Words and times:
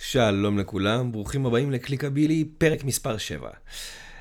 שלום 0.00 0.58
לכולם, 0.58 1.12
ברוכים 1.12 1.46
הבאים 1.46 1.70
לקליקבילי, 1.70 2.44
פרק 2.58 2.84
מספר 2.84 3.16
7. 3.16 3.50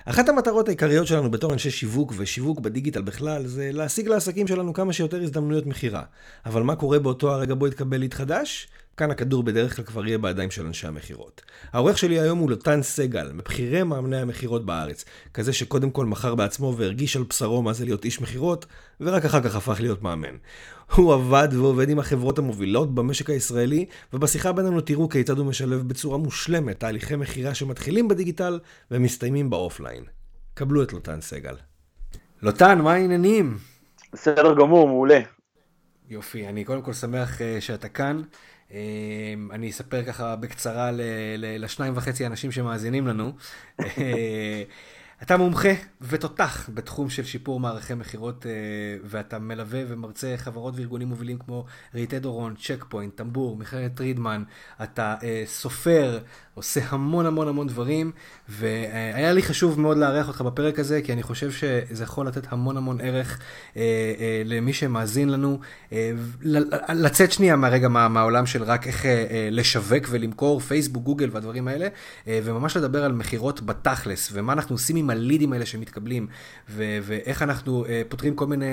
אחת 0.05 0.29
המטרות 0.29 0.67
העיקריות 0.67 1.07
שלנו 1.07 1.31
בתור 1.31 1.53
אנשי 1.53 1.71
שיווק 1.71 2.13
ושיווק 2.17 2.59
בדיגיטל 2.59 3.01
בכלל 3.01 3.47
זה 3.47 3.69
להשיג 3.73 4.07
לעסקים 4.07 4.47
שלנו 4.47 4.73
כמה 4.73 4.93
שיותר 4.93 5.21
הזדמנויות 5.21 5.65
מכירה. 5.65 6.03
אבל 6.45 6.61
מה 6.63 6.75
קורה 6.75 6.99
באותו 6.99 7.33
הרגע 7.33 7.55
בו 7.55 7.67
יתקבל 7.67 7.97
ליד 7.97 8.13
חדש? 8.13 8.67
כאן 8.97 9.11
הכדור 9.11 9.43
בדרך 9.43 9.75
כלל 9.75 9.85
כבר 9.85 10.07
יהיה 10.07 10.17
בידיים 10.17 10.51
של 10.51 10.65
אנשי 10.65 10.87
המכירות. 10.87 11.41
העורך 11.73 11.97
שלי 11.97 12.19
היום 12.19 12.39
הוא 12.39 12.49
לוטן 12.49 12.83
סגל, 12.83 13.31
מבכירי 13.33 13.83
מאמני 13.83 14.17
המכירות 14.17 14.65
בארץ. 14.65 15.05
כזה 15.33 15.53
שקודם 15.53 15.91
כל 15.91 16.05
מכר 16.05 16.35
בעצמו 16.35 16.73
והרגיש 16.77 17.15
על 17.15 17.23
בשרו 17.23 17.61
מה 17.61 17.73
זה 17.73 17.85
להיות 17.85 18.05
איש 18.05 18.21
מכירות, 18.21 18.65
ורק 19.01 19.25
אחר 19.25 19.41
כך 19.41 19.55
הפך 19.55 19.77
להיות 19.79 20.01
מאמן. 20.01 20.35
הוא 20.95 21.13
עבד 21.13 21.47
ועובד 21.51 21.89
עם 21.89 21.99
החברות 21.99 22.37
המובילות 22.37 22.95
במשק 22.95 23.29
הישראלי, 23.29 23.85
ובשיחה 24.13 24.51
בינינו 24.51 24.81
תראו 24.81 25.09
כיצד 25.09 25.37
הוא 25.37 25.45
משלב 25.45 25.87
בצורה 25.87 26.17
מושלמת 26.17 26.79
תהליכי 26.79 27.15
מכירה 27.15 27.53
שמתחילים 27.53 28.07
בדיגיטל 28.07 28.59
ומסתיימים 28.91 29.49
באופליין. 29.49 30.03
קבלו 30.53 30.83
את 30.83 30.93
לוטן 30.93 31.21
סגל. 31.21 31.55
לוטן, 32.41 32.81
מה 32.81 32.93
העניינים? 32.93 33.57
בסדר 34.13 34.55
גמור, 34.55 34.87
מעולה. 34.87 35.19
יופי, 36.09 36.47
אני 36.47 36.63
קודם 36.63 36.81
כל 36.81 36.93
שמח 36.93 37.37
uh, 37.37 37.61
שאתה 37.61 37.89
כאן. 37.89 38.21
Uh, 38.69 38.73
אני 39.51 39.69
אספר 39.69 40.03
ככה 40.03 40.35
בקצרה 40.35 40.91
ל- 40.91 41.01
ל- 41.37 41.63
לשניים 41.63 41.93
וחצי 41.97 42.25
אנשים 42.25 42.51
שמאזינים 42.51 43.07
לנו. 43.07 43.33
Uh, 43.81 43.85
אתה 45.21 45.37
מומחה 45.37 45.69
ותותח 46.01 46.69
בתחום 46.73 47.09
של 47.09 47.23
שיפור 47.23 47.59
מערכי 47.59 47.93
מכירות, 47.93 48.43
אה, 48.43 48.47
ואתה 49.03 49.39
מלווה 49.39 49.81
ומרצה 49.87 50.33
חברות 50.37 50.73
וארגונים 50.77 51.07
מובילים 51.07 51.37
כמו 51.39 51.65
ריטי 51.95 52.19
דורון, 52.19 52.55
צ'ק 52.55 52.85
פוינט, 52.89 53.15
טמבור, 53.15 53.57
מכללת 53.57 53.99
רידמן, 53.99 54.43
אתה 54.83 55.15
אה, 55.19 55.23
סופר, 55.45 56.19
עושה 56.57 56.81
המון 56.89 57.25
המון 57.25 57.47
המון 57.47 57.67
דברים, 57.67 58.11
והיה 58.49 59.33
לי 59.33 59.41
חשוב 59.41 59.79
מאוד 59.79 59.97
לארח 59.97 60.27
אותך 60.27 60.41
בפרק 60.41 60.79
הזה, 60.79 61.01
כי 61.01 61.13
אני 61.13 61.23
חושב 61.23 61.51
שזה 61.51 62.03
יכול 62.03 62.27
לתת 62.27 62.47
המון 62.49 62.77
המון 62.77 63.01
ערך 63.01 63.39
אה, 63.77 63.81
אה, 64.19 64.41
למי 64.45 64.73
שמאזין 64.73 65.29
לנו, 65.29 65.59
אה, 65.91 66.11
לצאת 66.93 67.31
שנייה 67.31 67.55
מהרגע 67.55 67.87
מה, 67.87 68.07
מהעולם 68.07 68.45
של 68.45 68.63
רק 68.63 68.87
איך 68.87 69.05
לשווק 69.51 70.03
ולמכור 70.09 70.59
פייסבוק, 70.59 71.03
גוגל 71.03 71.29
והדברים 71.31 71.67
האלה, 71.67 71.87
וממש 72.27 72.77
לדבר 72.77 73.03
על 73.03 73.11
מכירות 73.11 73.61
בתכלס, 73.61 74.29
ומה 74.33 74.53
אנחנו 74.53 74.75
עושים 74.75 74.95
עם 74.95 75.09
הלידים 75.09 75.53
האלה 75.53 75.65
שמתקבלים, 75.65 76.27
ו- 76.69 76.97
ואיך 77.03 77.41
אנחנו 77.41 77.85
פותרים 78.09 78.35
כל 78.35 78.47
מיני 78.47 78.65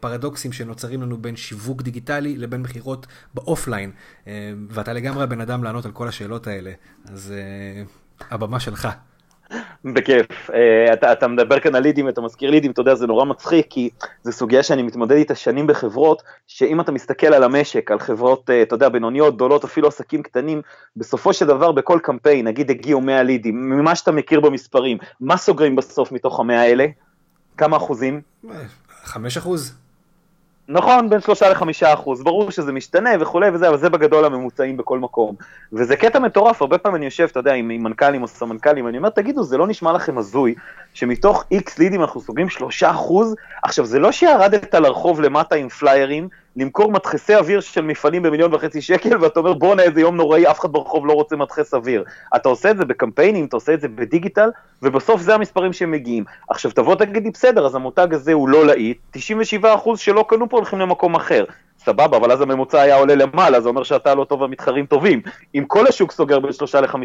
פרדוקסים 0.00 0.52
שנוצרים 0.52 1.02
לנו 1.02 1.18
בין 1.18 1.36
שיווק 1.36 1.82
דיגיטלי 1.82 2.36
לבין 2.36 2.62
מכירות 2.62 3.06
באופליין, 3.34 3.90
ואתה 4.70 4.92
לגמרי 4.92 5.22
הבן 5.22 5.40
אדם 5.40 5.64
לענות 5.64 5.86
על 5.86 5.92
כל 5.92 6.08
השאלות 6.08 6.46
האלה. 6.46 6.72
אז 7.12 7.34
uh, 7.34 8.24
הבמה 8.30 8.60
שלך. 8.60 8.88
בכיף. 9.84 10.50
Uh, 10.50 10.52
אתה, 10.92 11.12
אתה 11.12 11.28
מדבר 11.28 11.60
כאן 11.60 11.74
על 11.74 11.82
לידים, 11.82 12.08
אתה 12.08 12.20
מזכיר 12.20 12.50
לידים, 12.50 12.70
אתה 12.70 12.80
יודע, 12.80 12.94
זה 12.94 13.06
נורא 13.06 13.24
מצחיק, 13.24 13.66
כי 13.70 13.90
זו 14.22 14.32
סוגיה 14.32 14.62
שאני 14.62 14.82
מתמודד 14.82 15.16
איתה 15.16 15.34
שנים 15.34 15.66
בחברות, 15.66 16.22
שאם 16.46 16.80
אתה 16.80 16.92
מסתכל 16.92 17.26
על 17.26 17.44
המשק, 17.44 17.90
על 17.90 17.98
חברות, 17.98 18.50
uh, 18.50 18.52
אתה 18.62 18.74
יודע, 18.74 18.88
בינוניות, 18.88 19.34
גדולות, 19.34 19.64
אפילו 19.64 19.88
עסקים 19.88 20.22
קטנים, 20.22 20.62
בסופו 20.96 21.32
של 21.32 21.46
דבר 21.46 21.72
בכל 21.72 21.98
קמפיין, 22.02 22.46
נגיד 22.46 22.70
הגיעו 22.70 23.00
100 23.00 23.22
לידים, 23.22 23.70
ממה 23.70 23.94
שאתה 23.94 24.12
מכיר 24.12 24.40
במספרים, 24.40 24.98
מה 25.20 25.36
סוגרים 25.36 25.76
בסוף 25.76 26.12
מתוך 26.12 26.40
המאה 26.40 26.60
האלה? 26.60 26.86
כמה 27.56 27.76
אחוזים? 27.76 28.20
5 29.04 29.36
אחוז. 29.36 29.87
נכון, 30.70 31.10
בין 31.10 31.20
שלושה 31.20 31.48
לחמישה 31.48 31.92
אחוז, 31.94 32.22
ברור 32.22 32.50
שזה 32.50 32.72
משתנה 32.72 33.10
וכולי 33.20 33.50
וזה, 33.50 33.68
אבל 33.68 33.78
זה 33.78 33.90
בגדול 33.90 34.24
הממוצעים 34.24 34.76
בכל 34.76 34.98
מקום. 34.98 35.34
וזה 35.72 35.96
קטע 35.96 36.18
מטורף, 36.18 36.62
הרבה 36.62 36.78
פעמים 36.78 36.96
אני 36.96 37.04
יושב, 37.04 37.28
אתה 37.30 37.40
יודע, 37.40 37.52
עם, 37.52 37.68
מנכ"לים 37.68 38.22
או 38.22 38.28
סמנכ"לים, 38.28 38.88
אני 38.88 38.98
אומר, 38.98 39.08
תגידו, 39.08 39.42
זה 39.42 39.58
לא 39.58 39.66
נשמע 39.66 39.92
לכם 39.92 40.18
הזוי, 40.18 40.54
שמתוך 40.94 41.44
איקס 41.50 41.78
לידים 41.78 42.00
אנחנו 42.00 42.20
סוגרים 42.20 42.48
שלושה 42.48 42.90
אחוז? 42.90 43.34
עכשיו, 43.62 43.84
זה 43.84 43.98
לא 43.98 44.12
שירדת 44.12 44.74
לרחוב 44.74 45.20
למטה 45.20 45.54
עם 45.54 45.68
פליירים, 45.68 46.28
למכור 46.56 46.92
מדחסי 46.92 47.34
אוויר 47.34 47.60
של 47.60 47.80
מפעלים 47.80 48.22
במיליון 48.22 48.54
וחצי 48.54 48.80
שקל, 48.82 49.22
ואתה 49.22 49.40
אומר 49.40 49.52
בואנה 49.52 49.82
איזה 49.82 50.00
יום 50.00 50.16
נוראי, 50.16 50.50
אף 50.50 50.60
אחד 50.60 50.72
ברחוב 50.72 51.06
לא 51.06 51.12
רוצה 51.12 51.36
מדחס 51.36 51.74
אוויר. 51.74 52.04
אתה 52.36 52.48
עושה 52.48 52.70
את 52.70 52.76
זה 52.76 52.84
בקמפיינים, 52.84 53.44
אתה 53.44 53.56
עושה 53.56 53.74
את 53.74 53.80
זה 53.80 53.88
בדיגיטל, 53.88 54.50
ובסוף 54.82 55.20
זה 55.20 55.34
המספרים 55.34 55.72
שמגיעים. 55.72 56.24
עכשיו 56.48 56.70
תבוא 56.70 56.94
תגיד 56.94 57.24
לי 57.24 57.30
בסדר, 57.30 57.66
אז 57.66 57.74
המותג 57.74 58.14
הזה 58.14 58.32
הוא 58.32 58.48
לא 58.48 58.66
להיט, 58.66 58.98
97% 59.16 59.16
שלא 59.96 60.24
קנו 60.28 60.48
פה 60.48 60.56
הולכים 60.56 60.78
למקום 60.78 61.14
אחר. 61.14 61.44
סבבה, 61.84 62.16
אבל 62.16 62.32
אז 62.32 62.40
הממוצע 62.40 62.80
היה 62.80 62.96
עולה 62.96 63.14
למעלה, 63.14 63.60
זה 63.60 63.68
אומר 63.68 63.82
שאתה 63.82 64.14
לא 64.14 64.24
טוב 64.24 64.40
והמתחרים 64.40 64.86
טובים. 64.86 65.20
אם 65.54 65.64
כל 65.66 65.86
השוק 65.86 66.12
סוגר 66.12 66.40
בין 66.40 66.52
3 66.52 66.74
ל-5 66.74 66.96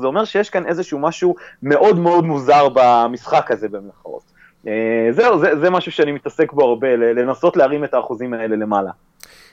זה 0.00 0.06
אומר 0.06 0.24
שיש 0.24 0.50
כאן 0.50 0.66
איזשהו 0.66 0.98
משהו 0.98 1.34
מאוד 1.62 1.98
מאוד 1.98 2.24
מוזר 2.24 2.68
במשחק 2.74 3.50
הזה 3.50 3.68
במרכאות. 3.68 4.31
אה, 4.66 5.08
זהו, 5.10 5.38
זה, 5.38 5.56
זה 5.60 5.70
משהו 5.70 5.92
שאני 5.92 6.12
מתעסק 6.12 6.52
בו 6.52 6.64
הרבה, 6.64 6.96
לנסות 6.96 7.56
להרים 7.56 7.84
את 7.84 7.94
האחוזים 7.94 8.34
האלה 8.34 8.56
למעלה. 8.56 8.90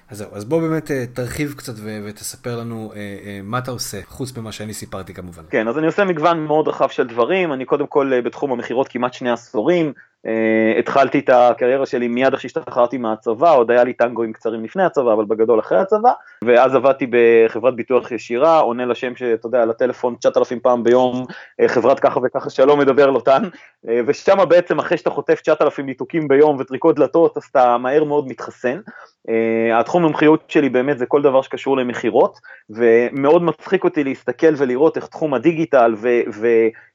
אז 0.09 0.17
זהו, 0.17 0.29
אז 0.33 0.45
בוא 0.45 0.61
באמת 0.61 0.91
אה, 0.91 1.05
תרחיב 1.13 1.53
קצת 1.57 1.73
ו- 1.75 1.99
ותספר 2.05 2.59
לנו 2.59 2.91
אה, 2.95 2.99
אה, 2.99 3.39
מה 3.43 3.57
אתה 3.57 3.71
עושה, 3.71 3.97
חוץ 4.05 4.37
ממה 4.37 4.51
שאני 4.51 4.73
סיפרתי 4.73 5.13
כמובן. 5.13 5.43
כן, 5.49 5.67
אז 5.67 5.77
אני 5.77 5.87
עושה 5.87 6.05
מגוון 6.05 6.39
מאוד 6.39 6.67
רחב 6.67 6.89
של 6.89 7.07
דברים, 7.07 7.53
אני 7.53 7.65
קודם 7.65 7.87
כל 7.87 8.21
בתחום 8.21 8.51
המכירות 8.51 8.87
כמעט 8.87 9.13
שני 9.13 9.31
עשורים, 9.31 9.93
Uh, 10.27 10.79
התחלתי 10.79 11.19
את 11.19 11.29
הקריירה 11.33 11.85
שלי 11.85 12.07
מיד 12.07 12.33
אחרי 12.33 12.49
שהשתחררתי 12.49 12.97
מהצבא, 12.97 13.55
עוד 13.55 13.71
היה 13.71 13.83
לי 13.83 13.93
טנגואים 13.93 14.33
קצרים 14.33 14.63
לפני 14.63 14.83
הצבא, 14.83 15.13
אבל 15.13 15.25
בגדול 15.25 15.59
אחרי 15.59 15.77
הצבא, 15.77 16.11
ואז 16.43 16.75
עבדתי 16.75 17.07
בחברת 17.09 17.75
ביטוח 17.75 18.11
ישירה, 18.11 18.59
עונה 18.59 18.85
לשם 18.85 19.15
שאתה 19.15 19.47
יודע, 19.47 19.65
לטלפון 19.65 20.15
9,000 20.15 20.59
פעם 20.59 20.83
ביום, 20.83 21.25
uh, 21.61 21.67
חברת 21.67 21.99
ככה 21.99 22.19
וככה 22.23 22.49
שלום 22.49 22.79
מדבר 22.79 23.09
לוטן, 23.09 23.43
uh, 23.43 23.89
ושם 24.07 24.37
בעצם 24.49 24.79
אחרי 24.79 24.97
שאתה 24.97 25.09
חוטף 25.09 25.41
9,000 25.41 25.85
ניתוקים 25.85 26.27
ביום 26.27 26.57
וטריקות 26.59 26.95
דלתות, 26.95 27.37
אז 27.37 27.43
אתה 27.43 27.77
מהר 27.77 28.03
מאוד 28.03 28.27
מתחסן. 28.27 28.79
Uh, 29.27 29.79
התחום 29.79 30.03
המומחיות 30.03 30.43
שלי 30.47 30.69
באמת 30.69 30.97
זה 30.97 31.05
כל 31.05 31.21
דבר 31.21 31.41
שקשור 31.41 31.77
למכירות, 31.77 32.39
ומאוד 32.69 33.43
מצחיק 33.43 33.83
אותי 33.83 34.03
להסתכל 34.03 34.53
ולראות 34.57 34.97
איך 34.97 35.07
תחום 35.07 35.33
הדיגיטל 35.33 35.95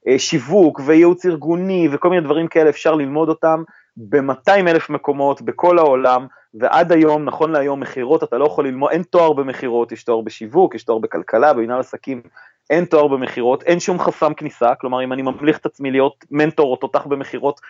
ושיווק 0.07 0.81
וייעוץ 0.85 1.25
ארגוני 1.25 1.87
וכל 1.91 2.09
מיני 2.09 2.21
דברים 2.21 2.47
כאלה 2.47 2.69
אפשר 2.69 2.95
ללמוד. 2.95 3.29
אותם 3.29 3.63
ב-200 3.97 4.67
אלף 4.67 4.89
מקומות 4.89 5.41
בכל 5.41 5.79
העולם, 5.79 6.27
ועד 6.53 6.91
היום, 6.91 7.25
נכון 7.25 7.51
להיום, 7.51 7.79
מכירות, 7.79 8.23
אתה 8.23 8.37
לא 8.37 8.45
יכול 8.45 8.67
ללמוד, 8.67 8.91
אין 8.91 9.03
תואר 9.03 9.33
במכירות, 9.33 9.91
יש 9.91 10.03
תואר 10.03 10.21
בשיווק, 10.21 10.75
יש 10.75 10.83
תואר 10.83 10.97
בכלכלה, 10.97 11.53
במנהל 11.53 11.79
עסקים, 11.79 12.21
אין 12.69 12.85
תואר 12.85 13.07
במכירות, 13.07 13.63
אין 13.63 13.79
שום 13.79 13.99
חסם 13.99 14.33
כניסה, 14.33 14.75
כלומר 14.75 15.03
אם 15.03 15.13
אני 15.13 15.21
ממליך 15.21 15.57
את 15.57 15.65
עצמי 15.65 15.91
להיות 15.91 16.25
מנטור 16.31 16.71
או 16.71 16.75
תותח 16.75 17.05
במכירות, 17.05 17.61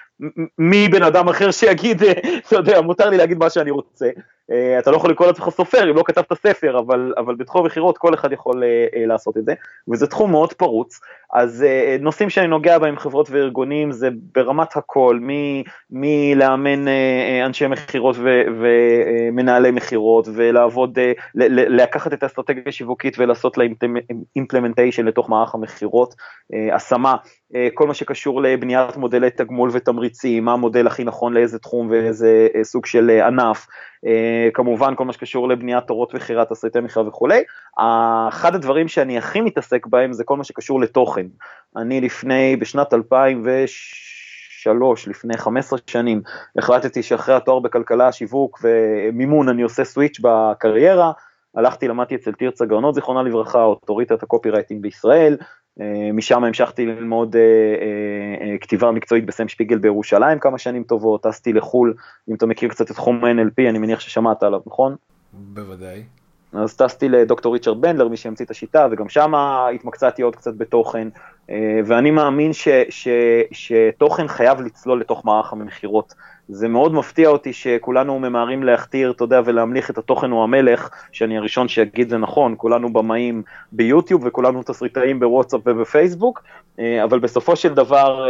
מי 0.57 0.87
בן 0.87 1.03
אדם 1.03 1.29
אחר 1.29 1.51
שיגיד, 1.51 2.03
אתה 2.47 2.55
יודע, 2.55 2.81
מותר 2.81 3.09
לי 3.09 3.17
להגיד 3.17 3.37
מה 3.37 3.49
שאני 3.49 3.71
רוצה, 3.71 4.09
אתה 4.79 4.91
לא 4.91 4.97
יכול 4.97 5.11
לקרוא 5.11 5.27
לעצמך 5.27 5.49
סופר 5.49 5.91
אם 5.91 5.95
לא 5.95 6.03
כתבת 6.05 6.33
ספר, 6.33 6.79
אבל, 6.79 7.13
אבל 7.17 7.35
בתחום 7.35 7.63
המכירות 7.63 7.97
כל 7.97 8.13
אחד 8.13 8.31
יכול 8.31 8.63
אה, 8.63 8.85
אה, 8.95 9.05
לעשות 9.05 9.37
את 9.37 9.45
זה, 9.45 9.53
וזה 9.91 10.07
תחום 10.07 10.31
מאוד 10.31 10.53
פרוץ, 10.53 10.99
אז 11.33 11.65
נושאים 11.99 12.29
שאני 12.29 12.47
נוגע 12.47 12.79
בהם 12.79 12.97
חברות 12.97 13.29
וארגונים 13.29 13.91
זה 13.91 14.09
ברמת 14.33 14.77
הכל, 14.77 15.19
מלאמן 15.91 16.85
אנשי 17.45 17.67
מכירות 17.67 18.15
ומנהלי 18.59 19.71
מכירות, 19.71 20.27
ולעבוד, 20.33 20.99
לקחת 21.35 22.13
את 22.13 22.23
האסטרטגיה 22.23 22.63
השיווקית 22.67 23.19
ולעשות 23.19 23.57
לה 23.57 23.65
אימפלמנטיישן 24.35 25.05
לתוך 25.05 25.29
מערך 25.29 25.55
המכירות, 25.55 26.15
השמה, 26.73 27.15
כל 27.73 27.87
מה 27.87 27.93
שקשור 27.93 28.41
לבניית 28.41 28.97
מודלי 28.97 29.29
תגמול 29.29 29.69
ותמריצים, 29.73 30.45
מה 30.45 30.53
המודל 30.53 30.87
הכי 30.87 31.03
נכון 31.03 31.33
לאיזה 31.33 31.59
תחום 31.59 31.89
ואיזה 31.89 32.47
סוג 32.63 32.85
של 32.85 33.09
ענף, 33.09 33.67
כמובן 34.53 34.95
כל 34.95 35.05
מה 35.05 35.13
שקשור 35.13 35.49
לבניית 35.49 35.83
תורות 35.87 36.13
מכירה, 36.13 36.45
תסריטי 36.45 36.79
מכירה 36.79 37.07
וכולי. 37.07 37.43
אחד 38.29 38.55
הדברים 38.55 38.87
שאני 38.87 39.17
הכי 39.17 39.41
מתעסק 39.41 39.87
בהם 39.87 40.13
זה 40.13 40.23
כל 40.23 40.37
מה 40.37 40.43
שקשור 40.43 40.81
לתוכן. 40.81 41.25
אני 41.77 42.01
לפני, 42.01 42.55
בשנת 42.55 42.93
2003, 42.93 45.07
לפני 45.07 45.37
15 45.37 45.79
שנים, 45.87 46.21
החלטתי 46.57 47.03
שאחרי 47.03 47.35
התואר 47.35 47.59
בכלכלה, 47.59 48.11
שיווק 48.11 48.59
ומימון 48.63 49.49
אני 49.49 49.61
עושה 49.61 49.83
switch 49.83 50.19
בקריירה. 50.21 51.11
הלכתי, 51.55 51.87
למדתי 51.87 52.15
אצל 52.15 52.31
תרצה 52.31 52.65
גרנות, 52.65 52.95
זיכרונה 52.95 53.23
לברכה, 53.23 53.63
אוטוריטת 53.63 54.23
ה 54.23 54.49
copywriting 54.49 54.81
בישראל, 54.81 55.37
אה, 55.41 55.45
משם 56.13 56.43
המשכתי 56.43 56.85
ללמוד 56.85 57.35
אה, 57.35 57.41
אה, 57.41 58.57
כתיבה 58.57 58.91
מקצועית 58.91 59.25
בסם 59.25 59.47
שפיגל 59.47 59.77
בירושלים 59.77 60.39
כמה 60.39 60.57
שנים 60.57 60.83
טובות, 60.83 61.23
טסתי 61.23 61.53
לחו"ל, 61.53 61.93
אם 62.29 62.35
אתה 62.35 62.45
מכיר 62.45 62.69
קצת 62.69 62.91
את 62.91 62.95
תחום 62.95 63.25
ה-NLP, 63.25 63.69
אני 63.69 63.79
מניח 63.79 63.99
ששמעת 63.99 64.43
עליו, 64.43 64.59
נכון? 64.65 64.95
בוודאי. 65.33 66.03
אז 66.53 66.75
טסתי 66.77 67.09
לדוקטור 67.09 67.53
ריצ'רד 67.53 67.81
בנדלר, 67.81 68.07
מי 68.07 68.17
שהמציא 68.17 68.45
את 68.45 68.51
השיטה, 68.51 68.87
וגם 68.91 69.09
שם 69.09 69.33
התמקצעתי 69.35 70.21
עוד 70.21 70.35
קצת 70.35 70.53
בתוכן, 70.57 71.07
ואני 71.85 72.11
מאמין 72.11 72.53
ש, 72.53 72.67
ש, 72.89 73.07
שתוכן 73.51 74.27
חייב 74.27 74.61
לצלול 74.61 74.99
לתוך 75.01 75.25
מערך 75.25 75.53
המכירות 75.53 76.13
זה 76.49 76.67
מאוד 76.67 76.93
מפתיע 76.93 77.29
אותי 77.29 77.53
שכולנו 77.53 78.19
ממהרים 78.19 78.63
להכתיר, 78.63 79.11
אתה 79.11 79.23
יודע, 79.23 79.41
ולהמליך 79.45 79.89
את 79.89 79.97
התוכן 79.97 80.31
הוא 80.31 80.43
המלך, 80.43 80.89
שאני 81.11 81.37
הראשון 81.37 81.67
שיגיד 81.67 82.09
זה 82.09 82.17
נכון, 82.17 82.55
כולנו 82.57 82.93
במאים 82.93 83.43
ביוטיוב 83.71 84.25
וכולנו 84.25 84.63
תסריטאים 84.63 85.19
בוואטסאפ 85.19 85.61
ובפייסבוק, 85.65 86.43
אה, 86.79 87.03
אבל 87.03 87.19
בסופו 87.19 87.55
של 87.55 87.73
דבר, 87.73 88.27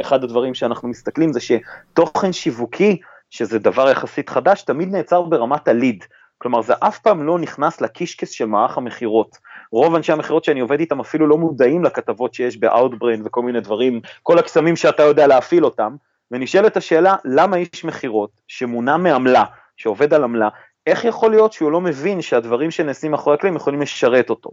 אחד 0.00 0.24
הדברים 0.24 0.54
שאנחנו 0.54 0.88
מסתכלים 0.88 1.32
זה 1.32 1.40
שתוכן 1.40 2.32
שיווקי, 2.32 3.00
שזה 3.30 3.58
דבר 3.58 3.90
יחסית 3.90 4.28
חדש, 4.28 4.62
תמיד 4.62 4.92
נעצר 4.92 5.22
ברמת 5.22 5.68
הליד. 5.68 6.04
כלומר, 6.38 6.62
זה 6.62 6.74
אף 6.80 6.98
פעם 6.98 7.22
לא 7.22 7.38
נכנס 7.38 7.80
לקישקס 7.80 8.30
של 8.30 8.46
מערך 8.46 8.78
המכירות. 8.78 9.38
רוב 9.72 9.94
אנשי 9.94 10.12
המכירות 10.12 10.44
שאני 10.44 10.60
עובד 10.60 10.80
איתם 10.80 11.00
אפילו 11.00 11.26
לא 11.26 11.38
מודעים 11.38 11.84
לכתבות 11.84 12.34
שיש 12.34 12.56
ב-Outbrain 12.56 13.20
וכל 13.24 13.42
מיני 13.42 13.60
דברים, 13.60 14.00
כל 14.22 14.38
הקסמים 14.38 14.76
שאתה 14.76 15.02
יודע 15.02 15.26
להפעיל 15.26 15.64
אותם, 15.64 15.96
ונשאלת 16.30 16.76
השאלה, 16.76 17.16
למה 17.24 17.56
איש 17.56 17.84
מכירות 17.84 18.30
שמונע 18.48 18.96
מעמלה, 18.96 19.44
שעובד 19.76 20.14
על 20.14 20.24
עמלה, 20.24 20.48
איך 20.86 21.04
יכול 21.04 21.30
להיות 21.30 21.52
שהוא 21.52 21.72
לא 21.72 21.80
מבין 21.80 22.22
שהדברים 22.22 22.70
שנעשים 22.70 23.10
מאחורי 23.10 23.34
הקלעים 23.34 23.56
יכולים 23.56 23.80
לשרת 23.80 24.30
אותו? 24.30 24.50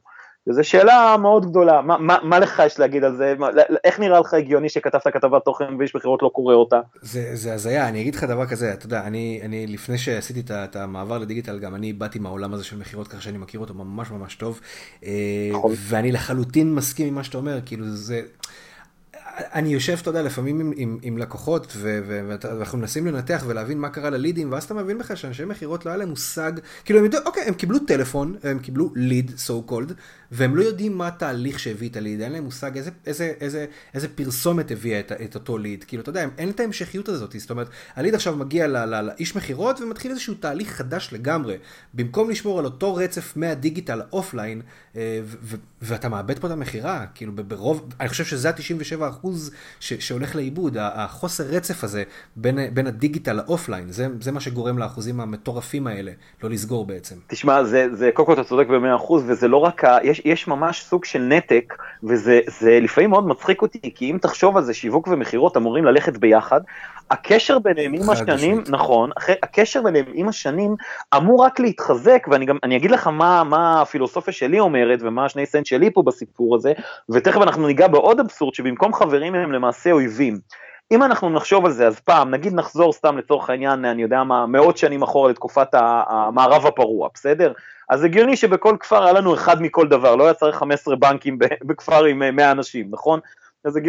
וזו 0.50 0.64
שאלה 0.64 1.16
מאוד 1.22 1.46
גדולה, 1.50 1.82
מה, 1.82 1.98
מה, 1.98 2.18
מה 2.24 2.40
לך 2.40 2.62
יש 2.66 2.80
להגיד 2.80 3.04
על 3.04 3.16
זה? 3.16 3.34
מה, 3.40 3.48
איך 3.84 4.00
נראה 4.00 4.20
לך 4.20 4.34
הגיוני 4.34 4.70
שכתבת 4.70 5.08
כתבת 5.08 5.46
תוכן 5.46 5.76
ואיש 5.80 5.96
מכירות 5.96 6.24
לא 6.24 6.30
קורא 6.34 6.56
אותה? 6.56 6.80
זה 7.34 7.54
הזיה, 7.54 7.90
אני 7.90 8.02
אגיד 8.02 8.16
לך 8.16 8.24
דבר 8.24 8.46
כזה, 8.46 8.74
אתה 8.74 8.86
יודע, 8.86 9.04
אני, 9.04 9.42
אני 9.44 9.68
לפני 9.68 9.98
שעשיתי 9.98 10.40
את, 10.40 10.52
את 10.52 10.76
המעבר 10.76 11.18
לדיגיטל, 11.18 11.60
גם 11.60 11.76
אני 11.76 11.94
באתי 11.94 12.20
מהעולם 12.20 12.54
הזה 12.54 12.64
של 12.64 12.78
מכירות, 12.78 13.08
ככה 13.08 13.22
שאני 13.22 13.38
מכיר 13.38 13.60
אותו 13.60 13.74
ממש 13.74 14.12
ממש 14.12 14.36
טוב, 14.36 14.60
אה, 15.04 15.12
נכון. 15.52 15.72
ואני 15.76 16.12
לחלוטין 16.12 16.76
מסכים 16.76 17.08
עם 17.08 17.16
מה 17.16 17.24
שאתה 17.24 17.38
אומר, 17.38 17.60
כאילו 17.66 17.86
זה... 17.88 18.22
אני 19.38 19.70
יושב, 19.74 19.98
אתה 20.02 20.10
יודע, 20.10 20.22
לפעמים 20.22 20.60
עם, 20.60 20.74
עם, 20.76 20.98
עם 21.02 21.18
לקוחות, 21.18 21.74
ו, 21.78 22.00
ו, 22.08 22.36
ואנחנו 22.42 22.78
מנסים 22.78 23.08
לנתח 23.08 23.44
ולהבין 23.48 23.80
מה 23.80 23.90
קרה 23.90 24.10
ללידים, 24.10 24.52
ואז 24.52 24.64
אתה 24.64 24.74
מבין 24.74 24.98
בכלל 24.98 25.16
שאנשי 25.16 25.46
מכירות 25.46 25.86
לא 25.86 25.92
היה 25.92 25.98
להם 25.98 26.10
מושג, 26.10 26.52
כאילו 26.86 27.00
הם 27.00 27.06
יודעים, 27.06 27.24
אוקיי, 27.26 27.44
הם 27.44 27.54
קיבלו 27.54 27.80
טלפון, 27.80 28.36
הם 28.44 28.60
קיבלו 28.60 28.92
ליד, 28.96 29.32
so 29.48 29.72
called, 29.72 29.94
והם 30.32 30.56
לא 30.56 30.62
יודעים 30.62 30.98
מה 30.98 31.08
התהליך 31.08 31.60
שהביא 31.60 31.90
את 31.90 31.98
הליד, 31.98 32.22
אין 32.22 32.32
להם 32.32 32.44
מושג 32.44 32.78
איזה, 32.78 32.92
איזה, 33.06 33.34
איזה, 33.42 33.66
איזה 33.94 34.08
פרסומת 34.08 34.72
הביאה 34.72 35.00
את, 35.00 35.12
את 35.12 35.36
אותו 35.36 35.58
ליד, 35.58 35.84
כאילו, 35.84 36.04
אתה 36.04 36.10
יודע, 36.10 36.26
אין 36.38 36.50
את 36.50 36.60
ההמשכיות 36.60 37.10
הזאת, 37.10 37.36
זאת 37.38 37.50
אומרת, 37.50 37.68
הליד 37.96 38.16
עכשיו 38.16 38.36
מגיע 38.36 38.68
ל, 38.68 38.78
ל, 38.78 39.02
לאיש 39.02 39.36
מכירות 39.36 39.82
ומתחיל 39.82 40.12
איזשהו 40.12 40.34
תהליך 40.34 40.70
חדש 40.70 41.10
לגמרי, 41.12 41.58
במקום 41.94 42.30
לשמור 42.30 42.60
על 42.60 42.66
אותו 42.66 42.96
רצף 42.96 43.34
מהדיגיטל 43.36 44.02
offline, 44.12 44.62
אה, 44.96 45.22
ואתה 45.82 46.10
מאבד 46.10 46.40
פה 46.40 46.48
את 46.48 46.52
המכירה, 46.52 47.06
כאילו, 47.16 47.34
ברוב, 47.36 47.94
אני 48.00 48.10
חושב 48.10 48.26
שזה 48.26 48.50
ה-97% 48.50 49.27
אחוז 49.28 49.52
שהולך 49.80 50.36
לאיבוד, 50.36 50.78
החוסר 50.80 51.44
רצף 51.44 51.84
הזה 51.84 52.04
בין, 52.36 52.60
בין 52.74 52.88
הדיגיטל 52.88 53.34
ל 53.34 53.40
offline, 53.40 53.92
זה, 53.92 54.08
זה 54.22 54.32
מה 54.32 54.40
שגורם 54.40 54.78
לאחוזים 54.78 55.20
המטורפים 55.20 55.88
האלה, 55.88 56.12
לא 56.44 56.50
לסגור 56.50 56.86
בעצם. 56.86 57.16
תשמע, 57.28 57.64
זה, 57.64 57.88
זה 57.94 58.10
קודם 58.14 58.26
כל 58.26 58.34
אתה 58.34 58.44
צודק 58.44 58.68
במאה 58.68 58.96
אחוז, 58.96 59.24
וזה 59.28 59.48
לא 59.48 59.58
רק, 59.58 59.84
ה, 59.84 59.98
יש, 60.04 60.22
יש 60.26 60.48
ממש 60.48 60.84
סוג 60.84 61.06
של 61.06 61.22
נתק, 61.22 61.74
וזה 62.04 62.40
לפעמים 62.82 63.10
מאוד 63.10 63.28
מצחיק 63.28 63.62
אותי, 63.62 63.92
כי 63.96 64.12
אם 64.12 64.18
תחשוב 64.22 64.58
על 64.58 64.64
זה, 64.64 64.74
שיווק 64.74 65.08
ומכירות 65.08 65.58
אמורים 65.58 65.86
ללכת 65.86 66.18
ביחד, 66.18 66.62
הקשר 67.12 67.60
ביניהם 67.60 67.94
עם 67.94 68.10
השנים, 68.10 68.64
נכון, 68.70 69.10
הקשר 69.44 69.82
ביניהם 69.82 70.06
עם 70.14 70.30
השנים 70.30 70.76
אמור 71.18 71.46
רק 71.46 71.60
להתחזק, 71.60 72.28
ואני 72.32 72.46
גם, 72.46 72.58
אני 72.64 72.78
אגיד 72.78 72.92
לך 72.92 73.08
מה, 73.08 73.44
מה 73.44 73.82
הפילוסופיה 73.82 74.34
שלי 74.34 74.60
אומרת, 74.60 75.00
ומה 75.02 75.26
השני 75.26 75.46
סנט 75.46 75.66
שלי 75.66 75.92
פה 75.94 76.04
בסיפור 76.04 76.56
הזה, 76.56 76.74
ותכף 77.10 77.42
אנחנו 77.42 77.68
ניגע 77.68 77.88
בעוד 77.88 78.20
אבסורד, 78.20 78.54
שבמקום 78.54 78.94
חברים 78.94 79.36
הם 79.36 79.52
למעשה 79.52 79.92
אויבים. 79.92 80.40
אם 80.92 81.04
אנחנו 81.04 81.30
נחשוב 81.30 81.66
על 81.66 81.72
זה, 81.72 81.88
אז 81.88 82.00
פעם, 82.00 82.32
נגיד 82.32 82.54
נחזור 82.54 82.94
סתם 82.94 83.18
לצורך 83.18 83.50
העניין, 83.50 83.86
אני 83.86 84.02
יודע 84.02 84.24
מה, 84.24 84.46
מאות 84.46 84.78
שנים 84.78 85.04
אחורה 85.04 85.30
לתקופת 85.30 85.68
המערב 85.74 86.66
הפרוע, 86.66 87.10
בסדר? 87.14 87.52
אז 87.90 88.04
הגיוני 88.04 88.36
שבכל 88.36 88.78
כפר 88.80 89.04
היה 89.04 89.14
לנו 89.14 89.34
אחד 89.34 89.62
מכל 89.62 89.88
דבר, 89.88 90.16
לא 90.16 90.24
היה 90.24 90.34
צריך 90.34 90.56
15 90.56 90.96
בנקים 90.96 91.38
בכפר 91.40 92.06
עם 92.06 92.36
100 92.36 92.52
אנשים, 92.52 92.88
נכון? 92.92 93.20
אז 93.64 93.80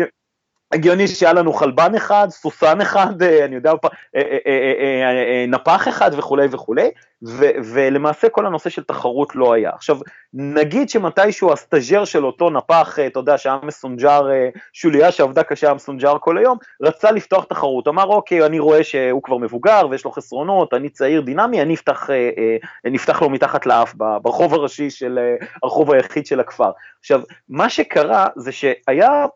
הגיוני, 0.73 1.09
שהיה 1.09 1.33
לנו 1.33 1.53
חלבן 1.53 1.95
אחד, 1.95 2.29
סוסן 2.31 2.81
אחד, 2.81 3.23
אה, 3.23 3.45
אני 3.45 3.55
יודע, 3.55 3.73
אה, 4.17 4.23
אה, 4.47 5.45
נפח 5.49 5.89
אחד 5.89 6.11
וכולי 6.17 6.47
וכולי, 6.51 6.91
ו- 7.27 7.51
ולמעשה 7.75 8.29
כל 8.29 8.47
הנושא 8.47 8.71
של 8.71 8.83
תחרות 8.83 9.37
לא 9.37 9.53
היה. 9.53 9.71
עכשיו, 9.75 9.99
נגיד 10.35 10.89
שמתישהו 10.89 11.53
הסטאז'ר 11.53 12.05
של 12.05 12.27
אותו 12.27 12.51
נפח, 12.51 12.99
אתה 13.07 13.21
יודע, 13.21 13.39
שהיה 13.39 13.59
מסונג'ר, 13.63 14.29
שוליה 14.73 15.13
שעבדה 15.13 15.43
קשה, 15.43 15.67
היה 15.67 15.75
מסונג'ר 15.75 16.19
כל 16.21 16.39
היום, 16.39 16.59
רצה 16.83 17.11
לפתוח 17.11 17.45
תחרות, 17.45 17.89
אמר, 17.89 18.05
אוקיי, 18.05 18.47
אני 18.47 18.59
רואה 18.59 18.85
שהוא 18.85 19.23
כבר 19.23 19.37
מבוגר 19.37 19.87
ויש 19.91 20.05
לו 20.05 20.11
חסרונות, 20.11 20.75
אני 20.75 20.89
צעיר 20.89 21.21
דינמי, 21.21 21.63
אני 21.63 21.75
אפתח, 21.75 22.11
נפתח 22.85 23.23
לו 23.23 23.31
מתחת 23.31 23.67
לאף 23.67 23.95
ברחוב 24.23 24.55
הראשי 24.55 24.91
של, 24.91 25.19
הרחוב 25.63 25.93
היחיד 25.93 26.27
של 26.27 26.41
הכפר. 26.41 26.71
עכשיו, 27.01 27.21
מה 27.49 27.69
שקרה 27.69 28.27
זה 28.37 28.53
שהיה 28.53 29.27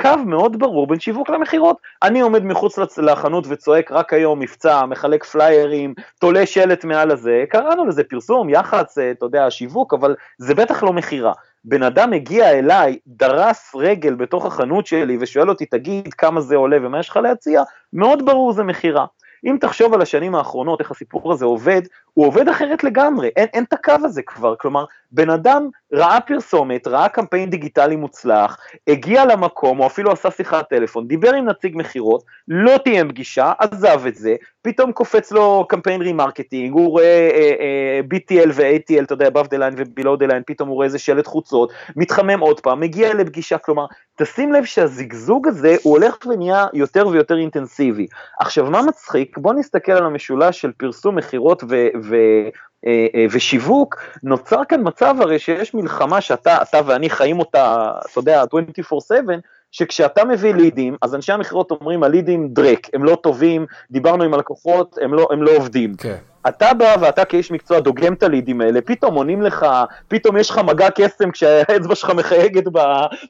קו 0.00 0.16
מאוד 0.26 0.58
ברור 0.58 0.86
בין 0.86 1.00
שיווק 1.00 1.30
למכירות. 1.30 1.76
אני 2.02 2.20
עומד 2.20 2.44
מחוץ 2.44 2.78
לחנות 2.98 3.44
וצועק 3.48 3.92
רק 3.92 4.12
היום 4.12 4.38
מבצע, 4.38 4.86
מחלק 4.86 5.24
פליירים, 5.24 5.94
תולה 6.20 6.46
שלט 6.46 6.84
מעל 6.84 7.10
הזה, 7.10 7.25
קראנו 7.48 7.86
לזה 7.86 8.04
פרסום, 8.04 8.48
יח"צ, 8.48 8.98
אתה 8.98 9.26
יודע, 9.26 9.50
שיווק, 9.50 9.94
אבל 9.94 10.14
זה 10.38 10.54
בטח 10.54 10.82
לא 10.82 10.92
מכירה. 10.92 11.32
בן 11.64 11.82
אדם 11.82 12.12
הגיע 12.12 12.50
אליי, 12.50 12.98
דרס 13.06 13.74
רגל 13.74 14.14
בתוך 14.14 14.46
החנות 14.46 14.86
שלי 14.86 15.18
ושואל 15.20 15.48
אותי, 15.48 15.66
תגיד 15.66 16.14
כמה 16.14 16.40
זה 16.40 16.56
עולה 16.56 16.76
ומה 16.82 17.00
יש 17.00 17.08
לך 17.08 17.16
להציע, 17.16 17.62
מאוד 17.92 18.26
ברור 18.26 18.52
זה 18.52 18.62
מכירה. 18.62 19.06
אם 19.44 19.56
תחשוב 19.60 19.94
על 19.94 20.02
השנים 20.02 20.34
האחרונות, 20.34 20.80
איך 20.80 20.90
הסיפור 20.90 21.32
הזה 21.32 21.44
עובד, 21.44 21.82
הוא 22.16 22.26
עובד 22.26 22.48
אחרת 22.48 22.84
לגמרי, 22.84 23.30
אין, 23.36 23.48
אין 23.54 23.64
את 23.64 23.72
הקו 23.72 23.92
הזה 24.04 24.22
כבר, 24.22 24.54
כלומר, 24.56 24.84
בן 25.12 25.30
אדם 25.30 25.68
ראה 25.92 26.20
פרסומת, 26.20 26.86
ראה 26.86 27.08
קמפיין 27.08 27.50
דיגיטלי 27.50 27.96
מוצלח, 27.96 28.58
הגיע 28.88 29.24
למקום, 29.24 29.80
או 29.80 29.86
אפילו 29.86 30.12
עשה 30.12 30.30
שיחת 30.30 30.68
טלפון, 30.68 31.08
דיבר 31.08 31.34
עם 31.34 31.44
נציג 31.44 31.76
מכירות, 31.76 32.22
לא 32.48 32.78
תהיה 32.84 33.04
פגישה, 33.04 33.52
עזב 33.58 34.06
את 34.06 34.14
זה, 34.14 34.34
פתאום 34.62 34.92
קופץ 34.92 35.32
לו 35.32 35.66
קמפיין 35.68 36.02
remarketing, 36.02 36.72
הוא 36.72 36.90
רואה 36.90 37.30
אה, 37.32 37.52
אה, 37.60 38.00
BTL 38.14 38.50
ו-ATL, 38.54 39.04
אתה 39.04 39.12
יודע, 39.14 39.26
above 39.26 39.46
the 39.46 39.58
line 39.58 39.74
ו-below 39.76 40.24
the 40.24 40.30
line, 40.30 40.42
פתאום 40.46 40.68
הוא 40.68 40.74
רואה 40.74 40.86
איזה 40.86 40.98
שלט 40.98 41.26
חוצות, 41.26 41.72
מתחמם 41.96 42.40
עוד 42.40 42.60
פעם, 42.60 42.80
מגיע 42.80 43.14
לפגישה, 43.14 43.58
כלומר, 43.58 43.86
תשים 44.16 44.52
לב 44.52 44.64
שהזיגזוג 44.64 45.48
הזה, 45.48 45.76
הוא 45.82 45.92
הולך 45.92 46.16
ונהיה 46.26 46.66
יותר 46.72 47.08
ויותר 47.08 47.38
אינטנסיבי. 47.38 48.06
עכשיו, 48.40 48.70
מה 48.70 48.82
מצחיק? 48.82 49.38
בוא 49.38 49.54
נסתכל 49.54 49.92
על 49.92 50.06
המשולש 50.06 50.60
של 50.60 50.72
פרסום, 50.76 51.16
מכירות 51.16 51.64
ו... 51.68 51.86
ו- 52.08 52.48
אה, 52.86 53.06
אה, 53.14 53.26
ושיווק, 53.30 54.02
נוצר 54.22 54.64
כאן 54.68 54.80
מצב 54.84 55.14
הרי 55.20 55.38
שיש 55.38 55.74
מלחמה 55.74 56.20
שאתה 56.20 56.62
אתה 56.62 56.80
ואני 56.86 57.10
חיים 57.10 57.38
אותה, 57.38 57.92
אתה 58.12 58.18
יודע, 58.18 58.44
24/7, 58.44 59.40
שכשאתה 59.72 60.24
מביא 60.24 60.54
לידים, 60.54 60.96
אז 61.02 61.14
אנשי 61.14 61.32
המכירות 61.32 61.70
אומרים, 61.70 62.02
הלידים 62.02 62.48
דרק, 62.48 62.86
הם 62.94 63.04
לא 63.04 63.16
טובים, 63.22 63.66
דיברנו 63.90 64.24
עם 64.24 64.34
הלקוחות, 64.34 64.98
הם 65.02 65.14
לא, 65.14 65.28
הם 65.30 65.42
לא 65.42 65.50
עובדים. 65.56 65.94
כן. 65.94 66.16
אתה 66.48 66.74
בא 66.74 66.96
ואתה 67.00 67.24
כאיש 67.24 67.50
מקצוע 67.50 67.80
דוגם 67.80 68.12
את 68.12 68.22
הלידים 68.22 68.60
האלה, 68.60 68.80
פתאום 68.80 69.14
עונים 69.14 69.42
לך, 69.42 69.66
פתאום 70.08 70.36
יש 70.36 70.50
לך 70.50 70.58
מגע 70.58 70.90
קסם 70.90 71.30
כשהאצבע 71.30 71.94
שלך 71.94 72.10
מחייגת 72.10 72.64
ב, 72.72 72.78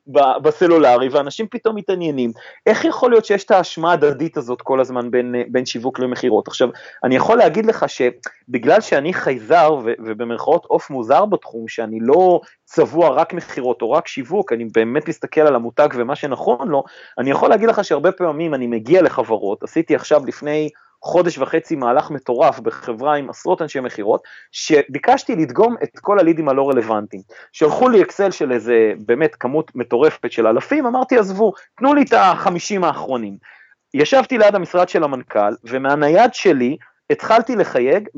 ב, 0.07 0.21
בסלולרי, 0.43 1.09
ואנשים 1.09 1.47
פתאום 1.51 1.77
מתעניינים. 1.77 2.33
איך 2.67 2.85
יכול 2.85 3.11
להיות 3.11 3.25
שיש 3.25 3.45
את 3.45 3.51
האשמה 3.51 3.91
ההדדית 3.91 4.37
הזאת 4.37 4.63
כל 4.63 4.81
הזמן 4.81 5.11
בין, 5.11 5.35
בין 5.49 5.67
שיווק 5.67 5.99
למכירות? 5.99 6.49
עכשיו, 6.49 6.69
אני 7.05 7.17
יכול 7.17 7.39
להגיד 7.39 7.67
לך 7.67 7.87
שבגלל 7.89 8.81
שאני 8.81 9.15
חייזר, 9.15 9.75
ו, 9.85 9.93
ובמרכאות 10.05 10.65
עוף 10.65 10.91
מוזר 10.91 11.25
בתחום, 11.25 11.69
שאני 11.69 11.99
לא 12.01 12.41
צבוע 12.65 13.09
רק 13.09 13.33
מכירות 13.33 13.83
או 13.83 13.91
רק 13.91 14.09
שיווק, 14.09 14.53
אני 14.53 14.65
באמת 14.75 15.09
מסתכל 15.09 15.41
על 15.41 15.55
המותג 15.55 15.89
ומה 15.95 16.17
שנכון 16.17 16.69
לו, 16.69 16.85
אני 17.19 17.31
יכול 17.31 17.49
להגיד 17.49 17.69
לך 17.69 17.85
שהרבה 17.85 18.13
פעמים 18.13 18.55
אני 18.55 18.67
מגיע 18.67 19.03
לחברות, 19.03 19.63
עשיתי 19.63 19.95
עכשיו 19.95 20.27
לפני 20.27 20.69
חודש 21.03 21.39
וחצי 21.39 21.77
מהלך 21.77 22.11
מטורף 22.11 22.61
בחברה 22.61 23.17
עם 23.17 23.31
עשרות 23.31 23.63
אנשי 23.63 23.81
מכירות, 23.81 24.23
שביקשתי 24.53 25.37
לדגום 25.37 25.77
את 25.83 25.99
כל 25.99 26.19
הלידים 26.19 26.49
הלא 26.49 26.69
רלוונטיים. 26.69 27.23
שלחו 27.53 27.89
לי 27.89 28.03
אקסל 28.03 28.31
של 28.31 28.53
איזה 28.53 28.93
באמת 29.07 29.35
כמות 29.35 29.73
מטורפת 29.75 30.33
של 30.33 30.47
אלפים, 30.47 30.87
אמרתי 30.87 31.19
עזבו, 31.19 31.53
תנו 31.79 31.95
לי 31.95 32.03
את 32.03 32.13
החמישים 32.13 32.85
האחרונים. 32.85 33.37
ישבתי 33.95 34.39
ליד 34.39 34.55
המשרד 34.55 34.89
של 34.89 35.05
המנכ"ל, 35.05 35.55
ומהנייד 35.65 36.35
שלי 36.35 36.77
התחלתי 37.11 37.57
לחייג, 37.57 38.09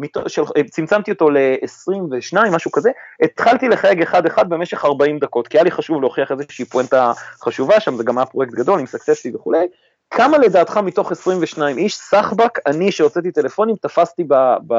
צמצמתי 0.70 1.10
אותו 1.10 1.30
ל-22, 1.30 2.50
משהו 2.52 2.70
כזה, 2.70 2.90
התחלתי 3.22 3.68
לחייג 3.68 4.02
אחד-אחד 4.02 4.48
במשך 4.48 4.84
40 4.84 5.18
דקות, 5.18 5.48
כי 5.48 5.56
היה 5.56 5.64
לי 5.64 5.70
חשוב 5.70 6.00
להוכיח 6.00 6.32
איזושהי 6.32 6.64
פואנטה 6.64 7.12
חשובה 7.44 7.80
שם, 7.80 7.96
זה 7.96 8.04
גם 8.04 8.18
היה 8.18 8.26
פרויקט 8.26 8.52
גדול 8.52 8.80
עם 8.80 8.86
סקססי 8.86 9.34
וכולי, 9.34 9.66
כמה 10.10 10.38
לדעתך 10.38 10.76
מתוך 10.76 11.12
22 11.12 11.78
איש, 11.78 11.96
סחבק, 11.96 12.58
אני 12.66 12.92
שהוצאתי 12.92 13.30
טלפונים, 13.32 13.76
תפסתי 13.76 14.24
ב, 14.24 14.34
ב, 14.66 14.74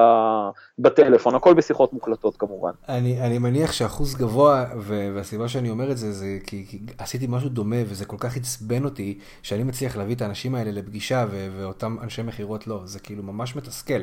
בטלפון, 0.79 1.35
הכל 1.35 1.53
בשיחות 1.53 1.93
מוקלטות 1.93 2.37
כמובן. 2.37 2.71
אני, 2.89 3.21
אני 3.21 3.37
מניח 3.37 3.71
שאחוז 3.71 4.15
גבוה, 4.15 4.65
והסיבה 4.79 5.47
שאני 5.47 5.69
אומר 5.69 5.91
את 5.91 5.97
זה, 5.97 6.11
זה 6.11 6.37
כי, 6.43 6.65
כי 6.69 6.79
עשיתי 6.97 7.27
משהו 7.29 7.49
דומה, 7.49 7.75
וזה 7.85 8.05
כל 8.05 8.15
כך 8.19 8.37
עצבן 8.37 8.85
אותי, 8.85 9.17
שאני 9.43 9.63
מצליח 9.63 9.97
להביא 9.97 10.15
את 10.15 10.21
האנשים 10.21 10.55
האלה 10.55 10.71
לפגישה, 10.71 11.25
ו, 11.31 11.47
ואותם 11.57 11.97
אנשי 12.03 12.21
מכירות 12.21 12.67
לא, 12.67 12.81
זה 12.85 12.99
כאילו 12.99 13.23
ממש 13.23 13.55
מתסכל. 13.55 14.01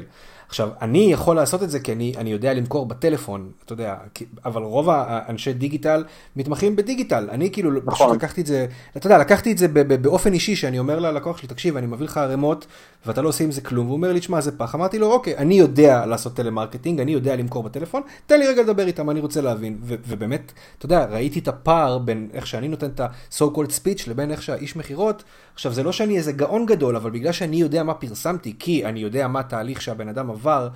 עכשיו, 0.49 0.69
אני 0.83 1.13
יכול 1.13 1.37
לעשות 1.37 1.63
את 1.63 1.71
זה 1.71 1.81
כי 1.81 1.93
אני, 1.93 2.13
אני 2.17 2.33
יודע 2.33 2.55
למכור 2.55 2.87
בטלפון, 2.87 3.51
אתה 3.65 3.73
יודע, 3.73 3.97
אבל 4.45 4.63
רוב 4.63 4.91
האנשי 4.91 5.53
דיגיטל 5.53 6.05
מתמחים 6.37 6.77
בדיגיטל. 6.77 7.29
אני 7.31 7.53
כאילו, 7.53 7.71
נכון. 7.71 7.93
פשוט 7.95 8.17
לקחתי 8.17 8.41
את 8.41 8.47
זה, 8.47 8.67
אתה 8.97 9.07
יודע, 9.07 9.19
לקחתי 9.19 9.53
את 9.53 9.59
זה 9.59 9.69
באופן 9.69 10.33
אישי, 10.33 10.57
שאני 10.57 10.79
אומר 10.79 10.99
ללקוח 11.17 11.39
שלי, 11.39 11.49
תקשיב, 11.49 11.77
אני 11.77 11.87
מביא 11.87 12.07
לך 12.07 12.17
ערימות, 12.17 12.67
ואתה 13.07 13.23
לא 13.23 13.29
עושה 13.29 13.45
עם 13.45 13.51
זה 13.51 13.61
כלום, 13.61 13.87
והוא 13.87 13.97
אומר 13.97 14.13
לי, 14.13 14.21
תשמע, 14.21 14.41
זה 14.41 14.59
פח. 14.59 14.75
אמרתי 14.75 14.99
לו, 14.99 15.13
אוקיי, 15.13 15.37
אני 15.37 15.55
יודע 15.55 16.07
לעשות 16.07 16.35
טלמרקטינג, 16.35 17.01
אני 17.01 17.13
יודע 17.13 17.37
למכור 17.37 17.63
בטלפון, 17.63 18.03
תן 18.27 18.39
לי 18.39 18.47
רגע 18.47 18.63
לדבר 18.63 18.87
איתם, 18.87 19.11
אני 19.11 19.21
רוצה 19.21 19.41
להבין. 19.41 19.79
ובאמת, 19.83 20.53
אתה 20.79 20.87
יודע, 20.87 21.05
ראיתי 21.05 21.39
את 21.39 21.49
הפער 21.49 21.99
בין 21.99 22.29
איך 22.33 22.47
שאני 22.47 22.69
נותן 22.69 22.87
את 22.87 23.01
ה-so 23.01 23.45
called 23.55 23.71
speech 23.71 24.11
לבין 24.11 24.31
איך 24.31 24.43
שהאיש 24.43 24.77
מכירות. 24.77 25.25
עכשיו, 25.55 25.73
זה 25.73 25.83
לא 25.83 25.93
שאני 25.93 26.17
איזה 26.17 26.33
גאון 26.33 26.67
גדול, 26.67 26.97
אבל 26.97 27.11
בגלל 27.11 27.33
שאני 27.33 27.57
יודע 27.57 27.83
מה 27.83 27.95
פרסמתי, 27.95 28.55
כי 28.59 28.87
אני 28.87 29.01
יודע 29.01 29.29
מה 29.29 29.41
התהליך 29.41 29.83
שהבן 29.83 30.09
אדם 30.09 30.31
עבר, 30.31 30.69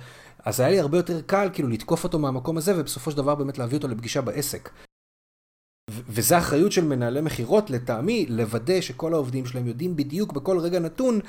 אז 0.45 0.59
היה 0.59 0.69
לי 0.69 0.79
הרבה 0.79 0.97
יותר 0.97 1.21
קל 1.21 1.49
כאילו 1.53 1.69
לתקוף 1.69 2.03
אותו 2.03 2.19
מהמקום 2.19 2.57
הזה, 2.57 2.79
ובסופו 2.79 3.11
של 3.11 3.17
דבר 3.17 3.35
באמת 3.35 3.57
להביא 3.57 3.77
אותו 3.77 3.87
לפגישה 3.87 4.21
בעסק. 4.21 4.69
וזה 6.09 6.37
אחריות 6.37 6.71
של 6.71 6.85
מנהלי 6.85 7.21
מכירות, 7.21 7.69
לטעמי, 7.69 8.25
לוודא 8.29 8.81
שכל 8.81 9.13
העובדים 9.13 9.45
שלהם 9.45 9.67
יודעים 9.67 9.95
בדיוק 9.95 10.33
בכל 10.33 10.59
רגע 10.59 10.79
נתון 10.79 11.19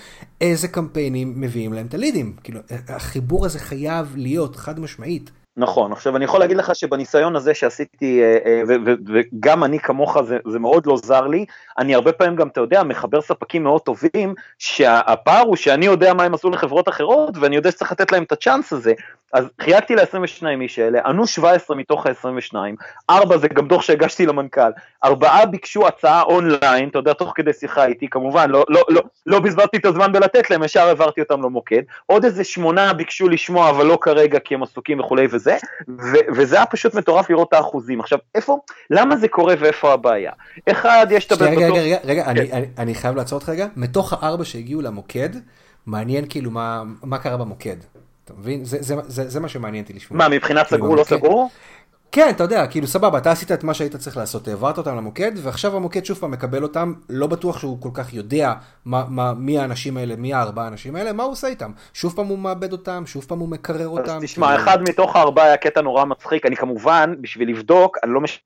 איזה 0.40 0.68
קמפיינים 0.68 1.40
מביאים 1.40 1.72
להם 1.72 1.86
את 1.86 1.94
הלידים. 1.94 2.36
כאילו, 2.42 2.60
החיבור 2.88 3.46
הזה 3.46 3.58
חייב 3.58 4.12
להיות 4.16 4.56
חד 4.56 4.80
משמעית. 4.80 5.30
נכון, 5.56 5.92
עכשיו 5.92 6.16
אני 6.16 6.24
יכול 6.24 6.40
להגיד 6.40 6.56
לך 6.56 6.74
שבניסיון 6.74 7.36
הזה 7.36 7.54
שעשיתי, 7.54 8.22
אה, 8.22 8.38
אה, 8.46 8.62
וגם 9.06 9.64
אני 9.64 9.78
כמוך, 9.78 10.22
זה, 10.22 10.38
זה 10.48 10.58
מאוד 10.58 10.86
לא 10.86 10.96
זר 10.96 11.26
לי, 11.26 11.44
אני 11.78 11.94
הרבה 11.94 12.12
פעמים 12.12 12.36
גם, 12.36 12.48
אתה 12.48 12.60
יודע, 12.60 12.82
מחבר 12.82 13.20
ספקים 13.20 13.62
מאוד 13.62 13.80
טובים, 13.80 14.34
שהפער 14.58 15.42
הוא 15.42 15.56
שאני 15.56 15.86
יודע 15.86 16.14
מה 16.14 16.22
הם 16.22 16.34
עשו 16.34 16.50
לחברות 16.50 16.88
אחרות, 16.88 17.36
ואני 17.40 17.56
יודע 17.56 17.70
שצריך 17.70 17.92
לתת 17.92 18.12
להם 18.12 18.22
את 18.22 18.32
הצ'אנס 18.32 18.72
הזה, 18.72 18.92
אז 19.32 19.44
חייגתי 19.60 19.94
ל-22 19.94 20.46
איש 20.60 20.78
האלה, 20.78 21.00
ענו 21.04 21.26
17 21.26 21.76
מתוך 21.76 22.06
ה-22, 22.06 22.54
4 23.10 23.36
זה 23.36 23.48
גם 23.48 23.68
דוח 23.68 23.82
שהגשתי 23.82 24.26
למנכ"ל, 24.26 24.70
ארבעה 25.04 25.46
ביקשו 25.46 25.86
הצעה 25.86 26.22
אונליין, 26.22 26.88
אתה 26.88 26.98
יודע, 26.98 27.12
תוך 27.12 27.32
כדי 27.34 27.52
שיחה 27.52 27.86
איתי, 27.86 28.08
כמובן, 28.08 28.50
לא, 28.50 28.64
לא, 28.68 28.82
לא, 28.88 29.02
לא 29.26 29.40
בזבזתי 29.40 29.76
את 29.76 29.86
הזמן 29.86 30.12
בלתת 30.12 30.50
להם, 30.50 30.64
ישר 30.64 30.86
העברתי 30.88 31.20
אותם 31.20 31.42
למוקד, 31.42 31.82
עוד 32.06 32.24
איזה 32.24 32.44
שמונה 32.44 32.92
ביקשו 32.92 33.28
לשמוע, 33.28 33.70
אבל 33.70 33.86
לא 33.86 33.98
כרגע 34.00 34.38
כי 34.38 34.54
הם 34.54 34.62
עסוקים 34.62 35.00
וכולי 35.00 35.28
ו- 35.88 36.34
וזה 36.36 36.56
היה 36.56 36.66
פשוט 36.66 36.94
מטורף 36.94 37.30
לראות 37.30 37.48
את 37.48 37.52
האחוזים. 37.52 38.00
עכשיו, 38.00 38.18
איפה, 38.34 38.58
למה 38.90 39.16
זה 39.16 39.28
קורה 39.28 39.54
ואיפה 39.58 39.92
הבעיה? 39.92 40.32
אחד, 40.70 41.06
יש 41.10 41.26
את 41.26 41.32
הבן 41.32 41.46
רגע, 41.46 41.66
רגע, 41.66 41.80
רגע, 41.80 41.98
רגע, 42.04 42.24
אני, 42.26 42.48
כן. 42.48 42.56
אני, 42.56 42.66
אני 42.78 42.94
חייב 42.94 43.16
לעצור 43.16 43.38
אותך 43.38 43.48
רגע, 43.48 43.66
מתוך 43.76 44.12
הארבע 44.12 44.44
שהגיעו 44.44 44.82
למוקד, 44.82 45.28
מעניין 45.86 46.24
כאילו 46.28 46.50
מה, 46.50 46.82
מה 47.02 47.18
קרה 47.18 47.36
במוקד. 47.36 47.76
אתה 48.24 48.32
מבין? 48.38 48.64
זה, 48.64 48.76
זה, 48.80 48.94
זה, 49.06 49.28
זה 49.28 49.40
מה 49.40 49.48
שמעניין 49.48 49.84
אותי 49.84 49.92
לשמוע. 49.92 50.18
מה, 50.18 50.28
מבחינת 50.28 50.66
כאילו 50.66 50.84
סגור 50.84 50.96
לא 50.96 51.04
סגור? 51.04 51.50
כן, 52.14 52.30
אתה 52.30 52.42
יודע, 52.42 52.66
כאילו 52.66 52.86
סבבה, 52.86 53.18
אתה 53.18 53.30
עשית 53.30 53.52
את 53.52 53.64
מה 53.64 53.74
שהיית 53.74 53.96
צריך 53.96 54.16
לעשות, 54.16 54.48
העברת 54.48 54.78
אותם 54.78 54.96
למוקד, 54.96 55.32
ועכשיו 55.42 55.76
המוקד 55.76 56.04
שוב 56.04 56.18
פעם 56.18 56.30
מקבל 56.30 56.62
אותם, 56.62 56.92
לא 57.08 57.26
בטוח 57.26 57.58
שהוא 57.58 57.82
כל 57.82 57.88
כך 57.94 58.14
יודע 58.14 58.52
מה, 58.84 59.04
מה, 59.08 59.34
מי 59.34 59.58
האנשים 59.58 59.96
האלה, 59.96 60.16
מי 60.16 60.34
הארבעה 60.34 60.64
האנשים 60.64 60.96
האלה, 60.96 61.12
מה 61.12 61.22
הוא 61.22 61.32
עושה 61.32 61.46
איתם. 61.46 61.72
שוב 61.94 62.16
פעם 62.16 62.26
הוא 62.26 62.38
מאבד 62.38 62.72
אותם, 62.72 63.02
שוב 63.06 63.24
פעם 63.24 63.38
הוא 63.38 63.48
מקרר 63.48 63.88
אותם. 63.88 64.16
אז 64.16 64.22
תשמע, 64.22 64.46
כאילו... 64.46 64.62
אחד 64.62 64.82
מתוך 64.82 65.16
הארבעה 65.16 65.44
היה 65.44 65.56
קטע 65.56 65.80
נורא 65.80 66.04
מצחיק, 66.04 66.46
אני 66.46 66.56
כמובן, 66.56 67.14
בשביל 67.20 67.50
לבדוק, 67.50 67.98
אני 68.02 68.12
לא 68.12 68.20
מש... 68.20 68.44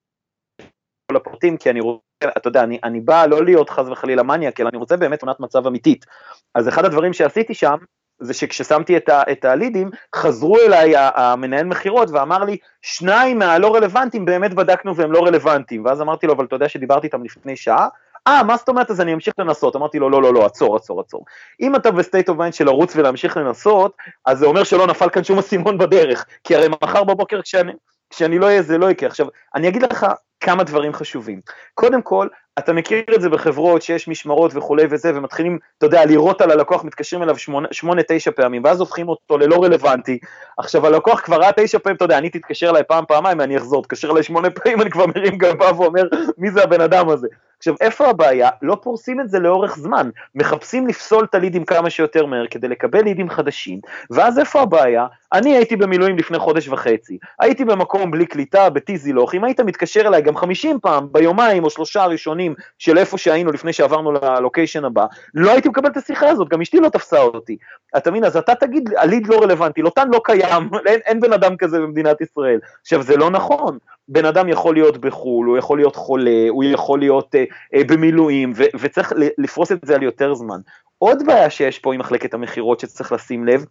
כל 1.11 1.17
הפרטים, 1.17 1.57
כי 1.57 1.71
אני 1.71 1.81
רוצה, 1.81 2.01
אתה 2.37 2.49
יודע, 2.49 2.65
אני, 2.65 2.79
אני 2.85 3.01
בא 3.01 3.27
לא 3.27 3.45
להיות 3.45 3.71
חס 3.71 3.87
וחלילה 3.89 4.23
מניאק, 4.23 4.61
אלא 4.61 4.69
אני 4.69 4.79
רוצה 4.79 4.97
באמת 4.97 5.21
תמונת 5.21 5.41
מצב 5.41 5.67
אמיתית. 5.67 6.07
אז 6.55 6.69
אחד 6.69 6.85
הדברים 6.85 7.13
שעשיתי 7.13 7.55
שם, 7.55 7.77
זה 8.19 8.35
שכששמתי 8.35 8.97
את, 8.97 9.09
ה, 9.09 9.23
את 9.33 9.45
הלידים, 9.45 9.91
חזרו 10.15 10.59
אליי 10.59 10.93
המנהל 10.97 11.65
מכירות 11.65 12.09
ואמר 12.11 12.45
לי, 12.45 12.57
שניים 12.83 13.39
מהלא 13.39 13.75
רלוונטיים 13.75 14.25
באמת 14.25 14.55
בדקנו 14.55 14.97
והם 14.97 15.13
לא 15.13 15.25
רלוונטיים. 15.25 15.85
ואז 15.85 16.01
אמרתי 16.01 16.27
לו, 16.27 16.33
אבל 16.33 16.45
אתה 16.45 16.57
יודע 16.57 16.69
שדיברתי 16.69 17.07
איתם 17.07 17.25
לפני 17.25 17.57
שעה? 17.57 17.89
אה, 18.27 18.43
מה 18.43 18.57
זאת 18.57 18.69
אומרת? 18.69 18.91
אז 18.91 19.01
אני 19.01 19.15
אמשיך 19.15 19.35
לנסות. 19.39 19.77
אמרתי 19.77 19.99
לו, 19.99 20.11
לא, 20.11 20.23
לא, 20.23 20.35
לא, 20.35 20.47
עצור, 20.47 20.77
עצור, 20.77 21.01
עצור. 21.01 21.25
אם 21.61 21.77
אתה 21.77 21.91
ב 21.91 21.97
state 21.97 22.29
of 22.29 22.39
mind 22.39 22.55
של 22.55 22.65
לרוץ 22.65 22.97
ולהמשיך 22.97 23.37
לנסות, 23.37 23.97
אז 24.25 24.39
זה 24.39 24.47
אומר 24.47 24.65
שלא 24.65 24.87
נפל 24.87 25.09
כאן 25.09 25.25
שום 25.25 25.39
אסימון 25.39 25.79
בדרך. 25.79 26.27
כי 26.45 26.57
הרי 26.57 26.69
מחר 26.83 27.05
בבוקר 27.05 27.43
כשאני, 27.43 27.73
כשאני 28.11 28.39
לא 28.39 28.47
אהיה, 28.47 28.63
זה 28.63 28.79
לא 28.79 28.91
יקרה. 28.91 29.09
עכשיו, 29.09 29.27
אני 29.55 29.69
אגיד 29.69 29.83
לך 29.83 30.07
כמה 30.41 30.65
דברים 30.65 30.93
חשובים. 30.93 31.41
קודם 31.75 32.03
כל, 32.03 32.29
אתה 32.59 32.73
מכיר 32.73 33.05
את 33.15 33.21
זה 33.21 33.29
בחברות 33.29 33.83
שיש 33.83 34.09
משמרות 34.09 34.53
וכולי 34.55 34.85
וזה, 34.91 35.13
ומתחילים, 35.15 35.59
אתה 35.79 35.87
יודע, 35.87 36.05
לירות 36.05 36.41
על 36.41 36.51
הלקוח, 36.51 36.85
מתקשרים 36.85 37.23
אליו 37.23 37.37
שמונה, 37.71 38.03
תשע 38.09 38.31
פעמים, 38.31 38.65
ואז 38.65 38.81
הופכים 38.81 39.09
אותו 39.09 39.39
ללא 39.39 39.65
רלוונטי. 39.65 40.19
עכשיו 40.59 40.87
הלקוח 40.87 41.21
כבר 41.21 41.37
ראה 41.37 41.51
תשע 41.57 41.79
פעמים, 41.79 41.97
אתה 41.97 42.05
יודע, 42.05 42.19
אני 42.19 42.31
תתקשר 42.31 42.71
אליי 42.71 42.83
פעם, 42.89 43.05
פעמיים, 43.09 43.41
אני 43.41 43.57
אחזור, 43.57 43.83
תתקשר 43.83 44.11
אליי 44.11 44.23
שמונה 44.23 44.51
פעמים, 44.57 44.81
אני 44.81 44.91
כבר 44.91 45.07
מרים 45.07 45.39
גבה 45.39 45.81
ואומר, 45.81 46.03
מי 46.39 46.51
זה 46.51 46.63
הבן 46.63 46.81
אדם 46.81 47.09
הזה? 47.09 47.29
עכשיו, 47.59 47.75
איפה 47.81 48.07
הבעיה? 48.07 48.49
לא 48.63 48.77
פורסים 48.83 49.21
את 49.21 49.29
זה 49.29 49.39
לאורך 49.39 49.77
זמן, 49.77 50.11
מחפשים 50.35 50.87
לפסול 50.87 51.25
את 51.25 51.35
הלידים 51.35 51.65
כמה 51.65 51.91
שיותר 51.91 52.27
מהר 52.27 52.47
כדי 52.47 52.69
לקבל 52.69 53.03
לידים 53.03 53.31
חדשים, 53.31 53.81
ואז 54.11 54.39
איפה 54.39 54.61
הבעיה? 54.61 55.07
אני 55.33 55.57
הייתי 55.57 55.77
במילואים 55.77 56.19
לפני 56.19 56.39
חודש 56.39 56.69
וחצי, 56.69 57.19
הייתי 57.41 57.65
במקום 57.65 58.11
בלי 58.11 58.27
קליטה, 58.27 58.71
בטיזילוך, 58.71 59.35
אם 59.35 59.45
היית 59.45 59.61
מתקשר 59.61 60.01
אליי 60.01 60.23
גם 60.23 60.37
50 60.37 60.79
פעם, 60.83 61.09
ביומיים 61.13 61.65
או 61.65 61.71
שלושה 61.71 62.03
הראשונים 62.03 62.55
של 62.79 62.99
איפה 62.99 63.19
שהיינו 63.19 63.53
לפני 63.53 63.73
שעברנו 63.73 64.13
ללוקיישן 64.13 64.85
הבא, 64.85 65.07
לא 65.35 65.51
הייתי 65.51 65.69
מקבל 65.69 65.89
את 65.89 65.97
השיחה 65.97 66.29
הזאת, 66.29 66.49
גם 66.49 66.61
אשתי 66.61 66.81
לא 66.81 66.89
תפסה 66.89 67.21
אותי. 67.21 67.57
אתה 67.97 68.11
מבין? 68.11 68.25
אז 68.25 68.37
אתה 68.37 68.55
תגיד, 68.55 68.91
הליד 68.97 69.27
לא 69.27 69.43
רלוונטי, 69.43 69.83
לוטן 69.83 70.09
לא 70.13 70.21
קיים, 70.25 70.71
אין, 70.87 71.01
אין 71.05 71.21
בן 71.21 71.33
אדם 71.33 71.57
כזה 71.57 71.79
במדינת 71.79 72.21
ישראל. 72.21 72.59
עכשיו, 72.83 73.03
זה 73.03 73.17
לא 73.17 73.31
נכון. 73.31 73.79
בן 74.09 74.25
אדם 74.25 74.49
יכול 74.49 74.75
להיות 74.75 74.99
בחו"ל, 74.99 75.47
הוא 75.47 75.59
יכול 75.59 75.79
להיות 75.79 75.97
חולה, 75.97 76.47
הוא 76.49 76.65
יכול 76.65 76.99
להיות 76.99 77.35
אה, 77.35 77.45
במילואים, 77.75 78.53
ו- 78.57 78.79
וצריך 78.81 79.13
לפרוס 79.39 79.73
את 79.73 79.79
זה 79.85 79.95
על 79.95 80.03
יותר 80.03 80.35
זמן. 80.35 80.61
עוד 80.99 81.27
בעיה 81.27 81.51
שיש 81.51 81.79
פה 81.79 81.95
עם 81.95 82.01
מחלקת 82.01 82.35
המכירות 82.35 82.81
שצריך 82.81 83.13
לשים 83.13 83.47
לב, 83.47 83.65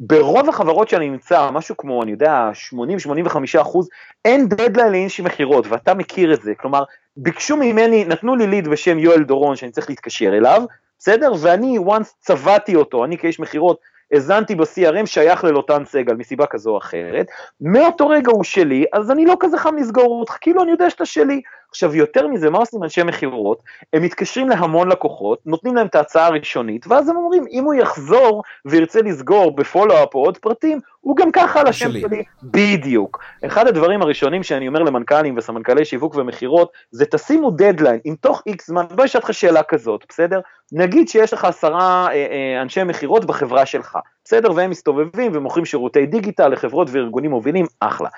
ברוב 0.00 0.48
החברות 0.48 0.88
שאני 0.88 1.10
נמצא, 1.10 1.50
משהו 1.50 1.76
כמו, 1.76 2.02
אני 2.02 2.10
יודע, 2.10 2.50
80-85 3.28 3.60
אחוז, 3.60 3.88
אין 4.24 4.48
דדליין 4.48 4.92
לאינשי 4.92 5.22
מכירות, 5.22 5.66
ואתה 5.66 5.94
מכיר 5.94 6.34
את 6.34 6.42
זה. 6.42 6.54
כלומר, 6.54 6.82
ביקשו 7.16 7.56
ממני, 7.56 8.04
נתנו 8.04 8.36
לי 8.36 8.46
ליד 8.46 8.68
בשם 8.68 8.98
יואל 8.98 9.22
דורון 9.22 9.56
שאני 9.56 9.70
צריך 9.70 9.90
להתקשר 9.90 10.36
אליו, 10.36 10.62
בסדר? 10.98 11.32
ואני 11.40 11.78
once 11.78 12.14
צבעתי 12.20 12.76
אותו, 12.76 13.04
אני 13.04 13.18
כאיש 13.18 13.40
מכירות, 13.40 13.80
האזנתי 14.12 14.54
ב-CRM 14.54 15.06
שייך 15.06 15.44
ללוטן 15.44 15.84
סגל 15.84 16.14
מסיבה 16.14 16.46
כזו 16.46 16.70
או 16.70 16.78
אחרת, 16.78 17.26
מאותו 17.60 18.08
רגע 18.08 18.32
הוא 18.32 18.44
שלי, 18.44 18.84
אז 18.92 19.10
אני 19.10 19.26
לא 19.26 19.36
כזה 19.40 19.58
חם 19.58 19.76
לסגור 19.76 20.20
אותך, 20.20 20.36
כאילו 20.40 20.62
אני 20.62 20.70
יודע 20.70 20.90
שאתה 20.90 21.06
שלי. 21.06 21.40
עכשיו 21.76 21.94
יותר 21.94 22.26
מזה, 22.26 22.50
מה 22.50 22.58
עושים 22.58 22.82
אנשי 22.82 23.02
מכירות? 23.02 23.62
הם 23.92 24.02
מתקשרים 24.02 24.48
להמון 24.48 24.88
לקוחות, 24.88 25.38
נותנים 25.46 25.76
להם 25.76 25.86
את 25.86 25.94
ההצעה 25.94 26.26
הראשונית, 26.26 26.86
ואז 26.86 27.08
הם 27.08 27.16
אומרים, 27.16 27.44
אם 27.50 27.64
הוא 27.64 27.74
יחזור 27.74 28.42
וירצה 28.64 29.02
לסגור 29.02 29.56
בפולו-אפ 29.56 30.14
או 30.14 30.20
עוד 30.20 30.38
פרטים, 30.38 30.80
הוא 31.00 31.16
גם 31.16 31.32
ככה 31.32 31.60
על 31.60 31.66
השם 31.66 31.92
שלי. 31.92 32.22
בדיוק. 32.42 33.24
אחד 33.46 33.66
הדברים 33.66 34.02
הראשונים 34.02 34.42
שאני 34.42 34.68
אומר 34.68 34.82
למנכ"לים 34.82 35.36
וסמנכ"לי 35.36 35.84
שיווק 35.84 36.14
ומכירות, 36.14 36.72
זה 36.90 37.04
תשימו 37.06 37.50
דדליין, 37.50 38.00
אם 38.06 38.14
תוך 38.20 38.42
איקס 38.46 38.66
זמן, 38.66 38.84
בוא 38.90 39.04
אשאל 39.04 39.20
אותך 39.20 39.34
שאלה 39.34 39.62
כזאת, 39.62 40.04
בסדר? 40.08 40.40
נגיד 40.72 41.08
שיש 41.08 41.32
לך 41.32 41.44
עשרה 41.44 42.06
אה, 42.08 42.12
אה, 42.12 42.62
אנשי 42.62 42.84
מכירות 42.84 43.24
בחברה 43.24 43.66
שלך, 43.66 43.98
בסדר? 44.26 44.52
והם 44.54 44.70
מסתובבים 44.70 45.32
ומוכרים 45.34 45.64
שירותי 45.64 46.06
דיגיטל 46.06 46.48
לחברות 46.48 46.88
וארגונים 46.90 47.30
מובילים, 47.30 47.66
אחלה. 47.80 48.08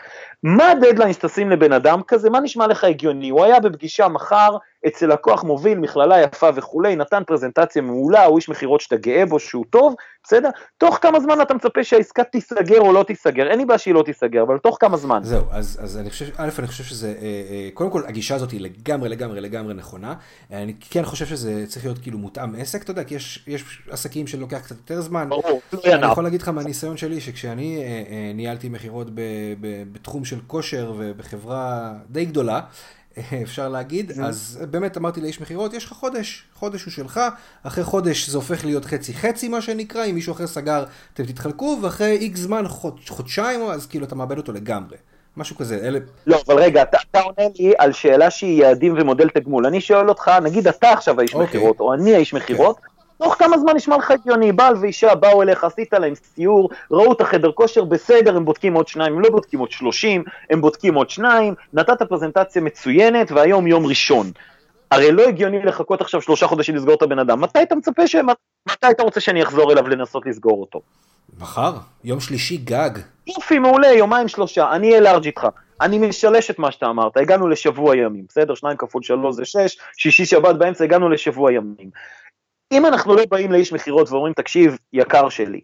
מה 0.43 0.71
הדדליין 0.71 1.13
שתשים 1.13 1.51
לבן 1.51 1.73
אדם 1.73 2.01
כזה? 2.07 2.31
מה 2.31 2.41
נשמע 2.41 2.67
לך 2.67 2.85
הגיוני? 2.85 3.29
הוא 3.29 3.45
היה 3.45 3.61
בפגישה 3.61 4.09
מחר 4.09 4.57
אצל 4.87 5.07
לקוח 5.07 5.45
מוביל, 5.45 5.79
מכללה 5.79 6.21
יפה 6.21 6.49
וכולי, 6.55 6.97
נתן 6.97 7.23
פרזנטציה 7.27 7.83
מעולה, 7.83 8.25
הוא 8.25 8.37
איש 8.37 8.49
מכירות 8.49 8.81
שאתה 8.81 8.97
גאה 8.97 9.27
בו, 9.27 9.39
שהוא 9.39 9.65
טוב, 9.71 9.95
בסדר? 10.25 10.49
תוך 10.79 10.99
כמה 11.03 11.21
זמן 11.21 11.41
אתה 11.43 11.55
מצפה 11.55 11.85
שהעסקה 11.85 12.25
תיסגר 12.25 12.81
או 12.81 12.93
לא 12.93 13.03
תיסגר? 13.03 13.51
אין 13.51 13.59
לי 13.59 13.65
בעיה 13.65 13.79
שהיא 13.79 13.95
לא 13.95 14.03
תיסגר, 14.03 14.43
אבל 14.43 14.59
תוך 14.59 14.77
כמה 14.81 14.97
זמן? 14.97 15.21
זהו, 15.23 15.45
אז, 15.51 15.79
אז 15.83 15.99
אני 15.99 16.11
חושב, 16.11 16.27
א', 16.37 16.49
אני 16.59 16.67
חושב 16.67 16.85
שזה, 16.85 17.09
אה, 17.09 17.13
אה, 17.23 17.69
קודם 17.75 17.91
כל, 17.91 18.03
הגישה 18.07 18.35
הזאת 18.35 18.51
היא 18.51 18.61
לגמרי, 18.61 19.09
לגמרי, 19.09 19.41
לגמרי 19.41 19.75
נכונה. 19.75 20.15
אני 20.51 20.75
כן 20.91 21.05
חושב 21.05 21.27
שזה 21.27 21.65
צריך 21.67 21.85
להיות 21.85 21.99
כאילו 21.99 22.19
מותאם 22.19 22.55
עסק, 22.55 22.83
אתה 22.83 22.91
יודע, 22.91 23.05
כי 23.05 23.15
יש, 23.15 23.45
יש 23.47 23.83
עסקים 23.91 24.27
שלוקח 24.27 24.59
קצת 24.59 24.77
יותר 24.77 25.01
זמן. 25.01 25.29
ברור, 25.29 25.61
אני 25.85 26.07
יכול 26.13 26.25
להגיד 26.25 26.43
לך 26.43 26.49
מהניסיון 26.49 26.97
שלי, 26.97 27.21
שכשאני 27.21 27.83
אה, 27.83 28.33
ניהלתי 28.35 28.69
מכירות 28.69 29.07
בתחום 29.93 30.25
של 30.25 30.39
כושר 30.47 30.93
ובחברה 30.97 31.93
די 32.11 32.25
גדולה, 32.25 32.61
אפשר 33.43 33.69
להגיד, 33.69 34.13
אז 34.21 34.59
באמת 34.71 34.97
אמרתי 34.97 35.21
לאיש 35.21 35.41
מכירות, 35.41 35.75
יש 35.75 35.85
לך 35.85 35.93
חודש, 35.93 36.45
חודש 36.55 36.85
הוא 36.85 36.93
שלך, 36.93 37.21
אחרי 37.63 37.85
חודש 37.85 38.29
זה 38.29 38.37
הופך 38.37 38.65
להיות 38.65 38.85
חצי 38.85 39.15
חצי 39.15 39.49
מה 39.49 39.61
שנקרא, 39.61 40.05
אם 40.05 40.15
מישהו 40.15 40.33
אחר 40.33 40.47
סגר 40.47 40.85
אתם 41.15 41.25
תתחלקו, 41.25 41.79
ואחרי 41.83 42.17
איקס 42.17 42.41
זמן, 42.41 42.65
חודשיים, 43.09 43.61
אז 43.61 43.87
כאילו 43.87 44.07
אתה 44.07 44.15
מאבד 44.15 44.37
אותו 44.39 44.53
לגמרי. 44.53 44.97
משהו 45.37 45.57
כזה, 45.57 45.79
אלה... 45.83 45.99
לא, 46.27 46.41
אבל 46.47 46.59
רגע, 46.59 46.83
אתה, 46.83 46.99
אתה 47.11 47.21
עונה 47.21 47.49
לי 47.59 47.73
על 47.79 47.93
שאלה 47.93 48.31
שהיא 48.31 48.63
יעדים 48.63 48.95
ומודל 48.99 49.29
תגמול. 49.29 49.67
אני 49.67 49.81
שואל 49.81 50.09
אותך, 50.09 50.31
נגיד 50.43 50.69
אתה 50.69 50.93
עכשיו 50.93 51.21
האיש 51.21 51.31
okay. 51.31 51.35
אוקיי. 51.35 51.47
מכירות, 51.47 51.81
או 51.81 51.95
אני 51.95 52.15
האיש 52.15 52.35
מכירות, 52.35 52.77
okay. 52.77 52.98
תוך 53.19 53.35
כמה 53.39 53.59
זמן 53.59 53.77
נשמע 53.77 53.97
לך 53.97 54.11
הגיוני, 54.11 54.53
בעל 54.53 54.75
ואישה 54.81 55.15
באו 55.15 55.43
אליך, 55.43 55.65
עשית 55.65 55.93
להם 55.93 56.15
סיור, 56.15 56.71
ראו 56.91 57.13
את 57.13 57.21
החדר 57.21 57.53
כושר, 57.53 57.85
בסדר, 57.85 58.37
הם 58.37 58.45
בודקים 58.45 58.75
עוד 58.75 58.89
שניים, 58.89 59.13
הם 59.13 59.21
לא 59.21 59.31
בודקים 59.31 59.61
עוד 59.61 59.71
שלושים, 59.71 60.25
הם 60.51 60.61
בודקים 60.61 60.95
עוד 60.95 61.11
שניים, 61.11 61.55
נתת 61.73 62.03
פרזנטציה 62.03 62.63
מצוינת, 62.63 63.33
והיום 63.33 63.67
יום 63.67 63.87
ראשון. 63.87 64.31
הרי 64.91 65.13
לא 65.13 65.23
הגיוני 65.23 65.63
לחכות 65.63 66.01
עכשיו 66.01 66.23
שלושה 66.23 66.47
חודשים 66.47 66.77
לסגור 66.77 66.95
את 66.95 67.03
הבן 67.03 67.19
אדם, 67.19 67.41
מתי 67.41 67.63
אתה 67.63 67.75
מצפה 67.75 68.07
ש... 68.07 68.17
מתי 68.69 68.91
אתה 68.91 69.03
רוצה 69.03 69.21
שאני 69.21 69.43
אחזור 69.43 69.73
אליו 69.73 69.89
לנסות 69.89 70.27
לסגור 70.27 70.61
אותו? 70.61 70.81
מחר, 71.41 71.73
יום 72.05 72.21
שלישי 72.21 72.57
גג. 72.57 72.91
יופי, 73.27 73.59
מעולה, 73.59 73.89
יומיים 73.89 74.29
שלושה, 74.29 74.73
אני 74.73 74.89
אהיה 74.89 75.01
לארג' 75.01 75.25
איתך. 75.25 75.47
אני 75.81 75.99
משלש 75.99 76.51
את 76.51 76.59
מה 76.59 76.73
שאתה 76.73 76.87
אמרת, 76.87 77.17
הגענו 77.17 77.49
לשבוע 77.49 77.97
ימים, 77.97 78.25
בסדר? 78.29 78.55
שניים 78.55 78.77
כפול 78.77 79.03
שלוש 79.03 79.37
זה 79.37 79.45
שש, 79.45 79.79
שישי 79.97 80.27
שבת 80.27 80.57
באמצע, 80.57 80.85
הגענו 80.85 81.09
לשבוע 81.09 81.53
ימים. 81.53 81.91
אם 82.73 82.87
אנחנו 82.87 83.15
לא 83.15 83.23
באים 83.31 83.53
לאיש 83.53 83.73
מכירות 83.73 84.11
ואומרים, 84.11 84.33
תקשיב, 84.33 84.79
יקר 84.93 85.29
שלי, 85.29 85.61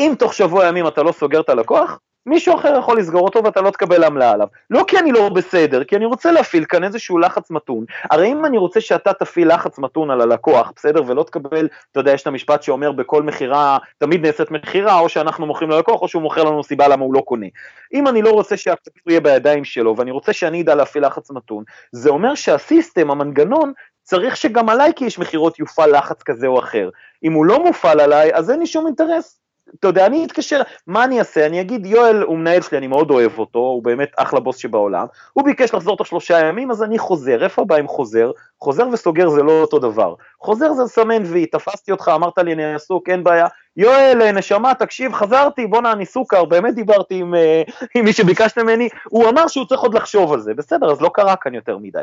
אם 0.00 0.12
תוך 0.18 0.34
שבוע 0.34 0.66
ימים 0.66 0.86
אתה 0.86 1.02
לא 1.02 1.12
סוגר 1.12 1.40
את 1.40 1.48
הלקוח, 1.48 1.98
מישהו 2.26 2.54
אחר 2.54 2.78
יכול 2.78 2.98
לסגור 2.98 3.24
אותו 3.24 3.44
ואתה 3.44 3.60
לא 3.60 3.70
תקבל 3.70 4.04
עמלה 4.04 4.30
עליו. 4.30 4.46
לא 4.70 4.84
כי 4.88 4.98
אני 4.98 5.12
לא 5.12 5.28
בסדר, 5.28 5.84
כי 5.84 5.96
אני 5.96 6.04
רוצה 6.04 6.32
להפעיל 6.32 6.64
כאן 6.64 6.84
איזשהו 6.84 7.18
לחץ 7.18 7.50
מתון. 7.50 7.84
הרי 8.10 8.32
אם 8.32 8.44
אני 8.44 8.58
רוצה 8.58 8.80
שאתה 8.80 9.12
תפעיל 9.12 9.54
לחץ 9.54 9.78
מתון 9.78 10.10
על 10.10 10.20
הלקוח, 10.20 10.72
בסדר, 10.76 11.02
ולא 11.06 11.22
תקבל, 11.22 11.68
אתה 11.92 12.00
יודע, 12.00 12.12
יש 12.12 12.22
את 12.22 12.26
המשפט 12.26 12.62
שאומר 12.62 12.92
בכל 12.92 13.22
מכירה, 13.22 13.78
תמיד 13.98 14.26
נעשית 14.26 14.50
מכירה, 14.50 14.98
או 14.98 15.08
שאנחנו 15.08 15.46
מוכרים 15.46 15.70
ללקוח, 15.70 16.02
או 16.02 16.08
שהוא 16.08 16.22
מוכר 16.22 16.44
לנו 16.44 16.64
סיבה 16.64 16.88
למה 16.88 17.04
הוא 17.04 17.14
לא 17.14 17.20
קונה. 17.20 17.46
אם 17.94 18.08
אני 18.08 18.22
לא 18.22 18.30
רוצה 18.30 18.56
שהכסף 18.56 19.06
יהיה 19.06 19.20
בידיים 19.20 19.64
שלו, 19.64 19.96
ואני 19.96 20.10
רוצה 20.10 20.32
שאני 20.32 20.62
אדע 20.62 20.74
להפעיל 20.74 21.06
לחץ 21.06 21.30
מתון, 21.30 21.64
זה 21.92 22.10
אומר 22.10 22.34
שהסיסטם, 22.34 23.10
המנגנון, 23.10 23.72
צריך 24.06 24.36
שגם 24.36 24.68
עליי 24.68 24.92
כאיש 24.96 25.18
מכירות 25.18 25.58
יופעל 25.58 25.96
לחץ 25.96 26.22
כזה 26.22 26.46
או 26.46 26.58
אחר. 26.58 26.90
אם 27.24 27.32
הוא 27.32 27.46
לא 27.46 27.64
מופעל 27.64 28.00
עליי, 28.00 28.34
אז 28.34 28.50
אין 28.50 28.60
לי 28.60 28.66
שום 28.66 28.86
אינטרס. 28.86 29.40
אתה 29.80 29.88
יודע, 29.88 30.06
אני 30.06 30.24
אתקשר, 30.24 30.62
מה 30.86 31.04
אני 31.04 31.18
אעשה? 31.18 31.46
אני 31.46 31.60
אגיד, 31.60 31.86
יואל 31.86 32.22
הוא 32.22 32.38
מנהל 32.38 32.62
שלי, 32.62 32.78
אני 32.78 32.86
מאוד 32.86 33.10
אוהב 33.10 33.38
אותו, 33.38 33.58
הוא 33.58 33.82
באמת 33.82 34.12
אחלה 34.16 34.40
בוס 34.40 34.56
שבעולם, 34.56 35.06
הוא 35.32 35.44
ביקש 35.44 35.74
לחזור 35.74 35.96
תוך 35.96 36.06
שלושה 36.06 36.38
ימים, 36.38 36.70
אז 36.70 36.82
אני 36.82 36.98
חוזר, 36.98 37.44
איפה 37.44 37.62
הבעיה 37.62 37.80
עם 37.80 37.88
חוזר? 37.88 38.30
חוזר 38.60 38.88
וסוגר 38.92 39.28
זה 39.28 39.42
לא 39.42 39.52
אותו 39.60 39.78
דבר. 39.78 40.14
חוזר 40.40 40.72
זה 40.72 40.82
לסמן 40.82 41.22
וי, 41.24 41.46
תפסתי 41.46 41.92
אותך, 41.92 42.10
אמרת 42.14 42.38
לי 42.38 42.52
אני 42.52 42.74
עסוק, 42.74 43.08
אין 43.08 43.24
בעיה. 43.24 43.46
יואל, 43.76 44.32
נשמה, 44.32 44.74
תקשיב, 44.74 45.12
חזרתי, 45.12 45.66
בואנה, 45.66 45.92
אני 45.92 46.06
סוכר, 46.06 46.44
באמת 46.44 46.74
דיברתי 46.74 47.14
עם, 47.14 47.34
אה, 47.34 47.62
עם 47.94 48.04
מי 48.04 48.12
שביקשת 48.12 48.58
ממני, 48.58 48.88
הוא 49.08 49.28
אמר 49.28 49.48
שהוא 49.48 49.66
צריך 49.66 49.80
עוד 49.80 49.94
לחשוב 49.94 50.32
על 50.32 50.40
זה, 50.40 50.54
בסדר, 50.54 50.92
אז 50.92 51.00
לא 51.00 51.10
קרה 51.14 51.36
כאן 51.36 51.54
יותר 51.54 51.78
מדי 51.78 51.98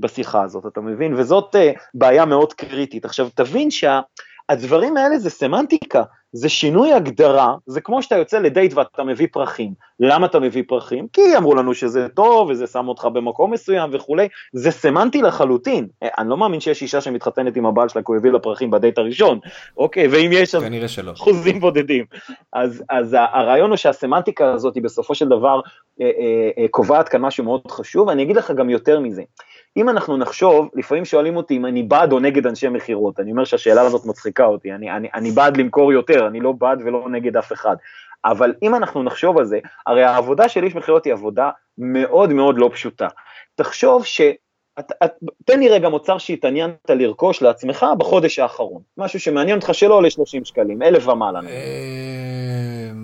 בשיחה 0.00 0.42
הזאת, 0.42 0.66
אתה 0.66 0.80
מבין? 0.80 1.14
וזאת 1.14 1.54
uh, 1.54 1.78
בעיה 1.94 2.24
מאוד 2.24 2.52
קריטית. 2.52 3.04
עכשיו, 3.04 3.28
תבין 3.34 3.68
שהדברים 3.70 4.96
האלה 4.96 5.18
זה 5.18 5.30
סמנטיקה. 5.30 6.02
זה 6.32 6.48
שינוי 6.48 6.92
הגדרה, 6.92 7.54
זה 7.66 7.80
כמו 7.80 8.02
שאתה 8.02 8.16
יוצא 8.16 8.38
לדייט 8.38 8.74
ואתה 8.74 9.04
מביא 9.04 9.26
פרחים. 9.32 9.72
למה 10.00 10.26
אתה 10.26 10.40
מביא 10.40 10.62
פרחים? 10.68 11.06
כי 11.12 11.36
אמרו 11.36 11.54
לנו 11.54 11.74
שזה 11.74 12.08
טוב 12.08 12.50
וזה 12.50 12.66
שם 12.66 12.88
אותך 12.88 13.04
במקום 13.04 13.52
מסוים 13.52 13.90
וכולי, 13.92 14.28
זה 14.52 14.70
סמנטי 14.70 15.22
לחלוטין. 15.22 15.86
אה, 16.02 16.08
אני 16.18 16.28
לא 16.28 16.36
מאמין 16.36 16.60
שיש 16.60 16.82
אישה 16.82 17.00
שמתחתנת 17.00 17.56
עם 17.56 17.66
הבעל 17.66 17.88
שלה 17.88 18.02
כי 18.02 18.06
הוא 18.06 18.16
הביא 18.16 18.30
לה 18.30 18.38
פרחים 18.38 18.70
בדייט 18.70 18.98
הראשון, 18.98 19.38
אוקיי, 19.76 20.08
ואם 20.08 20.30
יש 20.32 20.50
שם 20.50 20.58
אחוזים 21.12 21.60
בודדים. 21.60 22.04
אז, 22.52 22.82
אז 22.90 23.16
הרעיון 23.18 23.70
הוא 23.70 23.76
שהסמנטיקה 23.76 24.52
הזאת 24.52 24.74
היא 24.74 24.82
בסופו 24.82 25.14
של 25.14 25.28
דבר 25.28 25.60
אה, 26.00 26.06
אה, 26.06 26.50
אה, 26.58 26.68
קובעת 26.70 27.08
כאן 27.08 27.20
משהו 27.20 27.44
מאוד 27.44 27.70
חשוב, 27.70 28.08
ואני 28.08 28.22
אגיד 28.22 28.36
לך 28.36 28.50
גם 28.50 28.70
יותר 28.70 29.00
מזה. 29.00 29.22
אם 29.76 29.88
אנחנו 29.88 30.16
נחשוב, 30.16 30.68
לפעמים 30.74 31.04
שואלים 31.04 31.36
אותי 31.36 31.56
אם 31.56 31.66
אני 31.66 31.82
בעד 31.82 32.12
או 32.12 32.20
נגד 32.20 32.46
אנשי 32.46 32.68
מכירות, 32.68 33.20
אני 33.20 33.30
אומר 33.30 33.44
שהשאלה 33.44 33.82
הזאת 33.82 34.06
מצחיקה 34.06 34.44
אותי, 34.44 34.72
אני, 34.72 34.90
אני, 34.90 35.08
אני 35.14 35.30
בעד 35.30 35.56
למכור 35.56 35.92
יותר, 35.92 36.26
אני 36.26 36.40
לא 36.40 36.52
בעד 36.52 36.82
ולא 36.84 37.08
נגד 37.10 37.36
אף 37.36 37.52
אחד, 37.52 37.76
אבל 38.24 38.54
אם 38.62 38.74
אנחנו 38.74 39.02
נחשוב 39.02 39.38
על 39.38 39.44
זה, 39.44 39.58
הרי 39.86 40.04
העבודה 40.04 40.48
של 40.48 40.64
איש 40.64 40.74
מכירות 40.74 41.04
היא 41.04 41.12
עבודה 41.12 41.50
מאוד 41.78 42.32
מאוד 42.32 42.58
לא 42.58 42.70
פשוטה. 42.72 43.08
תחשוב 43.54 44.04
ש... 44.04 44.20
את, 44.78 44.92
את, 45.04 45.12
תן 45.44 45.60
לי 45.60 45.68
רגע 45.68 45.88
מוצר 45.88 46.18
שהתעניינת 46.18 46.90
לרכוש 46.90 47.42
לעצמך 47.42 47.86
בחודש 47.98 48.38
האחרון, 48.38 48.82
משהו 48.98 49.20
שמעניין 49.20 49.56
אותך 49.56 49.74
שלא 49.74 49.94
עולה 49.94 50.10
30 50.10 50.44
שקלים, 50.44 50.82
אלף 50.82 51.08
ומעלה. 51.08 51.40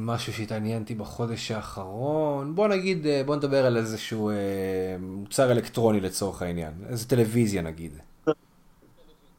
אה, 0.03 0.15
משהו 0.15 0.33
שהתעניינתי 0.33 0.95
בחודש 0.95 1.51
האחרון, 1.51 2.55
בוא 2.55 2.69
נגיד, 2.69 3.07
אה, 3.07 3.23
בוא 3.27 3.37
נדבר 3.37 3.67
על 3.67 3.77
איזשהו 3.77 4.31
אה, 4.31 4.97
מוצר 5.01 5.53
אלקטרוני 5.53 6.01
לצורך 6.01 6.43
העניין, 6.43 6.73
איזה 6.89 7.09
טלוויזיה 7.09 7.63
נגיד. 7.63 7.93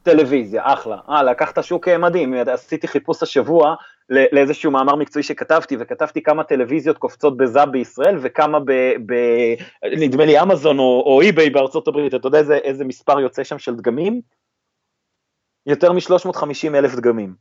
טלוויזיה, 0.02 0.62
אחלה. 0.64 0.98
אה, 1.08 1.22
לקחת 1.22 1.64
שוק 1.64 1.88
מדהים, 1.88 2.34
עשיתי 2.34 2.88
חיפוש 2.88 3.22
השבוע 3.22 3.74
לאיזשהו 4.08 4.70
מאמר 4.70 4.96
מקצועי 4.96 5.22
שכתבתי, 5.22 5.76
וכתבתי 5.80 6.22
כמה 6.22 6.44
טלוויזיות 6.44 6.98
קופצות 6.98 7.36
בזאב 7.36 7.70
בישראל, 7.70 8.16
וכמה 8.22 8.60
ב... 8.60 8.72
ב 9.06 9.14
נדמה 10.00 10.24
לי 10.24 10.42
אמזון 10.42 10.78
או, 10.78 11.02
או 11.06 11.20
אי-ביי 11.20 11.50
בארצות 11.50 11.88
הברית, 11.88 12.14
אתה 12.14 12.28
יודע 12.28 12.38
איזה, 12.38 12.54
איזה 12.54 12.84
מספר 12.84 13.20
יוצא 13.20 13.44
שם 13.44 13.58
של 13.58 13.74
דגמים? 13.76 14.20
יותר 15.66 15.92
מ-350 15.92 16.74
אלף 16.74 16.94
דגמים. 16.94 17.34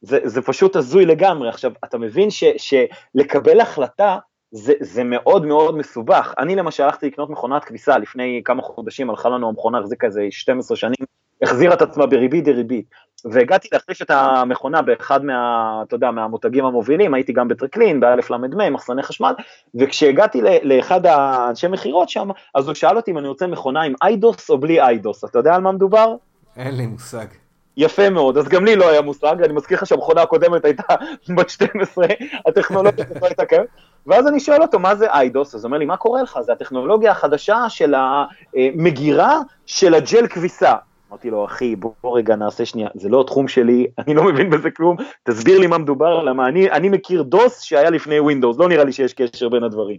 זה, 0.00 0.18
זה 0.24 0.42
פשוט 0.42 0.76
הזוי 0.76 1.06
לגמרי. 1.06 1.48
עכשיו, 1.48 1.72
אתה 1.84 1.98
מבין 1.98 2.30
ש, 2.30 2.44
שלקבל 2.56 3.60
החלטה 3.60 4.18
זה, 4.50 4.72
זה 4.80 5.04
מאוד 5.04 5.46
מאוד 5.46 5.76
מסובך. 5.76 6.34
אני 6.38 6.56
למשל 6.56 6.82
הלכתי 6.82 7.06
לקנות 7.06 7.30
מכונת 7.30 7.64
כביסה 7.64 7.98
לפני 7.98 8.42
כמה 8.44 8.62
חודשים, 8.62 9.10
הלכה 9.10 9.28
לנו 9.28 9.48
המכונה, 9.48 9.78
החזיקה 9.78 10.06
איזה 10.06 10.26
12 10.30 10.76
שנים, 10.76 11.06
החזירה 11.42 11.74
את 11.74 11.82
עצמה 11.82 12.06
בריבית 12.06 12.44
דריבית. 12.44 12.86
והגעתי 13.24 13.68
להחליף 13.72 14.02
את 14.02 14.10
המכונה 14.10 14.82
באחד 14.82 15.24
מה, 15.24 15.82
אתה 15.86 15.94
יודע, 15.94 16.10
מהמותגים 16.10 16.64
המובילים, 16.64 17.14
הייתי 17.14 17.32
גם 17.32 17.48
בטרקלין, 17.48 18.00
באלף 18.00 18.30
ל"מ, 18.30 18.72
מחסני 18.72 19.02
חשמל, 19.02 19.34
וכשהגעתי 19.74 20.42
לאחד 20.62 21.06
האנשי 21.06 21.68
מכירות 21.68 22.08
שם, 22.08 22.28
אז 22.54 22.66
הוא 22.66 22.74
שאל 22.74 22.96
אותי 22.96 23.10
אם 23.10 23.18
אני 23.18 23.28
רוצה 23.28 23.46
מכונה 23.46 23.82
עם 23.82 23.94
איידוס 24.02 24.50
או 24.50 24.58
בלי 24.58 24.80
איידוס, 24.80 25.24
אתה 25.24 25.38
יודע 25.38 25.54
על 25.54 25.60
מה 25.60 25.72
מדובר? 25.72 26.14
אין 26.56 26.76
לי 26.76 26.86
מושג. 26.86 27.26
יפה 27.78 28.10
מאוד, 28.10 28.38
אז 28.38 28.48
גם 28.48 28.64
לי 28.64 28.76
לא 28.76 28.88
היה 28.88 29.02
מושג, 29.02 29.42
אני 29.44 29.52
מזכיר 29.52 29.76
לך 29.76 29.86
שהמכונה 29.86 30.22
הקודמת 30.22 30.64
הייתה 30.64 30.82
בת 31.36 31.50
12, 31.50 32.06
הטכנולוגיה 32.46 33.04
לא 33.20 33.26
הייתה 33.26 33.44
קיימת, 33.44 33.66
ואז 34.06 34.26
אני 34.26 34.40
שואל 34.40 34.62
אותו 34.62 34.78
מה 34.78 34.94
זה 34.94 35.10
איידוס, 35.10 35.54
אז 35.54 35.64
הוא 35.64 35.68
אומר 35.68 35.78
לי 35.78 35.84
מה 35.84 35.96
קורה 35.96 36.22
לך, 36.22 36.38
זה 36.40 36.52
הטכנולוגיה 36.52 37.10
החדשה 37.10 37.68
של 37.68 37.94
המגירה 37.94 39.38
של 39.66 39.94
הג'ל 39.94 40.26
כביסה. 40.26 40.74
אמרתי 41.10 41.30
לו, 41.30 41.44
אחי, 41.44 41.76
בוא 41.76 42.18
רגע 42.18 42.36
נעשה 42.36 42.64
שנייה, 42.64 42.88
זה 42.94 43.08
לא 43.08 43.20
התחום 43.20 43.48
שלי, 43.48 43.86
אני 43.98 44.14
לא 44.14 44.24
מבין 44.24 44.50
בזה 44.50 44.70
כלום, 44.70 44.96
תסביר 45.22 45.58
לי 45.58 45.66
מה 45.66 45.78
מדובר, 45.78 46.22
למה 46.22 46.48
אני, 46.48 46.70
אני 46.70 46.88
מכיר 46.88 47.22
דוס 47.22 47.60
שהיה 47.60 47.90
לפני 47.90 48.20
ווינדוס, 48.20 48.58
לא 48.58 48.68
נראה 48.68 48.84
לי 48.84 48.92
שיש 48.92 49.14
קשר 49.14 49.48
בין 49.48 49.64
הדברים. 49.64 49.96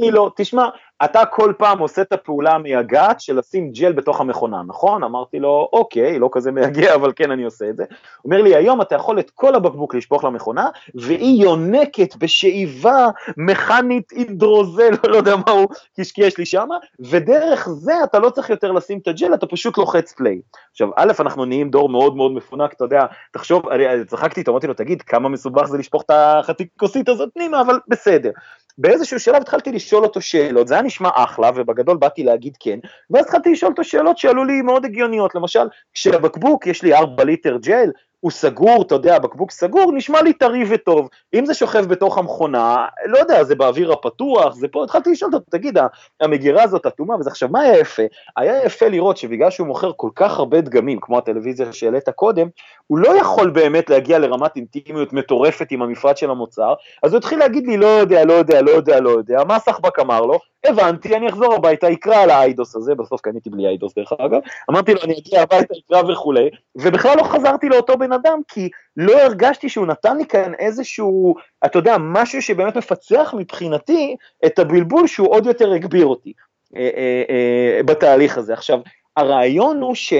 לי 0.00 0.10
לא, 0.10 0.30
תשמע, 0.36 0.68
אתה 1.04 1.26
כל 1.26 1.52
פעם 1.58 1.78
עושה 1.78 2.02
את 2.02 2.12
הפעולה 2.12 2.54
המייגעת 2.54 3.20
של 3.20 3.38
לשים 3.38 3.72
ג'ל 3.72 3.92
בתוך 3.92 4.20
המכונה, 4.20 4.62
נכון? 4.66 5.04
אמרתי 5.04 5.38
לו, 5.38 5.68
אוקיי, 5.72 6.18
לא 6.18 6.28
כזה 6.32 6.52
מייגע, 6.52 6.94
אבל 6.98 7.12
כן 7.16 7.30
אני 7.30 7.44
עושה 7.44 7.68
את 7.68 7.76
זה. 7.76 7.84
הוא 7.88 8.32
אומר 8.32 8.42
לי, 8.42 8.56
היום 8.56 8.82
אתה 8.82 8.94
יכול 8.94 9.18
את 9.18 9.30
כל 9.30 9.54
הבקבוק 9.54 9.94
לשפוך 9.94 10.24
למכונה, 10.24 10.68
והיא 10.94 11.42
יונקת 11.42 12.16
בשאיבה 12.16 13.06
מכנית 13.36 14.10
הידרוזל, 14.10 14.90
לא 15.10 15.16
יודע 15.16 15.36
מה 15.36 15.52
הוא 15.52 15.66
קשקש 16.00 16.38
לי 16.38 16.46
שמה, 16.46 16.76
ודרך 17.00 17.68
זה 17.68 18.04
אתה 18.04 18.18
לא 18.18 18.30
צריך 18.30 18.50
יותר 18.50 18.72
לשים 18.72 18.98
את 18.98 19.08
הג'ל, 19.08 19.34
אתה 19.34 19.46
פשוט 19.46 19.78
לוחץ 19.78 20.12
פליי. 20.12 20.40
עכשיו, 20.70 20.88
א', 20.96 21.12
אנחנו 21.20 21.44
נהיים 21.44 21.70
דור 21.70 21.88
מאוד 21.88 22.16
מאוד 22.16 22.32
מפונק, 22.32 22.72
אתה 22.72 22.84
יודע, 22.84 23.06
תחשוב, 23.32 23.68
אני 23.68 24.04
צחקתי, 24.06 24.42
אמרתי 24.48 24.66
לו, 24.66 24.74
תגיד, 24.74 25.02
כמה 25.02 25.28
מסובך 25.28 25.64
זה 25.64 25.78
לשפוך 25.78 26.02
את 26.02 26.10
החצי 26.14 26.66
כוסית 26.76 27.08
הזאת 27.08 27.28
פנימה, 27.34 27.60
אבל 27.60 27.78
בסדר. 27.88 28.30
באיזשהו 28.78 29.20
שלב 29.20 29.42
התחלתי 29.42 29.72
לשאול 29.72 30.04
אותו 30.04 30.20
שאלות, 30.20 30.68
זה 30.68 30.74
היה 30.74 30.82
נשמע 30.92 31.10
אחלה, 31.14 31.50
ובגדול 31.54 31.96
באתי 31.96 32.22
להגיד 32.22 32.56
כן, 32.60 32.78
ואז 33.10 33.24
התחלתי 33.24 33.52
לשאול 33.52 33.70
אותו 33.70 33.84
שאלות 33.84 34.18
שעלו 34.18 34.44
לי 34.44 34.62
מאוד 34.62 34.84
הגיוניות, 34.84 35.34
למשל, 35.34 35.68
כשבקבוק 35.94 36.66
יש 36.66 36.82
לי 36.82 36.94
4 36.94 37.24
ליטר 37.24 37.56
ג'ל, 37.56 37.90
הוא 38.22 38.30
סגור, 38.30 38.82
אתה 38.82 38.94
יודע, 38.94 39.18
בקבוק 39.18 39.50
סגור, 39.50 39.92
נשמע 39.92 40.22
לי 40.22 40.32
טרי 40.32 40.64
וטוב. 40.68 41.08
אם 41.34 41.46
זה 41.46 41.54
שוכב 41.54 41.84
בתוך 41.84 42.18
המכונה, 42.18 42.86
לא 43.06 43.18
יודע, 43.18 43.44
זה 43.44 43.54
באוויר 43.54 43.92
הפתוח, 43.92 44.54
זה 44.54 44.68
פה, 44.68 44.84
התחלתי 44.84 45.10
לשאול 45.10 45.34
אותו, 45.34 45.44
תגיד, 45.50 45.78
המגירה 46.20 46.62
הזאת 46.62 46.86
אטומה, 46.86 47.16
וזה 47.16 47.30
עכשיו, 47.30 47.48
מה 47.48 47.60
היה 47.60 47.78
יפה? 47.78 48.02
היה 48.36 48.64
יפה 48.64 48.88
לראות 48.88 49.16
שבגלל 49.16 49.50
שהוא 49.50 49.66
מוכר 49.66 49.92
כל 49.96 50.10
כך 50.14 50.38
הרבה 50.38 50.60
דגמים, 50.60 50.98
כמו 51.00 51.18
הטלוויזיה 51.18 51.72
שהעלית 51.72 52.08
קודם, 52.08 52.48
הוא 52.86 52.98
לא 52.98 53.18
יכול 53.20 53.50
באמת 53.50 53.90
להגיע 53.90 54.18
לרמת 54.18 54.56
אינטימיות 54.56 55.12
מטורפת 55.12 55.66
עם 55.70 55.82
המפרט 55.82 56.16
של 56.16 56.30
המוצר, 56.30 56.74
אז 57.02 57.12
הוא 57.12 57.18
התחיל 57.18 57.38
להגיד 57.38 57.66
לי, 57.66 57.76
לא 57.76 57.86
יודע, 57.86 58.24
לא 58.24 58.32
יודע, 58.32 58.62
לא 58.62 58.70
יודע, 58.70 59.00
לא 59.00 59.10
יודע, 59.10 59.44
מה 59.44 59.58
סחבק 59.58 59.98
אמר 59.98 60.20
לו? 60.20 60.38
הבנתי, 60.66 61.16
אני 61.16 61.28
אחזור 61.28 61.54
הביתה, 61.54 61.92
אקרא 61.92 62.16
על 62.16 62.30
האיידוס 62.30 62.76
הזה, 62.76 62.94
בסוף 62.94 63.20
קניתי 63.20 63.50
בלי 63.50 63.66
איידוס 63.66 63.94
דרך 63.94 64.12
אגב, 64.18 64.40
אמרתי 64.70 64.94
לו, 64.94 65.00
אני 65.04 65.14
אגיע 65.18 65.42
הביתה, 65.42 65.74
אקרא 65.86 66.12
וכולי, 66.12 66.50
ובכלל 66.76 67.16
לא 67.16 67.22
חזרתי 67.22 67.68
לאותו 67.68 67.98
בן 67.98 68.11
אדם, 68.12 68.40
כי 68.48 68.68
לא 68.96 69.20
הרגשתי 69.20 69.68
שהוא 69.68 69.86
נתן 69.86 70.16
לי 70.16 70.26
כאן 70.26 70.52
איזשהו, 70.58 71.34
אתה 71.64 71.78
יודע, 71.78 71.96
משהו 72.00 72.42
שבאמת 72.42 72.76
מפצח 72.76 73.34
מבחינתי 73.38 74.16
את 74.46 74.58
הבלבול 74.58 75.06
שהוא 75.06 75.30
עוד 75.30 75.46
יותר 75.46 75.72
הגביר 75.72 76.06
אותי 76.06 76.32
אה, 76.76 76.90
אה, 76.96 77.22
אה, 77.30 77.82
בתהליך 77.82 78.38
הזה. 78.38 78.52
עכשיו, 78.52 78.78
הרעיון 79.16 79.80
הוא 79.80 79.94
ש... 79.94 80.12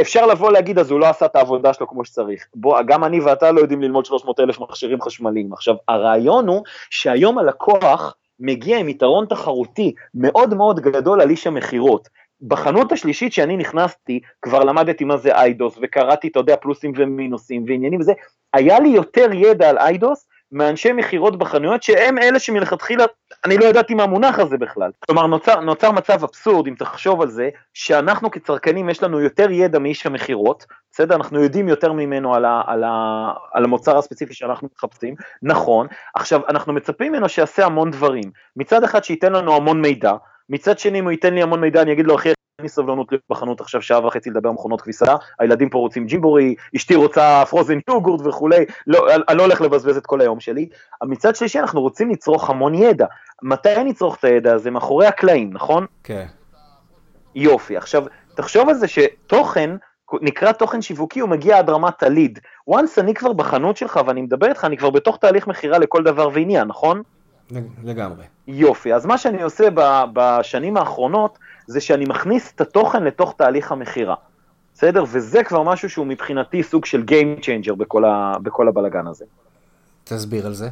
אפשר 0.00 0.26
לבוא 0.26 0.52
להגיד 0.52 0.78
אז 0.78 0.90
הוא 0.90 1.00
לא 1.00 1.06
עשה 1.06 1.26
את 1.26 1.36
העבודה 1.36 1.72
שלו 1.72 1.88
כמו 1.88 2.04
שצריך. 2.04 2.46
בוא, 2.54 2.82
גם 2.82 3.04
אני 3.04 3.20
ואתה 3.20 3.50
לא 3.50 3.60
יודעים 3.60 3.82
ללמוד 3.82 4.04
300 4.04 4.40
אלף 4.40 4.60
מכשירים 4.60 5.00
חשמליים. 5.00 5.52
עכשיו, 5.52 5.74
הרעיון 5.88 6.48
הוא 6.48 6.62
שהיום 6.90 7.38
הלקוח 7.38 8.14
מגיע 8.40 8.78
עם 8.78 8.88
יתרון 8.88 9.26
תחרותי 9.26 9.94
מאוד 10.14 10.54
מאוד 10.54 10.80
גדול 10.80 11.20
על 11.20 11.30
איש 11.30 11.46
המכירות. 11.46 12.08
בחנות 12.42 12.92
השלישית 12.92 13.32
שאני 13.32 13.56
נכנסתי, 13.56 14.20
כבר 14.42 14.64
למדתי 14.64 15.04
מה 15.04 15.16
זה 15.16 15.34
איידוס, 15.34 15.78
וקראתי, 15.82 16.28
אתה 16.28 16.38
יודע, 16.38 16.56
פלוסים 16.56 16.92
ומינוסים 16.96 17.64
ועניינים 17.66 18.00
וזה, 18.00 18.12
היה 18.54 18.80
לי 18.80 18.88
יותר 18.88 19.28
ידע 19.32 19.70
על 19.70 19.78
איידוס 19.78 20.26
מאנשי 20.52 20.92
מכירות 20.92 21.38
בחנויות 21.38 21.82
שהם 21.82 22.18
אלה 22.18 22.38
שמלכתחילה, 22.38 23.04
אני 23.44 23.58
לא 23.58 23.64
ידעתי 23.64 23.94
מה 23.94 24.02
המונח 24.02 24.38
הזה 24.38 24.58
בכלל. 24.58 24.90
כלומר 25.00 25.26
נוצר, 25.26 25.60
נוצר 25.60 25.92
מצב 25.92 26.24
אבסורד 26.24 26.66
אם 26.66 26.74
תחשוב 26.74 27.22
על 27.22 27.28
זה, 27.28 27.48
שאנחנו 27.74 28.30
כצרכנים 28.30 28.90
יש 28.90 29.02
לנו 29.02 29.20
יותר 29.20 29.50
ידע 29.50 29.78
מאיש 29.78 30.06
המכירות, 30.06 30.66
בסדר? 30.90 31.14
אנחנו 31.14 31.42
יודעים 31.42 31.68
יותר 31.68 31.92
ממנו 31.92 32.34
על, 32.34 32.44
ה, 32.44 32.62
על, 32.66 32.84
ה, 32.84 33.32
על 33.52 33.64
המוצר 33.64 33.98
הספציפי 33.98 34.34
שאנחנו 34.34 34.68
מחפשים, 34.76 35.14
נכון, 35.42 35.86
עכשיו 36.14 36.40
אנחנו 36.48 36.72
מצפים 36.72 37.12
ממנו 37.12 37.28
שיעשה 37.28 37.66
המון 37.66 37.90
דברים, 37.90 38.24
מצד 38.56 38.84
אחד 38.84 39.04
שייתן 39.04 39.32
לנו 39.32 39.56
המון 39.56 39.82
מידע, 39.82 40.12
מצד 40.48 40.78
שני 40.78 40.98
אם 40.98 41.04
הוא 41.04 41.10
ייתן 41.10 41.34
לי 41.34 41.42
המון 41.42 41.60
מידע 41.60 41.82
אני 41.82 41.92
אגיד 41.92 42.06
לו 42.06 42.14
אחי 42.14 42.28
אין 42.28 42.64
לי 42.64 42.68
סבלנות 42.68 43.12
להיות 43.12 43.24
בחנות 43.30 43.60
עכשיו 43.60 43.82
שעה 43.82 44.06
וחצי 44.06 44.30
לדבר 44.30 44.52
מכונות 44.52 44.80
כביסה, 44.80 45.14
הילדים 45.38 45.70
פה 45.70 45.78
רוצים 45.78 46.06
ג'ימבורי, 46.06 46.54
אשתי 46.76 46.94
רוצה 46.94 47.44
פרוזן 47.50 47.78
יוגורט 47.88 48.26
וכולי, 48.26 48.64
לא, 48.86 49.06
אני 49.28 49.38
לא 49.38 49.42
הולך 49.42 49.60
לבזבז 49.60 49.96
את 49.96 50.06
כל 50.06 50.20
היום 50.20 50.40
שלי. 50.40 50.68
מצד 51.04 51.36
שלישי 51.36 51.58
אנחנו 51.60 51.80
רוצים 51.80 52.10
לצרוך 52.10 52.50
המון 52.50 52.74
ידע. 52.74 53.06
מתי 53.42 53.84
נצרוך 53.84 54.16
את 54.16 54.24
הידע 54.24 54.54
הזה? 54.54 54.70
מאחורי 54.70 55.06
הקלעים, 55.06 55.50
נכון? 55.52 55.86
כן. 56.04 56.26
יופי, 57.34 57.76
עכשיו 57.76 58.04
תחשוב 58.34 58.68
על 58.68 58.74
זה 58.74 58.88
שתוכן, 58.88 59.76
נקרא 60.22 60.52
תוכן 60.52 60.82
שיווקי, 60.82 61.20
הוא 61.20 61.28
מגיע 61.28 61.58
עד 61.58 61.70
רמת 61.70 62.02
הליד. 62.02 62.38
once 62.70 63.00
אני 63.00 63.14
כבר 63.14 63.32
בחנות 63.32 63.76
שלך 63.76 64.00
ואני 64.06 64.22
מדבר 64.22 64.48
איתך, 64.48 64.64
אני 64.64 64.76
כבר 64.76 64.90
בתוך 64.90 65.16
תהליך 65.16 65.46
מכירה 65.46 65.78
לכל 65.78 66.02
דבר 66.02 66.28
ועניין, 66.32 66.68
נכון? 66.68 67.02
לגמרי. 67.84 68.24
יופי, 68.46 68.94
אז 68.94 69.06
מה 69.06 69.18
שאני 69.18 69.42
עושה 69.42 69.68
בשנים 70.12 70.76
האחרונות, 70.76 71.38
זה 71.66 71.80
שאני 71.80 72.04
מכניס 72.04 72.52
את 72.54 72.60
התוכן 72.60 73.04
לתוך 73.04 73.34
תהליך 73.38 73.72
המכירה, 73.72 74.14
בסדר? 74.74 75.04
וזה 75.08 75.44
כבר 75.44 75.62
משהו 75.62 75.90
שהוא 75.90 76.06
מבחינתי 76.06 76.62
סוג 76.62 76.84
של 76.84 77.04
Game 77.08 77.42
Changer 77.42 77.74
בכל, 77.74 78.04
ה, 78.04 78.32
בכל 78.42 78.68
הבלגן 78.68 79.06
הזה. 79.06 79.24
תסביר 80.04 80.46
על 80.46 80.54
זה. 80.54 80.68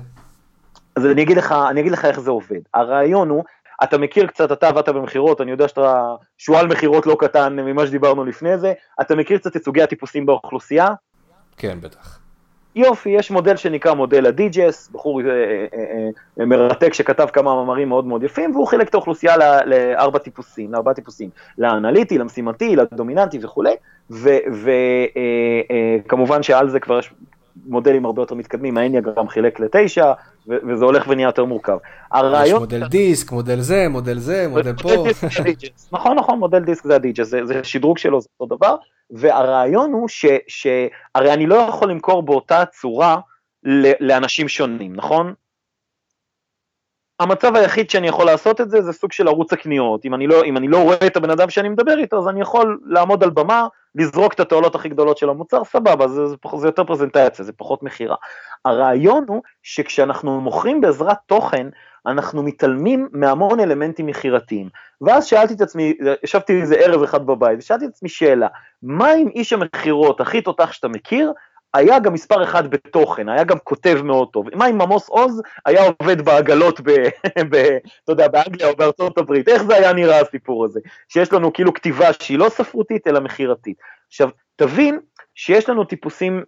אז 0.97 1.07
אני 1.07 1.23
אגיד 1.23 1.37
לך, 1.37 1.55
אני 1.71 1.81
אגיד 1.81 1.93
לך 1.93 2.05
איך 2.05 2.21
זה 2.21 2.31
עובד. 2.31 2.61
הרעיון 2.75 3.29
הוא, 3.29 3.45
אתה 3.85 3.99
מכיר 3.99 4.27
קצת, 4.27 4.53
אתה 4.53 4.69
עבדת 4.69 4.89
במכירות, 4.89 5.41
אני 5.41 5.51
יודע 5.51 5.69
שאתה 5.69 6.15
שועל 6.39 6.67
מכירות 6.67 7.07
לא 7.07 7.17
קטן 7.21 7.57
ממה 7.57 7.87
שדיברנו 7.87 8.25
לפני 8.25 8.59
זה, 8.59 8.73
אתה 9.01 9.15
מכיר 9.15 9.39
קצת 9.39 9.57
את 9.57 9.65
סוגי 9.65 9.83
הטיפוסים 9.83 10.27
באוכלוסייה? 10.27 10.89
כן, 11.57 11.79
בטח. 11.81 12.26
יופי, 12.77 13.11
יש 13.11 13.31
מודל 13.31 13.57
שנקרא 13.57 13.95
מודל 13.95 14.27
הדיג'ס, 14.27 14.89
בחור 14.93 15.21
אה, 15.21 15.27
אה, 15.27 16.09
אה, 16.41 16.47
מרתק 16.47 16.95
שכתב 16.95 17.27
כמה 17.33 17.55
מאמרים 17.55 17.89
מאוד 17.89 18.07
מאוד 18.07 18.23
יפים, 18.23 18.51
והוא 18.55 18.67
חילק 18.67 18.89
את 18.89 18.95
האוכלוסייה 18.95 19.37
לארבע 19.67 20.19
טיפוסים, 20.19 20.73
לארבע 20.73 20.93
טיפוסים, 20.93 21.31
לאנליטי, 21.59 22.19
למשימתי, 22.19 22.77
לדומיננטי 22.77 23.39
וכולי, 23.43 23.75
וכמובן 26.05 26.43
שעל 26.43 26.69
זה 26.69 26.81
כבר 26.81 26.99
יש 26.99 27.13
מודלים 27.67 28.05
הרבה 28.05 28.23
יותר 28.23 28.35
מתקדמים, 28.35 28.79
האניאגרם 28.79 29.29
חילק 29.29 29.61
לתשע, 29.61 30.13
וזה 30.49 30.85
הולך 30.85 31.09
ונהיה 31.09 31.29
יותר 31.29 31.45
מורכב. 31.45 31.77
הרעיון... 32.13 32.47
יש 32.47 32.61
מודל 32.61 32.87
דיסק, 32.87 33.33
מודל 33.33 33.61
זה, 33.61 33.87
מודל 33.91 34.19
זה, 34.19 34.47
מודל 34.49 34.77
פה. 34.83 35.05
נכון, 35.93 36.19
נכון, 36.19 36.39
מודל 36.39 36.65
דיסק 36.65 36.85
זה 36.85 36.95
הדיג'ס, 36.95 37.27
זה, 37.27 37.45
זה 37.45 37.65
שדרוג 37.65 37.99
שלו, 37.99 38.21
זה 38.21 38.29
אותו 38.41 38.57
דבר, 38.57 38.77
והרעיון 39.11 39.93
הוא 39.93 40.09
ש... 40.09 40.27
שהרי 40.49 41.33
אני 41.33 41.47
לא 41.47 41.55
יכול 41.55 41.91
למכור 41.91 42.23
באותה 42.23 42.65
צורה 42.65 43.17
לאנשים 44.01 44.49
שונים, 44.49 44.97
נכון? 44.97 45.35
המצב 47.21 47.57
היחיד 47.57 47.91
שאני 47.91 48.09
יכול 48.09 48.27
לעשות 48.27 48.61
את 48.61 48.71
זה, 48.71 48.83
זה 48.83 48.93
סוג 48.93 49.13
של 49.13 49.29
ערוץ 49.29 49.53
הקניות. 49.53 50.05
אם 50.05 50.15
אני 50.15 50.27
לא, 50.27 50.45
אם 50.45 50.57
אני 50.57 50.69
לא 50.69 50.83
רואה 50.83 51.07
את 51.07 51.17
הבן 51.17 51.31
אדם 51.31 51.51
שאני 51.51 51.69
מדבר 51.69 51.99
איתו, 51.99 52.19
אז 52.19 52.29
אני 52.29 52.41
יכול 52.41 52.81
לעמוד 52.85 53.23
על 53.23 53.31
במה, 53.31 53.67
לזרוק 53.97 54.33
את 54.33 54.41
התועלות 54.41 54.75
הכי 54.75 54.89
גדולות 54.89 55.19
של 55.19 55.29
המוצר, 55.29 55.65
סבבה, 55.65 56.09
זה, 56.09 56.27
זה, 56.27 56.37
זה 56.57 56.69
יותר 56.69 56.85
פרזנטציה, 56.85 57.45
זה 57.45 57.53
פחות 57.53 57.83
מכירה. 57.83 58.17
הרעיון 58.65 59.25
הוא 59.29 59.43
שכשאנחנו 59.63 60.41
מוכרים 60.41 60.81
בעזרת 60.81 61.17
תוכן, 61.27 61.67
אנחנו 62.07 62.43
מתעלמים 62.43 63.09
מהמון 63.13 63.61
אלמנטים 63.61 64.07
מכירתיים. 64.07 64.69
ואז 65.01 65.27
שאלתי 65.27 65.55
את 65.55 65.61
עצמי, 65.61 65.95
ישבתי 66.25 66.61
איזה 66.61 66.75
ערב 66.75 67.03
אחד 67.03 67.27
בבית, 67.27 67.59
ושאלתי 67.59 67.85
את 67.85 67.91
עצמי 67.91 68.09
שאלה, 68.09 68.49
מה 68.83 69.11
עם 69.11 69.29
איש 69.29 69.53
המכירות 69.53 70.21
הכי 70.21 70.41
תותח 70.41 70.73
שאתה 70.73 70.89
מכיר, 70.89 71.33
היה 71.75 71.99
גם 71.99 72.13
מספר 72.13 72.43
אחד 72.43 72.71
בתוכן, 72.71 73.29
היה 73.29 73.45
גם 73.45 73.57
כותב 73.65 74.01
מאוד 74.05 74.29
טוב. 74.33 74.47
מה 74.55 74.67
אם 74.71 74.81
עמוס 74.81 75.09
עוז 75.09 75.43
היה 75.67 75.83
עובד 76.01 76.23
בעגלות, 76.23 76.81
ב, 76.81 76.91
ב, 77.51 77.55
אתה 78.05 78.13
יודע, 78.13 78.29
באנגליה 78.29 78.69
או 78.69 78.77
בארצות 78.77 79.19
הברית? 79.19 79.49
איך 79.49 79.63
זה 79.63 79.75
היה 79.75 79.93
נראה 79.93 80.21
הסיפור 80.21 80.65
הזה? 80.65 80.81
שיש 81.09 81.33
לנו 81.33 81.53
כאילו 81.53 81.75
כתיבה 81.75 82.13
שהיא 82.23 82.39
לא 82.39 82.49
ספרותית 82.49 83.07
אלא 83.07 83.21
מכירתית. 83.21 83.77
עכשיו, 84.09 84.29
תבין 84.57 85.01
שיש 85.35 85.69
לנו 85.69 85.85
טיפוסים, 85.85 86.43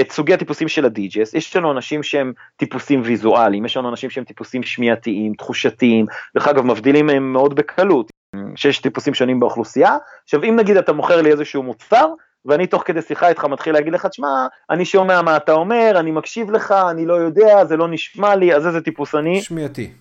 את 0.00 0.12
סוגי 0.12 0.34
הטיפוסים 0.34 0.68
של 0.68 0.84
הדי-ג'ס, 0.84 1.34
יש 1.34 1.56
לנו 1.56 1.72
אנשים 1.72 2.02
שהם 2.02 2.32
טיפוסים 2.56 3.02
ויזואליים, 3.04 3.64
יש 3.64 3.76
לנו 3.76 3.88
אנשים 3.88 4.10
שהם 4.10 4.24
טיפוסים 4.24 4.62
שמיעתיים, 4.62 5.34
תחושתיים, 5.34 6.06
דרך 6.34 6.48
אגב 6.48 6.66
מבדילים 6.66 7.06
מהם 7.06 7.32
מאוד 7.32 7.54
בקלות, 7.54 8.10
שיש 8.56 8.78
טיפוסים 8.78 9.14
שונים 9.14 9.40
באוכלוסייה. 9.40 9.96
עכשיו 10.24 10.44
אם 10.44 10.56
נגיד 10.56 10.76
אתה 10.76 10.92
מוכר 10.92 11.22
לי 11.22 11.30
איזשהו 11.30 11.62
מוצר, 11.62 12.06
ואני 12.46 12.66
תוך 12.66 12.82
כדי 12.86 13.02
שיחה 13.02 13.28
איתך 13.28 13.44
מתחיל 13.44 13.74
להגיד 13.74 13.92
לך, 13.92 14.06
תשמע, 14.06 14.46
אני 14.70 14.84
שומע 14.84 15.22
מה 15.22 15.36
אתה 15.36 15.52
אומר, 15.52 15.92
אני 15.96 16.10
מקשיב 16.10 16.50
לך, 16.50 16.74
אני 16.90 17.06
לא 17.06 17.14
יודע, 17.14 17.64
זה 17.64 17.76
לא 17.76 17.88
נשמע 17.88 18.36
לי, 18.36 18.54
אז 18.54 18.66
איזה 18.66 18.80
טיפוס 18.80 19.14
אני? 19.14 19.42
שמיעתי. 19.42 19.92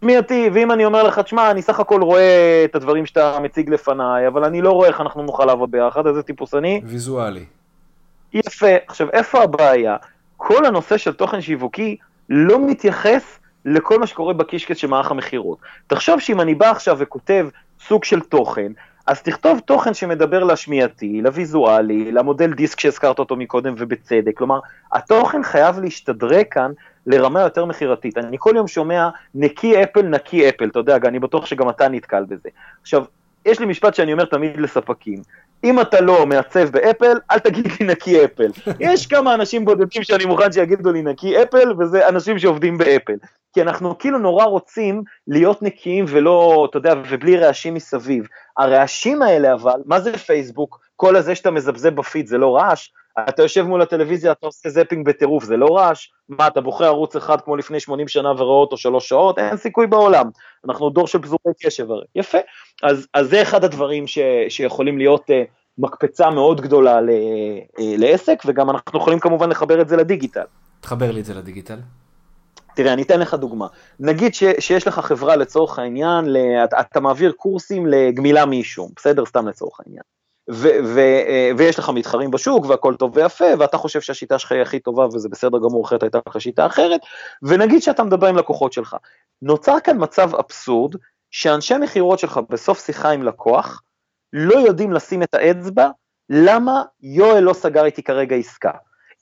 שמיעתי, 0.00 0.50
ואם 0.54 0.72
אני 0.72 0.84
אומר 0.84 1.02
לך, 1.02 1.18
תשמע, 1.18 1.50
אני 1.50 1.62
סך 1.62 1.80
הכל 1.80 2.02
רואה 2.02 2.62
את 2.64 2.74
הדברים 2.74 3.06
שאתה 3.06 3.38
מציג 3.42 3.70
לפניי, 3.70 4.26
אבל 4.28 4.44
אני 4.44 4.62
לא 4.62 4.70
רואה 4.70 4.88
איך 4.88 5.00
אנחנו 5.00 5.22
נוכל 5.22 5.44
לעבוד 5.44 5.70
ביחד, 5.70 6.06
איזה 6.06 6.22
טיפוס 6.22 6.54
אני? 6.54 6.80
ויזואלי. 6.84 7.44
יפה. 8.32 8.76
עכשיו, 8.86 9.10
איפה 9.12 9.42
הבעיה? 9.42 9.96
כל 10.36 10.66
הנושא 10.66 10.96
של 10.96 11.12
תוכן 11.12 11.40
שיווקי 11.40 11.96
לא 12.28 12.66
מתייחס 12.66 13.38
לכל 13.64 13.98
מה 13.98 14.06
שקורה 14.06 14.34
בקישקס 14.34 14.76
של 14.76 14.86
מערך 14.86 15.10
המכירות. 15.10 15.58
תחשוב 15.86 16.20
שאם 16.20 16.40
אני 16.40 16.54
בא 16.54 16.70
עכשיו 16.70 16.96
וכותב 16.98 17.48
סוג 17.80 18.04
של 18.04 18.20
תוכן, 18.20 18.72
אז 19.10 19.22
תכתוב 19.22 19.60
תוכן 19.60 19.94
שמדבר 19.94 20.44
לשמיעתי, 20.44 21.20
לוויזואלי, 21.22 22.12
למודל 22.12 22.52
דיסק 22.52 22.80
שהזכרת 22.80 23.18
אותו 23.18 23.36
מקודם 23.36 23.74
ובצדק, 23.78 24.36
כלומר, 24.36 24.60
התוכן 24.92 25.42
חייב 25.42 25.78
להשתדרג 25.78 26.44
כאן 26.50 26.72
לרמה 27.06 27.40
יותר 27.40 27.64
מכירתית. 27.64 28.18
אני 28.18 28.36
כל 28.40 28.52
יום 28.56 28.68
שומע 28.68 29.08
נקי 29.34 29.82
אפל, 29.82 30.02
נקי 30.02 30.48
אפל, 30.48 30.68
אתה 30.68 30.78
יודע, 30.78 30.96
אני 30.96 31.18
בטוח 31.18 31.46
שגם 31.46 31.68
אתה 31.68 31.88
נתקל 31.88 32.24
בזה. 32.24 32.48
עכשיו, 32.82 33.04
יש 33.46 33.60
לי 33.60 33.66
משפט 33.66 33.94
שאני 33.94 34.12
אומר 34.12 34.24
תמיד 34.24 34.60
לספקים, 34.60 35.22
אם 35.64 35.80
אתה 35.80 36.00
לא 36.00 36.26
מעצב 36.26 36.68
באפל, 36.68 37.18
אל 37.30 37.38
תגיד 37.38 37.66
לי 37.66 37.86
נקי 37.86 38.24
אפל. 38.24 38.50
יש 38.80 39.06
כמה 39.06 39.34
אנשים 39.34 39.64
בודדים 39.64 40.02
שאני 40.02 40.24
מוכן 40.24 40.52
שיגידו 40.52 40.92
לי 40.92 41.02
נקי 41.02 41.42
אפל, 41.42 41.72
וזה 41.78 42.08
אנשים 42.08 42.38
שעובדים 42.38 42.78
באפל. 42.78 43.16
כי 43.52 43.62
אנחנו 43.62 43.98
כאילו 43.98 44.18
נורא 44.18 44.44
רוצים 44.44 45.02
להיות 45.28 45.62
נקיים 45.62 46.04
ולא, 46.08 46.66
אתה 46.70 46.78
יודע, 46.78 46.94
ובלי 47.10 47.36
רעשים 47.36 47.74
מסביב. 47.74 48.26
הרעשים 48.58 49.22
האלה 49.22 49.52
אבל, 49.52 49.80
מה 49.86 50.00
זה 50.00 50.18
פייסבוק? 50.18 50.80
כל 50.96 51.16
הזה 51.16 51.34
שאתה 51.34 51.50
מזבזב 51.50 51.94
בפיד 51.94 52.26
זה 52.26 52.38
לא 52.38 52.56
רעש? 52.56 52.88
אתה 53.28 53.42
יושב 53.42 53.62
מול 53.62 53.82
הטלוויזיה, 53.82 54.32
אתה 54.32 54.46
עושה 54.46 54.68
זפינג 54.68 55.06
בטירוף, 55.06 55.44
זה 55.44 55.56
לא 55.56 55.76
רעש? 55.76 56.08
מה, 56.28 56.46
אתה 56.46 56.60
בוחר 56.60 56.84
ערוץ 56.84 57.16
אחד 57.16 57.40
כמו 57.40 57.56
לפני 57.56 57.80
80 57.80 58.08
שנה 58.08 58.30
ורואה 58.30 58.60
אותו 58.60 58.76
שלוש 58.76 59.08
שעות? 59.08 59.38
אין 59.38 59.56
סיכוי 59.56 59.86
בעולם. 59.86 60.26
אנחנו 60.64 60.90
דור 60.90 61.06
של 61.06 61.18
פזורי 61.18 61.52
קשב 61.62 61.90
הרי. 61.90 62.04
יפה. 62.14 62.38
אז, 62.82 63.06
אז 63.14 63.28
זה 63.28 63.42
אחד 63.42 63.64
הדברים 63.64 64.06
ש, 64.06 64.18
שיכולים 64.48 64.98
להיות 64.98 65.30
uh, 65.30 65.32
מקפצה 65.78 66.30
מאוד 66.30 66.60
גדולה 66.60 67.00
לעסק, 67.78 68.42
וגם 68.46 68.70
אנחנו 68.70 68.98
יכולים 68.98 69.20
כמובן 69.20 69.48
לחבר 69.50 69.80
את 69.80 69.88
זה 69.88 69.96
לדיגיטל. 69.96 70.44
תחבר 70.80 71.10
לי 71.10 71.20
את 71.20 71.24
זה 71.24 71.34
לדיגיטל. 71.34 71.78
תראה, 72.74 72.92
אני 72.92 73.02
אתן 73.02 73.20
לך 73.20 73.34
דוגמה. 73.34 73.66
נגיד 74.00 74.34
ש, 74.34 74.44
שיש 74.58 74.86
לך 74.86 74.98
חברה 74.98 75.36
לצורך 75.36 75.78
העניין, 75.78 76.36
אתה, 76.64 76.80
אתה 76.80 77.00
מעביר 77.00 77.32
קורסים 77.32 77.86
לגמילה 77.86 78.46
מאישום, 78.46 78.88
בסדר? 78.96 79.26
סתם 79.26 79.48
לצורך 79.48 79.80
העניין. 79.80 80.02
ו, 80.52 80.68
ו, 80.84 80.98
אה, 81.00 81.50
ויש 81.56 81.78
לך 81.78 81.88
מתחרים 81.88 82.30
בשוק 82.30 82.66
והכל 82.66 82.94
טוב 82.94 83.16
ויפה, 83.16 83.44
ואתה 83.58 83.78
חושב 83.78 84.00
שהשיטה 84.00 84.38
שלך 84.38 84.52
היא 84.52 84.62
הכי 84.62 84.80
טובה 84.80 85.06
וזה 85.06 85.28
בסדר 85.28 85.58
גמור, 85.58 85.84
אחרת 85.84 86.02
הייתה 86.02 86.18
לך 86.28 86.40
שיטה 86.40 86.66
אחרת, 86.66 87.00
ונגיד 87.42 87.82
שאתה 87.82 88.02
מדבר 88.04 88.26
עם 88.26 88.36
לקוחות 88.36 88.72
שלך. 88.72 88.96
נוצר 89.42 89.80
כאן 89.84 89.96
מצב 90.00 90.34
אבסורד, 90.34 90.94
שאנשי 91.30 91.74
מכירות 91.76 92.18
שלך 92.18 92.40
בסוף 92.50 92.86
שיחה 92.86 93.10
עם 93.10 93.22
לקוח, 93.22 93.82
לא 94.32 94.54
יודעים 94.54 94.92
לשים 94.92 95.22
את 95.22 95.34
האצבע, 95.34 95.88
למה 96.30 96.82
יואל 97.02 97.42
לא 97.42 97.52
סגר 97.52 97.84
איתי 97.84 98.02
כרגע 98.02 98.36
עסקה. 98.36 98.70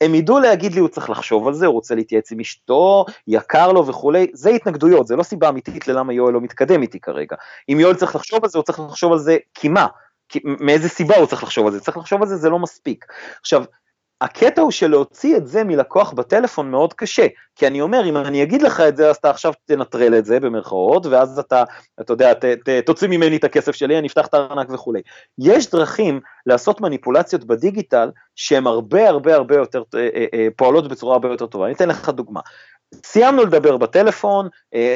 הם 0.00 0.14
ידעו 0.14 0.38
להגיד 0.38 0.72
לי 0.74 0.80
הוא 0.80 0.88
צריך 0.88 1.10
לחשוב 1.10 1.48
על 1.48 1.54
זה, 1.54 1.66
הוא 1.66 1.74
רוצה 1.74 1.94
להתייעץ 1.94 2.32
עם 2.32 2.40
אשתו, 2.40 3.04
יקר 3.26 3.72
לו 3.72 3.86
וכולי, 3.86 4.26
זה 4.32 4.50
התנגדויות, 4.50 5.06
זה 5.06 5.16
לא 5.16 5.22
סיבה 5.22 5.48
אמיתית 5.48 5.88
ללמה 5.88 6.12
יואל 6.12 6.32
לא 6.32 6.40
מתקדם 6.40 6.82
איתי 6.82 7.00
כרגע. 7.00 7.36
אם 7.68 7.80
יואל 7.80 7.94
צריך 7.94 8.16
לחשוב 8.16 8.44
על 8.44 8.50
זה, 8.50 8.58
הוא 8.58 8.64
צריך 8.64 8.80
לחשוב 8.80 9.12
על 9.12 9.18
זה 9.18 9.36
כי 9.54 9.68
מה? 9.68 9.86
מאיזה 10.44 10.88
סיבה 10.88 11.16
הוא 11.16 11.26
צריך 11.26 11.42
לחשוב 11.42 11.66
על 11.66 11.72
זה? 11.72 11.80
צריך 11.80 11.96
לחשוב 11.96 12.22
על 12.22 12.28
זה, 12.28 12.36
זה 12.36 12.50
לא 12.50 12.58
מספיק. 12.58 13.04
עכשיו, 13.40 13.64
הקטע 14.20 14.62
הוא 14.62 14.70
שלהוציא 14.70 15.36
את 15.36 15.46
זה 15.46 15.64
מלקוח 15.64 16.12
בטלפון 16.12 16.70
מאוד 16.70 16.92
קשה, 16.92 17.26
כי 17.56 17.66
אני 17.66 17.80
אומר, 17.80 18.08
אם 18.08 18.16
אני 18.16 18.42
אגיד 18.42 18.62
לך 18.62 18.80
את 18.80 18.96
זה, 18.96 19.10
אז 19.10 19.16
אתה 19.16 19.30
עכשיו 19.30 19.52
תנטרל 19.64 20.18
את 20.18 20.24
זה 20.24 20.40
במרכאות, 20.40 21.06
ואז 21.06 21.38
אתה, 21.38 21.64
אתה 22.00 22.12
יודע, 22.12 22.34
ת, 22.34 22.44
ת, 22.44 22.68
תוציא 22.86 23.08
ממני 23.08 23.36
את 23.36 23.44
הכסף 23.44 23.74
שלי, 23.74 23.98
אני 23.98 24.06
אפתח 24.06 24.26
את 24.26 24.34
הארנק 24.34 24.70
וכולי. 24.70 25.00
יש 25.38 25.70
דרכים 25.70 26.20
לעשות 26.46 26.80
מניפולציות 26.80 27.44
בדיגיטל, 27.44 28.10
שהן 28.36 28.66
הרבה 28.66 29.08
הרבה 29.08 29.34
הרבה 29.34 29.56
יותר, 29.56 29.82
אה, 29.94 30.08
אה, 30.14 30.26
אה, 30.34 30.48
פועלות 30.56 30.88
בצורה 30.88 31.12
הרבה 31.12 31.28
יותר 31.28 31.46
טובה. 31.46 31.66
אני 31.66 31.74
אתן 31.74 31.88
לך 31.88 32.08
דוגמה. 32.08 32.40
סיימנו 33.06 33.42
לדבר 33.42 33.76
בטלפון, 33.76 34.48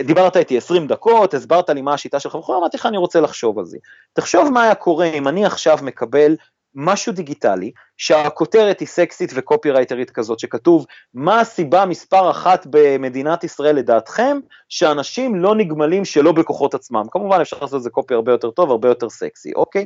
דיברת 0.04 0.36
איתי 0.36 0.56
20 0.56 0.86
דקות, 0.86 1.34
הסברת 1.34 1.70
לי 1.70 1.82
מה 1.82 1.94
השיטה 1.94 2.20
שלך 2.20 2.34
וכו', 2.34 2.58
אמרתי 2.58 2.76
לך 2.76 2.86
אני 2.86 2.96
רוצה 2.96 3.20
לחשוב 3.20 3.58
על 3.58 3.64
זה. 3.64 3.78
תחשוב 4.12 4.50
מה 4.50 4.62
היה 4.62 4.74
קורה 4.74 5.06
אם 5.06 5.28
אני 5.28 5.44
עכשיו 5.44 5.78
מקבל 5.82 6.36
משהו 6.74 7.12
דיגיטלי, 7.12 7.70
שהכותרת 7.96 8.80
היא 8.80 8.88
סקסית 8.88 9.32
וקופירייטרית 9.34 10.10
כזאת, 10.10 10.38
שכתוב 10.38 10.86
מה 11.14 11.40
הסיבה 11.40 11.86
מספר 11.86 12.30
אחת 12.30 12.66
במדינת 12.70 13.44
ישראל 13.44 13.76
לדעתכם, 13.76 14.38
שאנשים 14.68 15.34
לא 15.34 15.54
נגמלים 15.54 16.04
שלא 16.04 16.32
בכוחות 16.32 16.74
עצמם. 16.74 17.02
כמובן 17.10 17.40
אפשר 17.40 17.56
לעשות 17.60 17.78
את 17.78 17.82
זה 17.82 17.90
קופי 17.90 18.14
הרבה 18.14 18.32
יותר 18.32 18.50
טוב, 18.50 18.70
הרבה 18.70 18.88
יותר 18.88 19.10
סקסי, 19.10 19.52
אוקיי? 19.56 19.84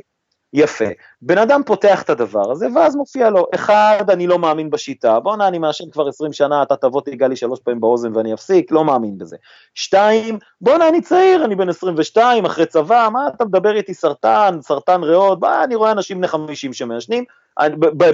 יפה. 0.53 0.85
בן 1.21 1.37
אדם 1.37 1.61
פותח 1.65 2.01
את 2.01 2.09
הדבר 2.09 2.51
הזה, 2.51 2.67
ואז 2.75 2.95
מופיע 2.95 3.29
לו, 3.29 3.47
אחד, 3.55 4.03
אני 4.09 4.27
לא 4.27 4.39
מאמין 4.39 4.69
בשיטה, 4.69 5.19
בואנה, 5.19 5.47
אני 5.47 5.57
מעשן 5.57 5.89
כבר 5.89 6.07
20 6.07 6.33
שנה, 6.33 6.63
אתה 6.63 6.75
תבוא 6.75 7.01
תיגע 7.01 7.27
לי 7.27 7.35
שלוש 7.35 7.59
פעמים 7.59 7.79
באוזן 7.79 8.15
ואני 8.15 8.33
אפסיק, 8.33 8.71
לא 8.71 8.85
מאמין 8.85 9.17
בזה. 9.17 9.37
שתיים, 9.75 10.39
בואנה, 10.61 10.87
אני 10.87 11.01
צעיר, 11.01 11.45
אני 11.45 11.55
בן 11.55 11.69
22, 11.69 12.45
אחרי 12.45 12.65
צבא, 12.65 13.09
מה 13.13 13.27
אתה 13.27 13.45
מדבר 13.45 13.75
איתי 13.75 13.93
סרטן, 13.93 14.57
סרטן 14.61 15.03
ריאות, 15.03 15.39
בוא, 15.39 15.49
אני 15.63 15.75
רואה 15.75 15.91
אנשים 15.91 16.17
בני 16.17 16.27
50 16.27 16.73
שמעשנים, 16.73 17.23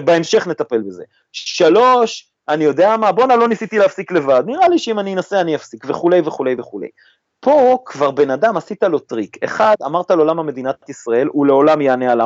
בהמשך 0.06 0.48
נטפל 0.48 0.82
בזה. 0.82 1.04
שלוש, 1.32 2.30
אני 2.50 2.64
יודע 2.64 2.98
מה, 2.98 3.12
בואנה, 3.12 3.36
לא 3.36 3.48
ניסיתי 3.48 3.78
להפסיק 3.78 4.12
לבד, 4.12 4.44
נראה 4.46 4.68
לי 4.68 4.80
שאם 4.80 5.00
אני 5.00 5.14
אנסה 5.14 5.42
אני 5.42 5.56
אפסיק, 5.56 5.86
וכולי 5.88 6.22
וכולי 6.26 6.56
וכולי. 6.58 6.88
פה 7.44 7.78
כבר 7.86 8.12
בן 8.12 8.30
אדם 8.30 8.58
עשית 8.58 8.84
לו 8.84 9.00
טריק, 9.00 9.44
אחד 9.44 9.76
אמרת 9.86 10.12
לו 10.12 10.26
למה 10.26 10.44
מדינת 10.44 10.90
ישראל, 10.90 11.28
הוא 11.32 11.46
לעולם 11.46 11.82
יענה 11.82 12.12
על 12.12 12.22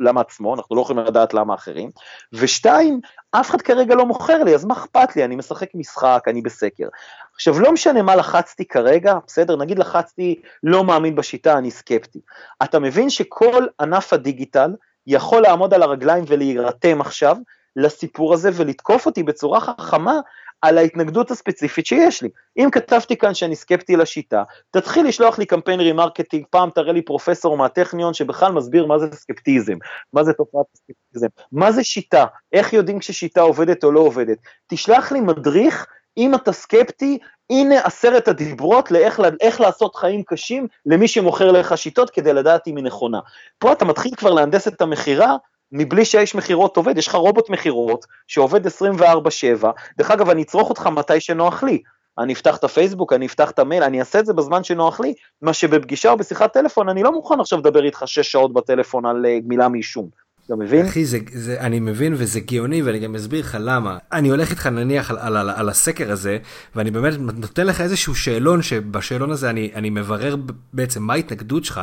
למה, 0.00 0.20
עצמו, 0.20 0.54
אנחנו 0.54 0.76
לא 0.76 0.80
יכולים 0.80 1.04
לדעת 1.04 1.34
למה 1.34 1.54
אחרים, 1.54 1.90
ושתיים, 2.32 3.00
אף 3.30 3.50
אחד 3.50 3.62
כרגע 3.62 3.94
לא 3.94 4.06
מוכר 4.06 4.44
לי, 4.44 4.54
אז 4.54 4.64
מה 4.64 4.74
אכפת 4.74 5.16
לי, 5.16 5.24
אני 5.24 5.36
משחק 5.36 5.68
משחק, 5.74 6.24
אני 6.26 6.42
בסקר. 6.42 6.88
עכשיו 7.34 7.60
לא 7.60 7.72
משנה 7.72 8.02
מה 8.02 8.16
לחצתי 8.16 8.64
כרגע, 8.64 9.14
בסדר, 9.26 9.56
נגיד 9.56 9.78
לחצתי 9.78 10.40
לא 10.62 10.84
מאמין 10.84 11.14
בשיטה, 11.14 11.58
אני 11.58 11.70
סקפטי. 11.70 12.20
אתה 12.62 12.78
מבין 12.78 13.10
שכל 13.10 13.66
ענף 13.80 14.12
הדיגיטל 14.12 14.74
יכול 15.06 15.42
לעמוד 15.42 15.74
על 15.74 15.82
הרגליים 15.82 16.24
ולהירתם 16.28 17.00
עכשיו 17.00 17.36
לסיפור 17.76 18.34
הזה 18.34 18.50
ולתקוף 18.54 19.06
אותי 19.06 19.22
בצורה 19.22 19.60
חכמה 19.60 20.20
על 20.66 20.78
ההתנגדות 20.78 21.30
הספציפית 21.30 21.86
שיש 21.86 22.22
לי. 22.22 22.28
אם 22.58 22.68
כתבתי 22.72 23.16
כאן 23.16 23.34
שאני 23.34 23.56
סקפטי 23.56 23.96
לשיטה, 23.96 24.42
תתחיל 24.70 25.06
לשלוח 25.06 25.38
לי 25.38 25.46
קמפיין 25.46 25.80
remarketing, 25.80 26.44
פעם 26.50 26.70
תראה 26.70 26.92
לי 26.92 27.02
פרופסור 27.02 27.56
מהטכניון 27.56 28.14
שבכלל 28.14 28.52
מסביר 28.52 28.86
מה 28.86 28.98
זה 28.98 29.06
סקפטיזם, 29.12 29.76
מה 30.12 30.24
זה 30.24 30.32
תופעת 30.32 30.66
הסקפטיזם, 30.74 31.26
מה 31.52 31.72
זה 31.72 31.84
שיטה, 31.84 32.24
איך 32.52 32.72
יודעים 32.72 32.98
כששיטה 32.98 33.40
עובדת 33.40 33.84
או 33.84 33.92
לא 33.92 34.00
עובדת. 34.00 34.38
תשלח 34.66 35.12
לי 35.12 35.20
מדריך 35.20 35.86
אם 36.16 36.34
אתה 36.34 36.52
סקפטי, 36.52 37.18
הנה 37.50 37.80
עשרת 37.84 38.28
הדיברות 38.28 38.90
לאיך 38.90 39.60
לעשות 39.60 39.96
חיים 39.96 40.22
קשים 40.22 40.66
למי 40.86 41.08
שמוכר 41.08 41.52
לך 41.52 41.78
שיטות 41.78 42.10
כדי 42.10 42.32
לדעת 42.32 42.66
אם 42.66 42.76
היא 42.76 42.84
נכונה. 42.84 43.20
פה 43.58 43.72
אתה 43.72 43.84
מתחיל 43.84 44.14
כבר 44.14 44.32
להנדס 44.32 44.68
את 44.68 44.80
המכירה 44.80 45.36
מבלי 45.72 46.04
שהאיש 46.04 46.34
מכירות 46.34 46.76
עובד, 46.76 46.98
יש 46.98 47.08
לך 47.08 47.14
רובוט 47.14 47.50
מכירות 47.50 48.06
שעובד 48.26 48.66
24/7, 48.66 49.66
דרך 49.98 50.10
אגב 50.10 50.30
אני 50.30 50.42
אצרוך 50.42 50.68
אותך 50.70 50.86
מתי 50.86 51.20
שנוח 51.20 51.62
לי, 51.62 51.82
אני 52.18 52.32
אפתח 52.32 52.56
את 52.56 52.64
הפייסבוק, 52.64 53.12
אני 53.12 53.26
אפתח 53.26 53.50
את 53.50 53.58
המייל, 53.58 53.82
אני 53.82 54.00
אעשה 54.00 54.18
את 54.18 54.26
זה 54.26 54.32
בזמן 54.32 54.64
שנוח 54.64 55.00
לי, 55.00 55.14
מה 55.42 55.52
שבפגישה 55.52 56.10
או 56.10 56.16
בשיחת 56.16 56.52
טלפון 56.52 56.88
אני 56.88 57.02
לא 57.02 57.12
מוכן 57.12 57.40
עכשיו 57.40 57.58
לדבר 57.58 57.84
איתך 57.84 58.02
6 58.06 58.32
שעות 58.32 58.52
בטלפון 58.52 59.06
על 59.06 59.24
uh, 59.24 59.44
גמילה 59.44 59.68
מעישון. 59.68 60.08
אתה 60.46 60.56
מבין? 60.56 60.86
אחי, 60.86 61.04
זה, 61.04 61.18
זה, 61.32 61.60
אני 61.60 61.80
מבין 61.80 62.14
וזה 62.16 62.40
גאוני 62.40 62.82
ואני 62.82 62.98
גם 62.98 63.14
אסביר 63.14 63.40
לך 63.40 63.56
למה. 63.60 63.98
אני 64.12 64.28
הולך 64.28 64.50
איתך 64.50 64.66
נניח 64.66 65.10
על, 65.10 65.18
על, 65.18 65.36
על, 65.36 65.50
על 65.50 65.68
הסקר 65.68 66.12
הזה, 66.12 66.38
ואני 66.76 66.90
באמת 66.90 67.14
נותן 67.18 67.66
לך 67.66 67.80
איזשהו 67.80 68.14
שאלון, 68.14 68.62
שבשאלון 68.62 69.30
הזה 69.30 69.50
אני, 69.50 69.70
אני 69.74 69.90
מברר 69.90 70.36
בעצם 70.72 71.02
מה 71.02 71.12
ההתנגדות 71.12 71.64
שלך. 71.64 71.80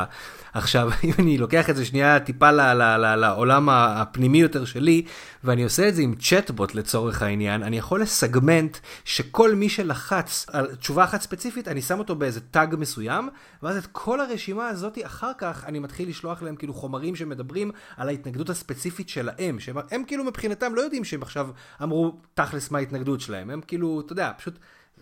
עכשיו, 0.54 0.90
אם 1.04 1.12
אני 1.18 1.38
לוקח 1.38 1.70
את 1.70 1.76
זה 1.76 1.84
שנייה 1.84 2.20
טיפה 2.20 2.50
ל, 2.50 2.60
ל, 2.60 2.82
ל, 2.82 3.14
לעולם 3.14 3.68
הפנימי 3.68 4.40
יותר 4.40 4.64
שלי, 4.64 5.04
ואני 5.44 5.64
עושה 5.64 5.88
את 5.88 5.94
זה 5.94 6.02
עם 6.02 6.14
צ'טבוט 6.14 6.74
לצורך 6.74 7.22
העניין, 7.22 7.62
אני 7.62 7.78
יכול 7.78 8.02
לסגמנט 8.02 8.76
שכל 9.04 9.54
מי 9.54 9.68
שלחץ 9.68 10.46
על 10.52 10.74
תשובה 10.74 11.04
אחת 11.04 11.20
ספציפית, 11.20 11.68
אני 11.68 11.82
שם 11.82 11.98
אותו 11.98 12.14
באיזה 12.14 12.40
טאג 12.40 12.74
מסוים, 12.78 13.28
ואז 13.62 13.76
את 13.76 13.86
כל 13.92 14.20
הרשימה 14.20 14.68
הזאת 14.68 14.98
אחר 15.02 15.30
כך 15.38 15.64
אני 15.66 15.78
מתחיל 15.78 16.08
לשלוח 16.08 16.42
להם 16.42 16.56
כאילו 16.56 16.74
חומרים 16.74 17.16
שמדברים 17.16 17.70
על 17.96 18.08
ההתנגדות 18.08 18.50
הספציפית 18.54 19.08
שלהם, 19.08 19.60
שהם 19.60 19.76
הם 19.90 20.04
כאילו 20.04 20.24
מבחינתם 20.24 20.74
לא 20.74 20.80
יודעים 20.80 21.04
שהם 21.04 21.22
עכשיו 21.22 21.48
אמרו 21.82 22.12
תכלס 22.34 22.70
מה 22.70 22.78
ההתנגדות 22.78 23.20
שלהם, 23.20 23.50
הם 23.50 23.60
כאילו, 23.60 24.00
אתה 24.00 24.12
יודע, 24.12 24.32
פשוט... 24.38 24.58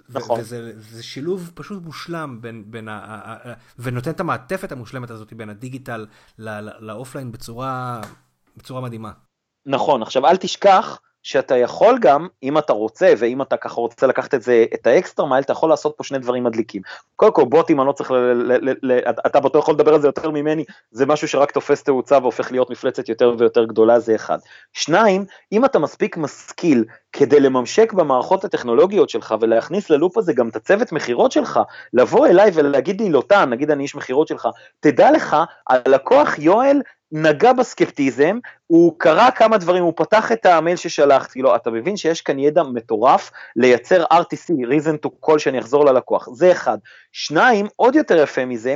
נכון. 0.08 0.40
וזה 0.40 0.72
זה 0.76 1.02
שילוב 1.02 1.50
פשוט 1.54 1.82
מושלם 1.82 2.38
בין, 2.40 2.64
בין 2.66 2.88
ה, 2.88 2.98
ה, 2.98 3.50
ה, 3.50 3.54
ונותן 3.78 4.10
את 4.10 4.20
המעטפת 4.20 4.72
המושלמת 4.72 5.10
הזאת 5.10 5.32
בין 5.32 5.50
הדיגיטל 5.50 6.06
ל 6.78 6.85
offline 6.85 7.32
בצורה, 7.32 8.00
בצורה 8.56 8.80
מדהימה. 8.80 9.12
נכון, 9.66 10.02
עכשיו 10.02 10.26
אל 10.26 10.36
תשכח 10.36 11.00
שאתה 11.22 11.56
יכול 11.56 11.98
גם, 12.00 12.28
אם 12.42 12.58
אתה 12.58 12.72
רוצה, 12.72 13.12
ואם 13.18 13.42
אתה 13.42 13.56
ככה 13.56 13.80
רוצה 13.80 14.06
לקחת 14.06 14.34
את 14.34 14.42
זה, 14.42 14.64
את 14.74 14.86
ה 14.86 14.93
extra 14.93 15.28
mile, 15.28 15.42
אתה 15.42 15.52
יכול 15.52 15.68
לעשות 15.68 15.94
פה 15.96 16.04
שני 16.04 16.18
דברים 16.18 16.44
מדליקים. 16.44 16.82
קודם 17.16 17.32
כל, 17.32 17.44
בוטים, 17.44 17.80
אני 17.80 17.88
לא 17.88 17.92
צריך, 17.92 18.10
ל, 18.10 18.14
ל, 18.14 18.70
ל, 18.70 18.74
ל, 18.82 18.98
אתה 19.26 19.40
בטוח 19.40 19.62
יכול 19.62 19.74
לדבר 19.74 19.94
על 19.94 20.00
זה 20.00 20.08
יותר 20.08 20.30
ממני, 20.30 20.64
זה 20.90 21.06
משהו 21.06 21.28
שרק 21.28 21.50
תופס 21.50 21.82
תאוצה 21.82 22.18
והופך 22.18 22.52
להיות 22.52 22.70
מפלצת 22.70 23.08
יותר 23.08 23.34
ויותר 23.38 23.64
גדולה, 23.64 23.98
זה 24.00 24.14
אחד. 24.14 24.38
שניים, 24.72 25.24
אם 25.52 25.64
אתה 25.64 25.78
מספיק 25.78 26.16
משכיל 26.16 26.84
כדי 27.12 27.40
לממשק 27.40 27.92
במערכות 27.92 28.44
הטכנולוגיות 28.44 29.10
שלך 29.10 29.34
ולהכניס 29.40 29.90
ללופ 29.90 30.18
הזה 30.18 30.32
גם 30.32 30.48
את 30.48 30.56
הצוות 30.56 30.92
מכירות 30.92 31.32
שלך, 31.32 31.60
לבוא 31.92 32.26
אליי 32.26 32.50
ולהגיד 32.54 33.00
לי, 33.00 33.10
לוטן, 33.10 33.50
נגיד 33.50 33.70
אני 33.70 33.82
איש 33.82 33.94
מכירות 33.94 34.28
שלך, 34.28 34.48
תדע 34.80 35.10
לך, 35.10 35.36
הלקוח 35.68 36.38
יואל 36.38 36.80
נגע 37.12 37.52
בסקפטיזם, 37.52 38.38
הוא 38.66 38.94
קרא 38.98 39.30
כמה 39.30 39.58
דברים, 39.58 39.84
הוא 39.84 39.92
פתח 39.96 40.32
את 40.32 40.46
המייל 40.46 40.76
ששלחתי 40.76 41.42
לו, 41.42 41.56
אתה 41.56 41.70
מבין 41.70 41.96
שיש 41.96 42.20
כאן 42.20 42.38
ידע 42.38 42.62
מטורף 42.62 43.30
לייצר 43.56 44.04
RTC, 44.04 44.50
reason 44.50 45.06
to 45.06 45.10
call 45.26 45.38
שאני 45.38 45.58
אחזור 45.58 45.84
ללקוח, 45.84 46.28
זה 46.32 46.52
אחד. 46.52 46.78
שניים, 47.12 47.66
עוד 47.76 47.94
יותר 47.94 48.22
יפה 48.22 48.44
מזה, 48.44 48.74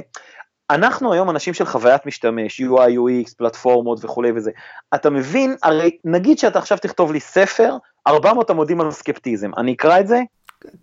אנחנו 0.70 1.12
היום 1.12 1.30
אנשים 1.30 1.54
של 1.54 1.64
חוויית 1.64 2.06
משתמש, 2.06 2.60
UI, 2.60 2.90
UX, 2.90 3.34
פלטפורמות 3.36 4.04
וכולי 4.04 4.32
וזה. 4.36 4.50
אתה 4.94 5.10
מבין, 5.10 5.56
הרי 5.62 5.98
נגיד 6.04 6.38
שאתה 6.38 6.58
עכשיו 6.58 6.78
תכתוב 6.78 7.12
לי 7.12 7.20
ספר, 7.20 7.76
400 8.06 8.50
עמודים 8.50 8.80
על 8.80 8.90
סקפטיזם, 8.90 9.50
אני 9.56 9.74
אקרא 9.74 10.00
את 10.00 10.08
זה? 10.08 10.20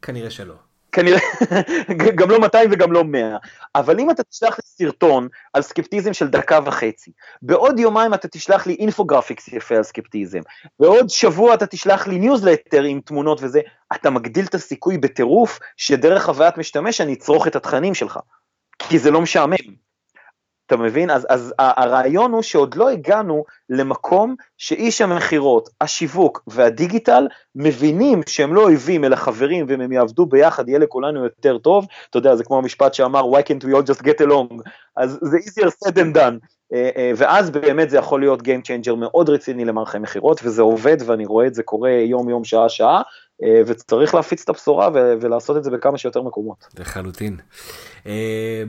כנראה 0.02 0.30
שלא. 0.30 0.54
כנראה, 0.94 1.20
גם 2.18 2.30
לא 2.30 2.40
200 2.40 2.70
וגם 2.72 2.92
לא 2.92 3.04
100, 3.04 3.38
אבל 3.76 4.00
אם 4.00 4.12
אתה 4.12 4.24
תשלח 4.24 4.58
לי 4.60 4.64
סרטון 4.66 5.28
על 5.54 5.62
סקפטיזם 5.62 6.14
של 6.14 6.28
דקה 6.28 6.60
וחצי, 6.66 7.12
בעוד 7.42 7.80
יומיים 7.80 8.14
אתה 8.14 8.28
תשלח 8.28 8.68
לי 8.68 8.74
infographics 8.74 9.48
יפה 9.48 9.76
על 9.76 9.84
סקפטיזם, 9.84 10.40
בעוד 10.80 11.10
שבוע 11.10 11.54
אתה 11.54 11.66
תשלח 11.66 12.08
לי 12.08 12.20
ניוזלטר 12.20 12.84
עם 12.84 13.02
תמונות 13.06 13.40
וזה, 13.42 13.62
אתה 13.96 14.10
מגדיל 14.10 14.46
את 14.46 14.56
הסיכוי 14.56 14.98
בטירוף 14.98 15.60
שדרך 15.78 16.24
חוויית 16.24 16.58
משתמש 16.58 17.02
אני 17.02 17.14
אצרוך 17.14 17.48
את 17.48 17.56
התכנים 17.56 17.94
שלך, 17.94 18.20
כי 18.80 19.00
זה 19.00 19.12
לא 19.12 19.22
משעמם. 19.22 19.84
אתה 20.68 20.78
מבין? 20.78 21.10
אז, 21.10 21.28
אז 21.30 21.54
הרעיון 21.60 22.32
הוא 22.32 22.42
שעוד 22.42 22.76
לא 22.76 22.90
הגענו 22.90 23.44
למקום 23.70 24.36
שאיש 24.58 25.02
המכירות, 25.02 25.70
השיווק 25.82 26.44
והדיגיטל 26.48 27.28
מבינים 27.56 28.22
שהם 28.28 28.56
לא 28.56 28.64
אויבים 28.64 29.06
אלא 29.06 29.16
חברים 29.16 29.66
ואם 29.70 29.82
הם 29.82 29.92
יעבדו 29.92 30.26
ביחד 30.26 30.70
יהיה 30.70 30.80
לכולנו 30.80 31.24
יותר 31.24 31.58
טוב. 31.58 31.88
אתה 32.10 32.18
יודע, 32.18 32.36
זה 32.36 32.44
כמו 32.44 32.58
המשפט 32.58 32.94
שאמר 32.94 33.32
why 33.32 33.42
can't 33.42 33.66
we 33.66 33.74
all 33.76 33.92
just 33.92 34.04
get 34.04 34.26
along, 34.26 34.62
אז 34.98 35.20
זה 35.22 35.38
easier 35.38 35.70
said 35.70 35.92
than 35.92 36.16
done. 36.16 36.48
אה, 36.74 36.90
אה, 36.98 37.12
ואז 37.16 37.50
באמת 37.50 37.90
זה 37.90 37.98
יכול 37.98 38.20
להיות 38.20 38.42
Game 38.42 38.66
Changer 38.66 38.96
מאוד 38.96 39.30
רציני 39.30 39.66
למערכי 39.66 40.00
מכירות 40.00 40.40
וזה 40.44 40.62
עובד 40.62 40.98
ואני 41.06 41.26
רואה 41.26 41.48
את 41.48 41.54
זה 41.54 41.64
קורה 41.64 41.92
יום 41.92 42.30
יום 42.30 42.44
שעה 42.44 42.70
שעה 42.70 43.02
וצריך 43.68 44.16
להפיץ 44.16 44.42
את 44.44 44.50
הבשורה 44.50 44.90
ולעשות 44.94 45.58
את 45.58 45.64
זה 45.64 45.72
בכמה 45.72 45.98
שיותר 45.98 46.22
מקומות. 46.22 46.68
לחלוטין. 46.80 47.38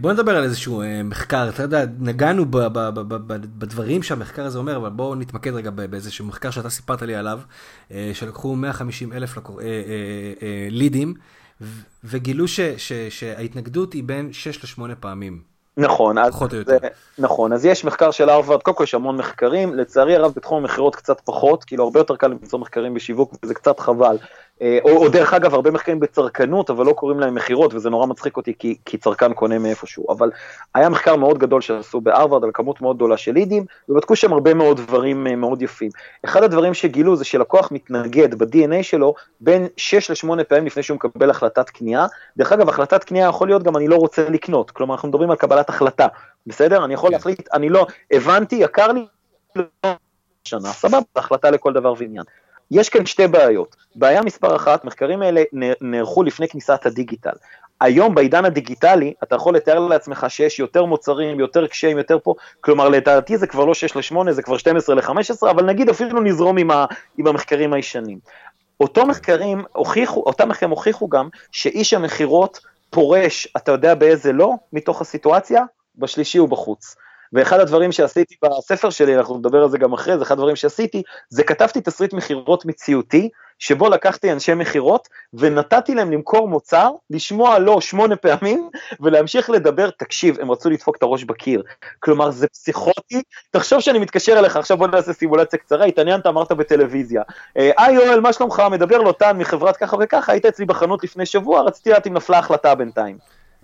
בוא 0.00 0.12
נדבר 0.12 0.36
על 0.36 0.44
איזשהו 0.44 0.82
מחקר, 1.04 1.48
אתה 1.48 1.62
יודע, 1.62 1.84
נגענו 1.98 2.44
בדברים 3.58 4.02
שהמחקר 4.02 4.44
הזה 4.44 4.58
אומר, 4.58 4.76
אבל 4.76 4.88
בואו 4.88 5.14
נתמקד 5.14 5.54
רגע 5.54 5.70
באיזשהו 5.70 6.26
מחקר 6.26 6.50
שאתה 6.50 6.70
סיפרת 6.70 7.02
לי 7.02 7.14
עליו, 7.14 7.40
שלקחו 8.12 8.56
150 8.56 9.12
אלף 9.12 9.38
לידים 10.70 11.14
וגילו 12.04 12.44
שההתנגדות 13.08 13.92
היא 13.92 14.04
בין 14.04 14.32
6 14.32 14.78
ל-8 14.78 14.94
פעמים. 15.00 15.54
נכון, 15.76 16.18
אז, 16.18 16.34
זה, 16.66 16.78
נכון, 17.18 17.52
אז 17.52 17.64
יש 17.64 17.84
מחקר 17.84 18.10
של 18.10 18.28
הרווארד, 18.28 18.62
קודם 18.62 18.76
כל 18.76 18.84
יש 18.84 18.94
המון 18.94 19.16
מחקרים, 19.16 19.74
לצערי 19.74 20.16
הרב 20.16 20.32
בתחום 20.36 20.62
המכירות 20.62 20.96
קצת 20.96 21.20
פחות, 21.20 21.64
כאילו 21.64 21.84
הרבה 21.84 22.00
יותר 22.00 22.16
קל 22.16 22.26
למצוא 22.26 22.58
מחקרים 22.58 22.94
בשיווק 22.94 23.34
וזה 23.42 23.54
קצת 23.54 23.80
חבל, 23.80 24.16
אה, 24.22 24.26
או, 24.60 24.96
או 24.96 25.08
דרך 25.08 25.34
אגב 25.34 25.54
הרבה 25.54 25.70
מחקרים 25.70 26.00
בצרכנות 26.00 26.70
אבל 26.70 26.86
לא 26.86 26.92
קוראים 26.92 27.20
להם 27.20 27.34
מכירות 27.34 27.74
וזה 27.74 27.90
נורא 27.90 28.06
מצחיק 28.06 28.36
אותי 28.36 28.54
כי, 28.58 28.76
כי 28.84 28.98
צרכן 28.98 29.32
קונה 29.32 29.58
מאיפשהו, 29.58 30.12
אבל 30.12 30.30
היה 30.74 30.88
מחקר 30.88 31.16
מאוד 31.16 31.38
גדול 31.38 31.60
שעשו 31.60 32.00
בהרווארד 32.00 32.44
על 32.44 32.50
כמות 32.54 32.80
מאוד 32.80 32.96
גדולה 32.96 33.16
של 33.16 33.32
לידים 33.32 33.64
ובדקו 33.88 34.16
שם 34.16 34.32
הרבה 34.32 34.54
מאוד 34.54 34.76
דברים 34.76 35.26
אה, 35.26 35.36
מאוד 35.36 35.62
יפים. 35.62 35.90
אחד 36.24 36.42
הדברים 36.42 36.74
שגילו 36.74 37.16
זה 37.16 37.24
שלקוח 37.24 37.72
מתנגד 37.72 38.34
ב-DNA 38.34 38.82
שלו 38.82 39.14
בין 39.40 39.66
6 39.76 40.10
ל-8 40.10 40.44
פעמים 40.44 40.66
לפני 40.66 40.82
שהוא 40.82 40.94
מקבל 40.94 41.30
החלטת 41.30 41.70
קנייה, 41.70 42.06
דרך 42.36 42.52
אגב 42.52 42.68
החלטת 42.68 43.04
קנייה 43.04 43.28
יכול 43.28 43.48
להיות 43.48 43.62
גם 43.62 43.76
אני 43.76 43.88
לא 43.88 43.96
רוצה 43.96 44.28
לקנות, 44.28 44.70
כלומר 44.70 44.94
אנחנו 44.94 45.08
מדברים 45.08 45.30
על 45.30 45.36
קבלת 45.36 45.68
החלטה, 45.68 46.06
בסדר? 46.46 46.84
אני 46.84 46.94
יכול 46.94 47.10
כן. 47.10 47.16
להחליט, 47.16 47.48
אני 47.54 47.68
לא, 47.68 47.86
הבנתי, 48.10 48.56
יקר 48.56 48.88
לי, 48.92 49.06
שנה, 50.44 50.68
סבבה, 50.68 50.98
החלטה 51.16 51.50
לכל 51.50 51.72
דבר 51.72 51.94
ועניין. 51.98 52.24
יש 52.70 52.88
כאן 52.88 53.06
שתי 53.06 53.26
בעיות. 53.26 53.76
בעיה 53.94 54.22
מספר 54.22 54.56
אחת, 54.56 54.84
מחקרים 54.84 55.22
האלה 55.22 55.42
נערכו 55.80 56.22
לפני 56.22 56.48
כניסת 56.48 56.86
הדיגיטל. 56.86 57.30
היום 57.80 58.14
בעידן 58.14 58.44
הדיגיטלי 58.44 59.14
אתה 59.22 59.34
יכול 59.34 59.56
לתאר 59.56 59.78
לעצמך 59.78 60.26
שיש 60.28 60.58
יותר 60.58 60.84
מוצרים, 60.84 61.40
יותר 61.40 61.66
קשיים, 61.66 61.98
יותר 61.98 62.18
פה, 62.22 62.34
כלומר 62.60 62.88
לדעתי 62.88 63.38
זה 63.38 63.46
כבר 63.46 63.64
לא 63.64 63.74
6 63.74 63.96
ל-8, 63.96 64.30
זה 64.30 64.42
כבר 64.42 64.56
12 64.56 64.94
ל-15, 64.94 65.50
אבל 65.50 65.64
נגיד 65.64 65.88
אפילו 65.88 66.20
נזרום 66.20 66.58
עם, 66.58 66.70
ה, 66.70 66.86
עם 67.18 67.26
המחקרים 67.26 67.72
הישנים. 67.72 68.18
אותו 68.80 69.06
מחקרים 69.06 69.64
הוכיחו, 69.72 70.20
אותם 70.26 70.48
מחקרים 70.48 70.70
הוכיחו 70.70 71.08
גם 71.08 71.28
שאיש 71.52 71.94
המכירות 71.94 72.60
פורש, 72.90 73.48
אתה 73.56 73.72
יודע 73.72 73.94
באיזה 73.94 74.32
לא, 74.32 74.54
מתוך 74.72 75.00
הסיטואציה? 75.00 75.62
בשלישי 75.96 76.38
ובחוץ. 76.38 76.96
ואחד 77.32 77.60
הדברים 77.60 77.92
שעשיתי 77.92 78.34
בספר 78.42 78.90
שלי, 78.90 79.16
אנחנו 79.16 79.38
נדבר 79.38 79.62
על 79.62 79.68
זה 79.68 79.78
גם 79.78 79.92
אחרי 79.92 80.16
זה, 80.18 80.22
אחד 80.22 80.32
הדברים 80.32 80.56
שעשיתי, 80.56 81.02
זה 81.28 81.42
כתבתי 81.42 81.80
תסריט 81.80 82.12
מכירות 82.12 82.64
מציאותי, 82.64 83.28
שבו 83.58 83.88
לקחתי 83.88 84.32
אנשי 84.32 84.54
מכירות 84.54 85.08
ונתתי 85.34 85.94
להם 85.94 86.12
למכור 86.12 86.48
מוצר, 86.48 86.90
לשמוע 87.10 87.58
לא 87.58 87.80
שמונה 87.80 88.16
פעמים 88.16 88.70
ולהמשיך 89.00 89.50
לדבר, 89.50 89.90
תקשיב, 89.90 90.40
הם 90.40 90.50
רצו 90.50 90.70
לדפוק 90.70 90.96
את 90.96 91.02
הראש 91.02 91.24
בקיר. 91.24 91.62
כלומר, 92.00 92.30
זה 92.30 92.46
פסיכוטי, 92.48 93.22
תחשוב 93.50 93.80
שאני 93.80 93.98
מתקשר 93.98 94.38
אליך, 94.38 94.56
עכשיו 94.56 94.76
בוא 94.76 94.86
נעשה 94.86 95.12
סימולציה 95.12 95.58
קצרה, 95.58 95.84
התעניינת, 95.84 96.26
אמרת 96.26 96.52
בטלוויזיה. 96.52 97.22
אה, 97.56 97.70
היי 97.78 97.94
יואל, 97.94 98.20
מה 98.20 98.32
שלומך? 98.32 98.62
מדבר 98.70 98.98
לוטן 98.98 99.38
מחברת 99.38 99.76
ככה 99.76 99.96
וככה, 100.00 100.32
היית 100.32 100.46
אצלי 100.46 100.64
בחנות 100.64 101.04
לפני 101.04 101.26
שבוע, 101.26 101.62
רציתי 101.62 101.90
לדעת 101.90 102.06
אם 102.06 102.14
נפלה 102.14 102.38
החלטה 102.38 102.74
בינתיים. 102.74 103.18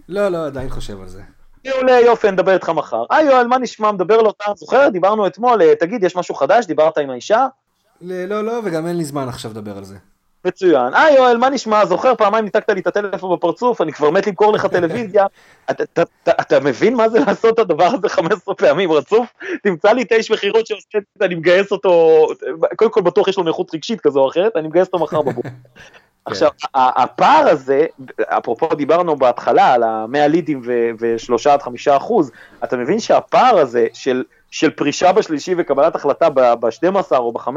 לא, 0.09 0.29
לא, 0.29 0.46
עדיין 0.46 0.70
חושב 0.70 1.01
על 1.01 1.09
זה. 1.09 1.39
מעולה, 1.66 2.01
יופי, 2.01 2.31
נדבר 2.31 2.55
איתך 2.55 2.68
מחר. 2.68 3.05
היי 3.11 3.27
יואל, 3.27 3.46
מה 3.46 3.59
נשמע? 3.59 3.92
מדבר 3.92 4.23
לאותה, 4.23 4.44
זוכר? 4.57 4.88
דיברנו 4.88 5.27
אתמול, 5.27 5.62
אה, 5.62 5.75
תגיד, 5.75 6.05
יש 6.05 6.16
משהו 6.16 6.35
חדש? 6.35 6.66
דיברת 6.66 6.99
עם 6.99 7.11
האישה? 7.11 7.46
לא, 8.01 8.44
לא, 8.44 8.61
וגם 8.64 8.87
אין 8.87 8.96
לי 8.96 9.05
זמן 9.05 9.29
עכשיו 9.29 9.51
לדבר 9.51 9.77
על 9.79 9.85
זה. 9.85 9.96
מצוין. 10.44 10.94
היי 10.94 11.16
יואל, 11.16 11.37
מה 11.37 11.49
נשמע? 11.49 11.87
זוכר 11.87 12.14
פעמיים 12.14 12.44
ניתקת 12.44 12.70
לי 12.70 12.81
את 12.81 12.87
הטלפון 12.87 13.37
בפרצוף, 13.37 13.81
אני 13.81 13.92
כבר 13.92 14.11
מת 14.11 14.27
למכור 14.27 14.53
לך 14.53 14.66
טלוויזיה. 14.66 15.27
אתה, 15.70 15.85
אתה, 15.85 16.03
אתה 16.40 16.61
מבין 16.61 16.94
מה 16.94 17.09
זה 17.09 17.18
לעשות 17.18 17.55
את 17.55 17.59
הדבר 17.59 17.85
הזה 17.85 18.09
15 18.09 18.55
פעמים 18.55 18.92
רצוף? 18.92 19.29
תמצא 19.62 19.92
לי 19.92 20.03
את 20.03 20.12
האיש 20.12 20.31
מכירות 20.31 20.66
שעושה 20.66 20.99
את 20.99 21.03
זה, 21.18 21.25
אני 21.25 21.35
מגייס 21.35 21.73
אותו, 21.73 22.27
קודם 22.77 22.90
כל 22.90 23.01
בטוח 23.01 23.29
יש 23.29 23.38
לו 23.38 23.44
נכות 23.44 23.75
רגשית 23.75 24.01
כזו 24.01 24.20
או 24.20 24.29
אחרת, 24.29 24.57
אני 24.57 24.68
מגייס 24.68 24.87
אותו 24.87 24.99
מחר 24.99 25.23
בבוקר. 25.23 25.49
כן. 26.26 26.30
עכשיו, 26.33 26.50
הפער 26.74 27.48
הזה, 27.48 27.87
אפרופו 28.20 28.74
דיברנו 28.74 29.16
בהתחלה 29.16 29.72
על 29.72 29.83
ה-100 29.83 30.28
לידים 30.28 30.61
ו-3 30.64 31.50
עד 31.50 31.62
5 31.62 31.88
אחוז, 31.88 32.30
אתה 32.64 32.76
מבין 32.76 33.00
שהפער 33.00 33.59
הזה 33.59 33.87
של, 33.92 34.24
של 34.50 34.70
פרישה 34.70 35.12
בשלישי 35.12 35.54
וקבלת 35.59 35.94
החלטה 35.94 36.30
ב-12 36.30 37.16
או 37.16 37.33
ב-15, 37.33 37.48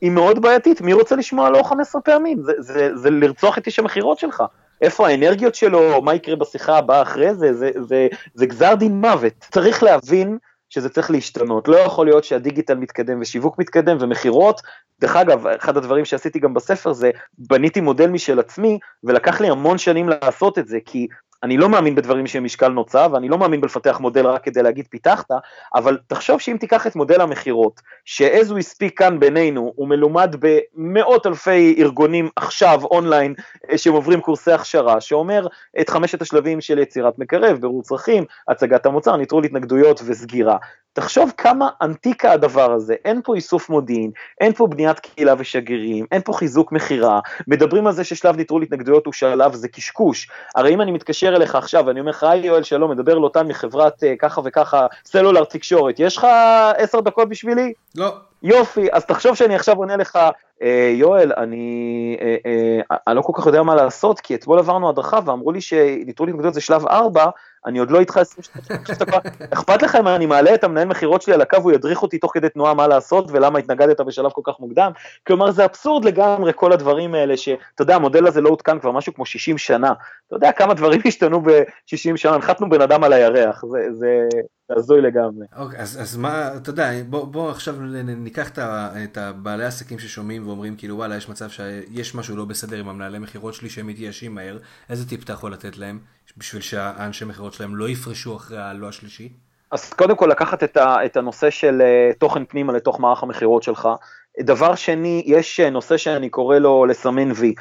היא 0.00 0.10
מאוד 0.10 0.42
בעייתית, 0.42 0.80
מי 0.80 0.92
רוצה 0.92 1.16
לשמוע 1.16 1.50
לא 1.50 1.62
15 1.62 2.00
פעמים? 2.00 2.42
זה, 2.42 2.52
זה, 2.58 2.96
זה 2.96 3.10
לרצוח 3.10 3.58
את 3.58 3.66
איש 3.66 3.78
המכירות 3.78 4.18
שלך. 4.18 4.42
איפה 4.82 5.08
האנרגיות 5.08 5.54
שלו, 5.54 6.02
מה 6.02 6.14
יקרה 6.14 6.36
בשיחה 6.36 6.78
הבאה 6.78 7.02
אחרי 7.02 7.34
זה, 7.34 7.54
זה, 7.54 7.70
זה, 7.76 8.08
זה 8.34 8.46
גזר 8.46 8.74
דין 8.74 9.00
מוות. 9.00 9.32
צריך 9.50 9.82
להבין 9.82 10.38
שזה 10.70 10.88
צריך 10.88 11.10
להשתנות. 11.10 11.68
לא 11.68 11.76
יכול 11.76 12.06
להיות 12.06 12.24
שהדיגיטל 12.24 12.74
מתקדם 12.74 13.20
ושיווק 13.20 13.58
מתקדם 13.58 13.96
ומכירות. 14.00 14.60
דרך 15.00 15.16
אגב, 15.16 15.46
אחד 15.46 15.76
הדברים 15.76 16.04
שעשיתי 16.04 16.38
גם 16.38 16.54
בספר 16.54 16.92
זה, 16.92 17.10
בניתי 17.38 17.80
מודל 17.80 18.10
משל 18.10 18.38
עצמי, 18.38 18.78
ולקח 19.04 19.40
לי 19.40 19.50
המון 19.50 19.78
שנים 19.78 20.08
לעשות 20.08 20.58
את 20.58 20.68
זה, 20.68 20.78
כי 20.84 21.06
אני 21.46 21.56
לא 21.56 21.68
מאמין 21.68 21.94
בדברים 21.94 22.26
שהם 22.26 22.44
משקל 22.44 22.68
נוצה, 22.68 23.06
ואני 23.12 23.28
לא 23.28 23.38
מאמין 23.38 23.60
בלפתח 23.60 24.00
מודל 24.00 24.26
רק 24.26 24.44
כדי 24.44 24.62
להגיד 24.62 24.86
פיתחתי, 24.90 25.30
אבל 25.74 25.98
תחשוב 26.06 26.40
שאם 26.40 26.56
תיקח 26.60 26.86
את 26.86 26.96
מודל 26.96 27.20
המכירות, 27.20 27.80
ש-as 28.04 28.50
we 28.50 28.90
כאן 28.96 29.20
בינינו, 29.20 29.72
הוא 29.76 29.88
מלומד 29.88 30.36
במאות 30.38 31.26
אלפי 31.26 31.76
ארגונים 31.78 32.28
עכשיו 32.36 32.80
אונליין, 32.84 33.34
אה, 33.70 33.78
שהם 33.78 33.92
עוברים 33.92 34.20
קורסי 34.20 34.52
הכשרה, 34.52 35.00
שאומר 35.00 35.46
את 35.80 35.90
חמשת 35.90 36.22
השלבים 36.22 36.60
של 36.60 36.78
יצירת 36.78 37.18
מקרב, 37.18 37.58
ברור 37.60 37.82
צרכים, 37.82 38.24
הצגת 38.48 38.86
המוצר, 38.86 39.16
ניטרול 39.16 39.44
התנגדויות 39.44 40.00
וסגירה. 40.06 40.56
תחשוב 40.96 41.32
כמה 41.36 41.68
אנטיקה 41.82 42.32
הדבר 42.32 42.72
הזה, 42.72 42.94
אין 43.04 43.20
פה 43.24 43.34
איסוף 43.34 43.70
מודיעין, 43.70 44.10
אין 44.40 44.52
פה 44.52 44.66
בניית 44.66 45.00
קהילה 45.00 45.34
ושגרירים, 45.38 46.06
אין 46.12 46.22
פה 46.24 46.32
חיזוק 46.32 46.72
מכירה, 46.72 47.20
מדברים 47.48 47.86
על 47.86 47.92
זה 47.92 48.04
ששלב 48.04 48.36
ניטרול 48.36 48.62
התנגדויות 48.62 49.06
הוא 49.06 49.12
שלב, 49.12 49.54
זה 49.54 49.68
קשקוש. 49.68 50.28
הרי 50.54 50.74
אם 50.74 50.80
אני 50.80 50.92
מתקשר 50.92 51.36
אליך 51.36 51.54
עכשיו 51.54 51.86
ואני 51.86 52.00
אומר 52.00 52.10
לך, 52.10 52.22
היי 52.22 52.46
יואל 52.46 52.62
שלום, 52.62 52.90
מדבר 52.90 53.14
לוטן 53.14 53.48
מחברת 53.48 54.02
אה, 54.02 54.06
ככה 54.18 54.40
וככה 54.44 54.86
סלולר 55.04 55.44
תקשורת, 55.44 56.00
יש 56.00 56.16
לך 56.16 56.26
עשר 56.76 57.00
דקות 57.00 57.28
בשבילי? 57.28 57.72
לא. 57.94 58.14
יופי, 58.42 58.88
אז 58.92 59.04
תחשוב 59.04 59.34
שאני 59.34 59.54
עכשיו 59.54 59.76
עונה 59.76 59.96
לך, 59.96 60.18
אה, 60.62 60.92
יואל, 60.94 61.32
אני, 61.36 62.16
אה, 62.20 62.36
אה, 62.46 62.96
אני 63.06 63.16
לא 63.16 63.22
כל 63.22 63.32
כך 63.36 63.46
יודע 63.46 63.62
מה 63.62 63.74
לעשות, 63.74 64.20
כי 64.20 64.34
אתמול 64.34 64.58
עברנו 64.58 64.88
הדרכה 64.88 65.18
ואמרו 65.24 65.52
לי 65.52 65.60
שניטרול 65.60 66.28
התנגדויות 66.28 66.54
זה 66.54 66.60
שלב 66.60 66.86
4, 66.86 67.26
אני 67.66 67.78
עוד 67.78 67.90
לא 67.90 68.00
איתך 68.00 68.16
20 68.16 68.42
שניות, 68.42 68.82
אכפת 69.52 69.82
לך 69.82 69.94
אם 69.94 70.08
אני 70.08 70.26
מעלה 70.26 70.54
את 70.54 70.64
המנהל 70.64 70.88
מכירות 70.88 71.22
שלי 71.22 71.34
על 71.34 71.40
הקו, 71.40 71.56
הוא 71.56 71.72
ידריך 71.72 72.02
אותי 72.02 72.18
תוך 72.18 72.34
כדי 72.34 72.48
תנועה 72.48 72.74
מה 72.74 72.86
לעשות 72.86 73.30
ולמה 73.30 73.58
התנגדת 73.58 74.00
בשלב 74.00 74.30
כל 74.30 74.40
כך 74.44 74.60
מוקדם? 74.60 74.92
כלומר 75.26 75.50
זה 75.50 75.64
אבסורד 75.64 76.04
לגמרי 76.04 76.52
כל 76.54 76.72
הדברים 76.72 77.14
האלה 77.14 77.36
שאתה 77.36 77.82
יודע 77.82 77.94
המודל 77.94 78.26
הזה 78.26 78.40
לא 78.40 78.48
עודכן 78.48 78.78
כבר 78.78 78.90
משהו 78.90 79.14
כמו 79.14 79.26
60 79.26 79.58
שנה, 79.58 79.92
אתה 80.26 80.36
יודע 80.36 80.52
כמה 80.52 80.74
דברים 80.74 81.00
השתנו 81.06 81.40
ב-60 81.40 82.16
שנה, 82.16 82.34
הנחתנו 82.34 82.70
בן 82.70 82.80
אדם 82.80 83.04
על 83.04 83.12
הירח, 83.12 83.64
זה, 83.66 83.78
זה, 83.92 84.28
הזוי 84.70 85.00
לגמרי. 85.00 85.46
אוקיי, 85.56 85.78
אז, 85.78 86.02
אז 86.02 86.16
מה, 86.16 86.56
אתה 86.56 86.70
יודע, 86.70 86.90
בוא, 87.08 87.26
בוא 87.26 87.50
עכשיו 87.50 87.74
ניקח 88.04 88.50
את 89.04 89.18
הבעלי 89.18 89.64
עסקים 89.64 89.98
ששומעים 89.98 90.48
ואומרים 90.48 90.76
כאילו 90.76 90.96
וואלה 90.96 91.16
יש 91.16 91.28
מצב 91.28 91.48
שיש 91.50 92.14
משהו 92.14 92.36
לא 92.36 92.44
בסדר 92.44 92.76
עם 92.76 92.88
המנהלי 92.88 93.18
מכירות 93.18 93.54
שלי 93.54 93.70
שהם 93.70 93.86
מתייאשים 93.86 94.34
מהר, 94.34 94.58
איזה 94.90 95.08
טיפ 95.08 95.24
אתה 95.24 95.32
יכול 95.32 95.52
לתת 95.52 95.76
להם 95.78 95.98
בשביל 96.36 96.62
שהאנשי 96.62 97.24
מכירות 97.24 97.52
שלהם 97.52 97.76
לא 97.76 97.88
יפרשו 97.88 98.36
אחרי 98.36 98.58
הלא 98.58 98.88
השלישי? 98.88 99.32
אז 99.70 99.92
קודם 99.92 100.16
כל 100.16 100.26
לקחת 100.26 100.62
את, 100.62 100.76
ה, 100.76 101.04
את 101.04 101.16
הנושא 101.16 101.50
של 101.50 101.82
uh, 101.82 102.18
תוכן 102.18 102.44
פנימה 102.44 102.72
לתוך 102.72 103.00
מערך 103.00 103.22
המכירות 103.22 103.62
שלך. 103.62 103.88
דבר 104.40 104.74
שני, 104.74 105.22
יש 105.26 105.60
אה, 105.60 105.70
נושא 105.70 105.96
שאני 105.96 106.28
קורא 106.28 106.58
לו 106.58 106.86
לסמן 106.86 107.32
וי. 107.32 107.54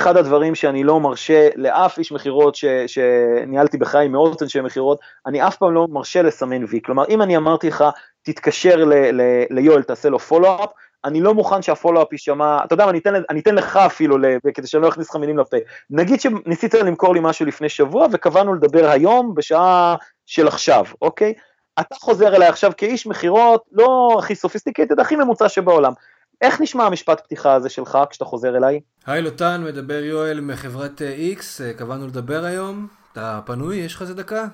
אחד 0.00 0.16
הדברים 0.16 0.54
שאני 0.54 0.84
לא 0.84 1.00
מרשה 1.00 1.48
לאף 1.56 1.98
איש 1.98 2.12
מכירות 2.12 2.56
שניהלתי 2.86 3.78
בחיי 3.78 4.08
מאות 4.08 4.42
אנשי 4.42 4.60
מכירות, 4.60 4.98
אני 5.26 5.46
אף 5.46 5.56
פעם 5.56 5.74
לא 5.74 5.86
מרשה 5.90 6.22
לסמן 6.22 6.64
וי. 6.68 6.80
כלומר, 6.84 7.04
אם 7.08 7.22
אני 7.22 7.36
אמרתי 7.36 7.68
לך, 7.68 7.84
תתקשר 8.22 8.84
ליואל, 9.50 9.82
תעשה 9.82 10.08
לו 10.08 10.18
פולו-אפ, 10.18 10.70
אני 11.04 11.20
לא 11.20 11.34
מוכן 11.34 11.62
שהפולו-אפ 11.62 12.12
יישמע, 12.12 12.64
אתה 12.64 12.74
יודע 12.74 12.84
מה, 12.84 12.90
אני 12.90 12.98
אתן, 12.98 13.14
אני 13.30 13.40
אתן 13.40 13.54
לך 13.54 13.76
אפילו, 13.76 14.16
כדי 14.54 14.66
שאני 14.66 14.82
לא 14.82 14.88
אכניס 14.88 15.10
לך 15.10 15.16
מילים 15.16 15.38
לפה. 15.38 15.56
נגיד 15.90 16.20
שניסית 16.20 16.74
למכור 16.74 17.14
לי 17.14 17.20
משהו 17.22 17.46
לפני 17.46 17.68
שבוע 17.68 18.06
וקבענו 18.12 18.54
לדבר 18.54 18.90
היום 18.90 19.34
בשעה 19.34 19.96
של 20.26 20.48
עכשיו, 20.48 20.84
אוקיי? 21.02 21.34
אתה 21.80 21.94
חוזר 21.94 22.36
אליי 22.36 22.48
עכשיו 22.48 22.72
כאיש 22.76 23.06
מכירות, 23.06 23.64
לא 23.72 24.16
הכי 24.18 24.34
סופיסטיקטד, 24.34 25.00
הכי 25.00 25.16
ממוצע 25.16 25.48
שבעולם. 25.48 25.92
איך 26.40 26.60
נשמע 26.60 26.84
המשפט 26.84 27.20
פתיחה 27.20 27.54
הזה 27.54 27.68
שלך 27.68 27.98
כשאתה 28.10 28.24
חוזר 28.24 28.56
אליי? 28.56 28.80
היי 29.06 29.22
לוטן, 29.22 29.64
מדבר 29.64 30.04
יואל 30.04 30.40
מחברת 30.40 31.02
איקס, 31.02 31.60
קבענו 31.76 32.06
לדבר 32.06 32.44
היום, 32.44 32.86
אתה 33.12 33.40
פנוי? 33.46 33.76
יש 33.76 33.94
לך 33.94 34.02
איזה 34.02 34.14
דקה? 34.14 34.46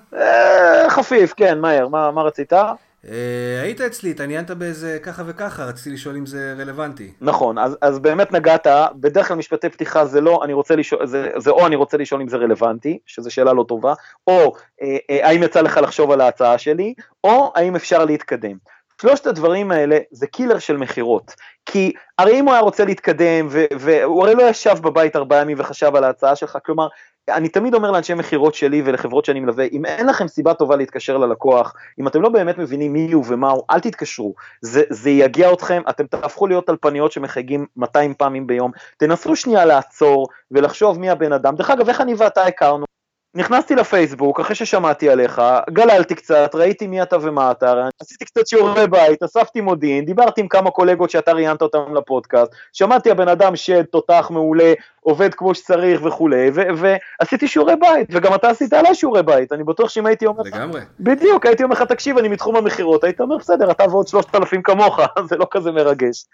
חפיף, 0.89 1.35
כן, 1.37 1.59
מהר, 1.61 1.89
מה, 1.89 2.11
מה 2.11 2.23
רצית? 2.23 2.53
אה, 2.53 3.63
היית 3.63 3.81
אצלי, 3.81 4.11
התעניינת 4.11 4.51
באיזה 4.51 4.99
ככה 5.03 5.23
וככה, 5.27 5.65
רציתי 5.65 5.91
לשאול 5.91 6.17
אם 6.17 6.27
זה 6.27 6.55
רלוונטי. 6.59 7.13
נכון, 7.21 7.59
אז, 7.59 7.77
אז 7.81 7.99
באמת 7.99 8.33
נגעת, 8.33 8.67
בדרך 8.95 9.29
כלל 9.29 9.37
משפטי 9.37 9.69
פתיחה 9.69 10.07
זה 10.07 10.21
לא, 10.21 10.41
אני 10.45 10.53
רוצה 10.53 10.77
לשאול, 10.77 11.07
זה, 11.07 11.31
זה 11.37 11.51
או 11.51 11.67
אני 11.67 11.77
רוצה 11.77 11.97
לשאול 11.97 12.21
אם 12.21 12.29
זה 12.29 12.37
רלוונטי, 12.37 12.99
שזו 13.07 13.31
שאלה 13.31 13.53
לא 13.53 13.65
טובה, 13.69 13.95
או 14.27 14.53
אה, 14.83 14.97
אה, 15.11 15.29
האם 15.29 15.43
יצא 15.43 15.61
לך 15.61 15.77
לחשוב 15.83 16.11
על 16.11 16.21
ההצעה 16.21 16.59
שלי, 16.59 16.95
או 17.25 17.53
האם 17.55 17.77
אפשר 17.77 18.05
להתקדם. 18.05 18.57
שלושת 19.01 19.27
הדברים 19.27 19.71
האלה 19.71 19.99
זה 20.11 20.27
קילר 20.27 20.59
של 20.59 20.77
מכירות, 20.77 21.35
כי 21.67 21.93
הרי 22.19 22.41
אם 22.41 22.45
הוא 22.45 22.53
היה 22.53 22.63
רוצה 22.63 22.85
להתקדם, 22.85 23.49
והוא 23.81 24.23
הרי 24.25 24.35
לא 24.35 24.43
ישב 24.43 24.77
בבית 24.83 25.17
ארבעה 25.17 25.41
ימים 25.41 25.57
וחשב 25.61 25.97
על 25.97 26.05
ההצעה 26.05 26.37
שלך, 26.37 26.59
כלומר, 26.65 26.89
אני 27.29 27.49
תמיד 27.49 27.75
אומר 27.75 27.91
לאנשי 27.91 28.15
מכירות 28.15 28.55
שלי 28.55 28.83
ולחברות 28.85 29.25
שאני 29.25 29.41
מלווה, 29.41 29.65
אם 29.73 29.85
אין 29.85 30.07
לכם 30.07 30.29
סיבה 30.29 30.55
טובה 30.55 30.77
להתקשר 30.77 31.19
ללקוח, 31.19 31.75
אם 32.01 32.09
אתם 32.09 32.23
לא 32.23 32.29
באמת 32.29 32.59
מבינים 32.59 32.93
מי 32.93 33.13
הוא 33.13 33.25
ומה 33.29 33.51
הוא, 33.51 33.63
אל 33.71 33.81
תתקשרו, 33.81 34.35
זה, 34.61 34.83
זה 34.91 35.11
יגיע 35.11 35.53
אתכם, 35.53 35.83
אתם 35.89 36.07
תהפכו 36.07 36.47
להיות 36.47 36.67
טלפניות 36.67 37.13
שמחייגים 37.13 37.67
200 37.77 38.15
פעמים 38.15 38.47
ביום, 38.47 38.71
תנסו 38.97 39.37
שנייה 39.37 39.65
לעצור 39.65 40.29
ולחשוב 40.51 40.99
מי 40.99 41.11
הבן 41.11 41.33
אדם, 41.33 41.57
דרך 41.57 41.71
אגב, 41.71 41.89
איך 41.89 42.01
אני 42.01 42.15
ואתה 42.15 42.43
הכרנו? 42.43 42.96
נכנסתי 43.37 43.75
לפייסבוק 43.75 44.41
אחרי 44.41 44.55
ששמעתי 44.55 45.11
עליך, 45.11 45.43
גללתי 45.71 46.15
קצת, 46.15 46.51
ראיתי 46.55 46.87
מי 46.87 47.03
אתה 47.03 47.17
ומה 47.23 47.51
אתה, 47.51 47.89
עשיתי 48.01 48.25
קצת 48.25 48.47
שיעורי 48.47 48.87
בית, 48.87 49.23
אספתי 49.23 49.61
מודיעין, 49.61 50.05
דיברתי 50.05 50.41
עם 50.41 50.49
כמה 50.49 50.71
קולגות 50.71 51.11
שאתה 51.11 51.33
ראיינת 51.33 51.63
אותם 51.63 51.95
לפודקאסט, 51.95 52.53
שמעתי 52.73 53.11
הבן 53.11 53.29
אדם 53.29 53.57
שד, 53.57 53.83
תותח 53.83 54.29
מעולה, 54.31 54.73
עובד 55.07 55.35
כמו 55.35 55.55
שצריך 55.55 56.01
וכולי, 56.05 56.51
ועשיתי 56.77 57.49
שיעורי 57.49 57.77
בית, 57.77 58.09
וגם 58.13 58.35
אתה 58.35 58.51
עשית 58.51 58.73
עליי 58.73 58.95
שיעורי 58.95 59.23
בית, 59.23 59.53
אני 59.53 59.65
בטוח 59.65 59.89
שאם 59.89 60.07
הייתי 60.07 60.27
אומר 60.27 60.43
לך, 60.43 60.55
לגמרי, 60.55 60.81
בדיוק, 61.01 61.47
הייתי 61.47 61.63
אומר 61.63 61.75
לך, 61.75 61.83
תקשיב, 61.83 62.19
אני 62.19 62.29
מתחום 62.29 62.57
המכירות, 62.57 63.05
היית 63.05 63.21
אומר, 63.21 63.37
בסדר, 63.37 63.71
אתה 63.71 63.85
ועוד 63.91 64.09
שלושת 64.09 64.35
אלפים 64.35 64.63
כמוך, 64.63 65.01
זה 65.29 65.37
לא 65.37 65.47
כזה 65.51 65.73
מרגש. 65.73 66.25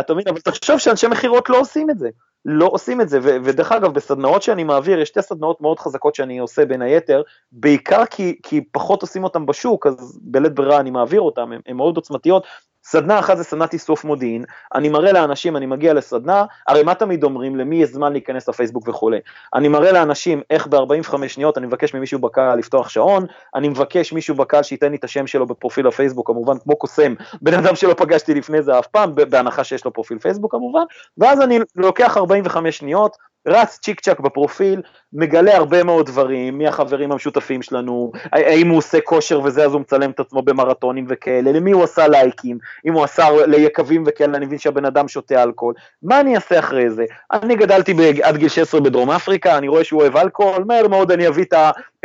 אתה 0.00 0.14
מבין, 0.14 0.24
אבל 0.28 0.40
תחשוב 0.40 0.78
שאנשי 0.78 1.06
מכירות 1.06 1.50
לא 1.50 1.60
עושים 1.60 1.90
את 1.90 1.98
זה. 1.98 2.08
לא 2.44 2.68
עושים 2.72 3.00
את 3.00 3.08
זה, 3.08 3.18
ו- 3.22 3.36
ודרך 3.44 3.72
אגב 3.72 3.94
בסדנאות 3.94 4.42
שאני 4.42 4.64
מעביר, 4.64 5.00
יש 5.00 5.08
שתי 5.08 5.22
סדנאות 5.22 5.60
מאוד 5.60 5.78
חזקות 5.78 6.14
שאני 6.14 6.38
עושה 6.38 6.64
בין 6.64 6.82
היתר, 6.82 7.22
בעיקר 7.52 8.06
כי, 8.06 8.38
כי 8.42 8.60
פחות 8.72 9.02
עושים 9.02 9.24
אותם 9.24 9.46
בשוק, 9.46 9.86
אז 9.86 10.18
בלית 10.22 10.54
ברירה 10.54 10.80
אני 10.80 10.90
מעביר 10.90 11.20
אותם, 11.20 11.50
הן 11.66 11.76
מאוד 11.76 11.96
עוצמתיות, 11.96 12.46
סדנה 12.84 13.18
אחת 13.18 13.36
זה 13.36 13.44
סדנת 13.44 13.72
איסוף 13.72 14.04
מודיעין, 14.04 14.44
אני 14.74 14.88
מראה 14.88 15.12
לאנשים, 15.12 15.56
אני 15.56 15.66
מגיע 15.66 15.94
לסדנה, 15.94 16.44
הרי 16.68 16.82
מה 16.82 16.94
תמיד 16.94 17.24
אומרים, 17.24 17.56
למי 17.56 17.82
יש 17.82 17.90
זמן 17.90 18.12
להיכנס 18.12 18.48
לפייסבוק 18.48 18.88
וכולי, 18.88 19.18
אני 19.54 19.68
מראה 19.68 19.92
לאנשים 19.92 20.42
איך 20.50 20.66
ב-45 20.66 21.28
שניות 21.28 21.58
אני 21.58 21.66
מבקש 21.66 21.94
ממישהו 21.94 22.18
בקהל 22.18 22.58
לפתוח 22.58 22.88
שעון, 22.88 23.26
אני 23.54 23.68
מבקש 23.68 24.12
מישהו 24.12 24.34
בקהל 24.34 24.62
שייתן 24.62 24.90
לי 24.90 24.96
את 24.96 25.04
השם 25.04 25.26
שלו 25.26 25.46
בפרופיל 25.46 25.86
הפייסבוק, 25.86 26.26
כמובן 26.26 26.58
כמו 26.58 26.76
קוסם, 26.76 27.14
בן 27.42 27.54
אדם 27.54 27.76
שלא 27.76 27.94
פגשתי 27.94 28.34
לפני 28.34 28.62
זה 28.62 28.78
אף 28.78 28.86
פעם, 28.86 29.14
בהנחה 29.14 29.64
שיש 29.64 29.84
לו 29.84 29.92
פרופיל 29.92 30.18
פייסבוק 30.18 30.52
כמובן, 30.52 30.82
ואז 31.18 31.40
אני 31.40 31.58
לוקח 31.76 32.16
45 32.16 32.78
שניות, 32.78 33.16
רץ 33.46 33.78
צ'יק 33.82 34.00
צ'אק 34.00 34.20
בפרופיל, 34.20 34.82
מגלה 35.12 35.56
הרבה 35.56 35.84
מאוד 35.84 36.06
דברים, 36.06 36.58
מי 36.58 36.66
החברים 36.66 37.12
המשותפים 37.12 37.62
שלנו, 37.62 38.12
האם 38.32 38.68
הוא 38.68 38.78
עושה 38.78 39.00
כושר 39.00 39.40
וזה 39.40 39.64
אז 39.64 39.72
הוא 39.72 39.80
מצלם 39.80 40.10
את 40.10 40.20
עצמו 40.20 40.42
במרתונים 40.42 41.06
וכאלה, 41.08 41.52
למי 41.52 41.72
הוא 41.72 41.84
עשה 41.84 42.08
לייקים, 42.08 42.58
אם 42.86 42.92
הוא 42.92 43.04
עשה 43.04 43.28
ליקבים 43.46 44.04
וכאלה, 44.06 44.36
אני 44.36 44.46
מבין 44.46 44.58
שהבן 44.58 44.84
אדם 44.84 45.08
שותה 45.08 45.42
אלכוהול, 45.42 45.74
מה 46.02 46.20
אני 46.20 46.34
אעשה 46.34 46.58
אחרי 46.58 46.90
זה? 46.90 47.04
אני 47.32 47.56
גדלתי 47.56 47.94
עד 48.22 48.36
גיל 48.36 48.48
16 48.48 48.80
בדרום 48.80 49.10
אפריקה, 49.10 49.58
אני 49.58 49.68
רואה 49.68 49.84
שהוא 49.84 50.00
אוהב 50.00 50.16
אלכוהול, 50.16 50.64
מהר 50.64 50.88
מאוד 50.88 51.12
אני 51.12 51.28
אביא 51.28 51.44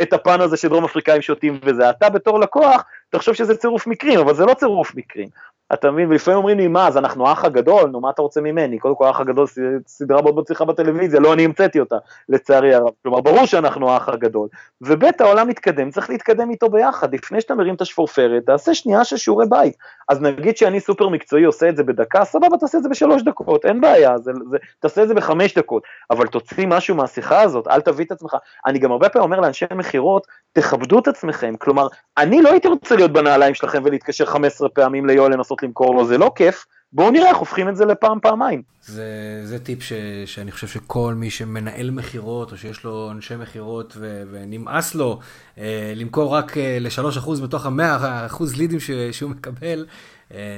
את 0.02 0.12
הפן 0.12 0.40
הזה 0.40 0.56
שדרום 0.56 0.84
אפריקאים 0.84 1.22
שותים 1.22 1.60
וזה, 1.62 1.90
אתה 1.90 2.08
בתור 2.08 2.40
לקוח, 2.40 2.84
תחשוב 3.10 3.34
שזה 3.34 3.56
צירוף 3.56 3.86
מקרים, 3.86 4.20
אבל 4.20 4.34
זה 4.34 4.44
לא 4.46 4.54
צירוף 4.54 4.94
מקרים. 4.94 5.28
אתה 5.72 5.90
מבין? 5.90 6.08
ולפעמים 6.08 6.38
אומרים 6.38 6.58
לי, 6.58 6.68
מה, 6.68 6.88
אז 6.88 6.96
אנחנו 6.96 7.28
האח 7.28 7.44
הגדול? 7.44 7.90
נו, 7.90 8.00
מה 8.00 8.10
אתה 8.10 8.22
רוצה 8.22 8.40
ממני? 8.40 8.78
קודם 8.78 8.94
כל, 8.94 9.06
האח 9.06 9.20
הגדול 9.20 9.46
סדרה 9.86 10.22
מאוד 10.22 10.36
מצליחה 10.36 10.64
בטלוויזיה, 10.64 11.20
לא 11.20 11.32
אני 11.32 11.44
המצאתי 11.44 11.80
אותה, 11.80 11.96
לצערי 12.28 12.74
הרב. 12.74 12.90
כלומר, 13.02 13.20
ברור 13.20 13.46
שאנחנו 13.46 13.90
האח 13.90 14.08
הגדול. 14.08 14.48
וב' 14.80 15.04
העולם 15.20 15.48
מתקדם, 15.48 15.90
צריך 15.90 16.10
להתקדם 16.10 16.50
איתו 16.50 16.68
ביחד. 16.68 17.14
לפני 17.14 17.40
שאתה 17.40 17.54
מרים 17.54 17.74
את 17.74 17.80
השפורפרת, 17.80 18.46
תעשה 18.46 18.74
שנייה 18.74 19.04
של 19.04 19.16
שיעורי 19.16 19.46
בית. 19.48 19.76
אז 20.08 20.20
נגיד 20.20 20.56
שאני 20.56 20.80
סופר 20.80 21.08
מקצועי, 21.08 21.44
עושה 21.44 21.68
את 21.68 21.76
זה 21.76 21.82
בדקה, 21.84 22.24
סבבה, 22.24 22.56
תעשה 22.60 22.78
את 22.78 22.82
זה 22.82 22.88
בשלוש 22.88 23.22
דקות, 23.22 23.64
אין 23.64 23.80
בעיה, 23.80 24.18
זה, 24.18 24.32
זה, 24.50 24.56
תעשה 24.78 25.02
את 25.02 25.08
זה 25.08 25.14
בחמש 25.14 25.54
דקות. 25.54 25.82
אבל 26.10 26.26
תוציא 26.26 26.66
משהו 26.66 26.94
מהשיחה 26.94 27.40
הזאת, 27.40 27.68
אל 27.68 27.80
תביא 27.80 28.04
את 28.04 28.12
עצמך. 28.12 28.36
אני 28.66 28.78
גם 28.78 28.92
הרבה 28.92 29.08
פעמים 29.08 29.24
אומר 29.24 29.40
לאנשי 29.40 29.64
מכירות, 29.74 30.26
תכבדו 30.52 30.98
את 30.98 31.08
עצמכם. 31.08 31.54
כלומר, 31.58 31.86
אני 32.18 32.42
לא 32.42 32.50
הייתי 32.50 32.68
רוצה 32.68 32.96
להיות 32.96 33.12
בנעליים 33.12 33.54
שלכם 33.54 33.82
ולהתקשר 33.84 34.26
15 34.26 34.68
פעמים 34.68 35.06
ליואל 35.06 35.32
לנסות 35.32 35.62
למכור 35.62 35.94
לו, 35.94 36.06
זה 36.06 36.18
לא 36.18 36.32
כיף, 36.34 36.66
בואו 36.92 37.10
נראה 37.10 37.28
איך 37.28 37.36
הופכים 37.36 37.68
את 37.68 37.76
זה 37.76 37.84
לפעם 37.84 38.20
פעמיים. 38.20 38.62
זה, 38.82 39.40
זה 39.44 39.58
טיפ 39.58 39.82
ש, 39.82 39.92
שאני 40.26 40.52
חושב 40.52 40.66
שכל 40.66 41.14
מי 41.14 41.30
שמנהל 41.30 41.90
מכירות 41.90 42.52
או 42.52 42.56
שיש 42.56 42.84
לו 42.84 43.10
אנשי 43.10 43.36
מכירות 43.36 43.96
ונמאס 44.30 44.94
לו 44.94 45.18
אה, 45.58 45.92
למכור 45.96 46.34
רק 46.34 46.58
אה, 46.58 46.78
ל-3% 46.80 47.30
מתוך 47.42 47.66
ה-100% 47.66 48.42
לידים 48.58 48.80
ש, 48.80 48.90
שהוא 49.12 49.30
מקבל, 49.30 49.86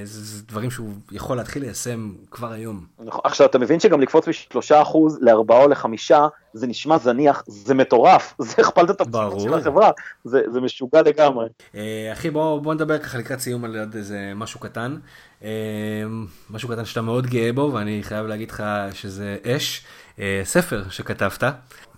זה 0.05 0.43
דברים 0.43 0.70
שהוא 0.70 0.93
יכול 1.12 1.37
להתחיל 1.37 1.62
ליישם 1.62 2.12
כבר 2.31 2.53
היום. 2.53 2.85
נכון, 2.99 3.20
עכשיו 3.25 3.47
אתה 3.47 3.59
מבין 3.59 3.81
שגם 3.81 4.01
לקפוץ 4.01 4.29
מ-3% 4.29 4.97
ל-4 5.20 5.53
או 5.53 5.68
ל-5 5.68 6.12
זה 6.55 6.66
נשמע 6.66 6.99
זניח, 6.99 7.43
זה 7.47 7.75
מטורף, 7.75 8.35
זה 8.39 8.55
הכפלת 8.59 8.91
את 8.91 9.01
הפסיכות 9.01 9.41
של 9.41 9.55
החברה, 9.55 9.91
זה, 10.25 10.43
זה 10.53 10.61
משוגע 10.61 11.03
לגמרי. 11.03 11.47
אה, 11.75 12.11
אחי 12.12 12.31
בוא, 12.31 12.61
בוא 12.61 12.75
נדבר 12.75 12.99
ככה 12.99 13.18
לקראת 13.18 13.41
סיום 13.41 13.64
על 13.64 13.79
עוד 13.79 13.95
איזה 13.95 14.33
משהו 14.35 14.61
קטן, 14.61 14.97
אה, 15.43 15.49
משהו 16.51 16.68
קטן 16.68 16.85
שאתה 16.85 17.03
מאוד 17.03 17.27
גאה 17.27 17.53
בו 17.53 17.70
ואני 17.75 18.03
חייב 18.03 18.27
להגיד 18.27 18.51
לך 18.51 18.64
שזה 18.93 19.37
אש, 19.47 19.85
ספר 20.45 20.83
שכתבת, 20.91 21.45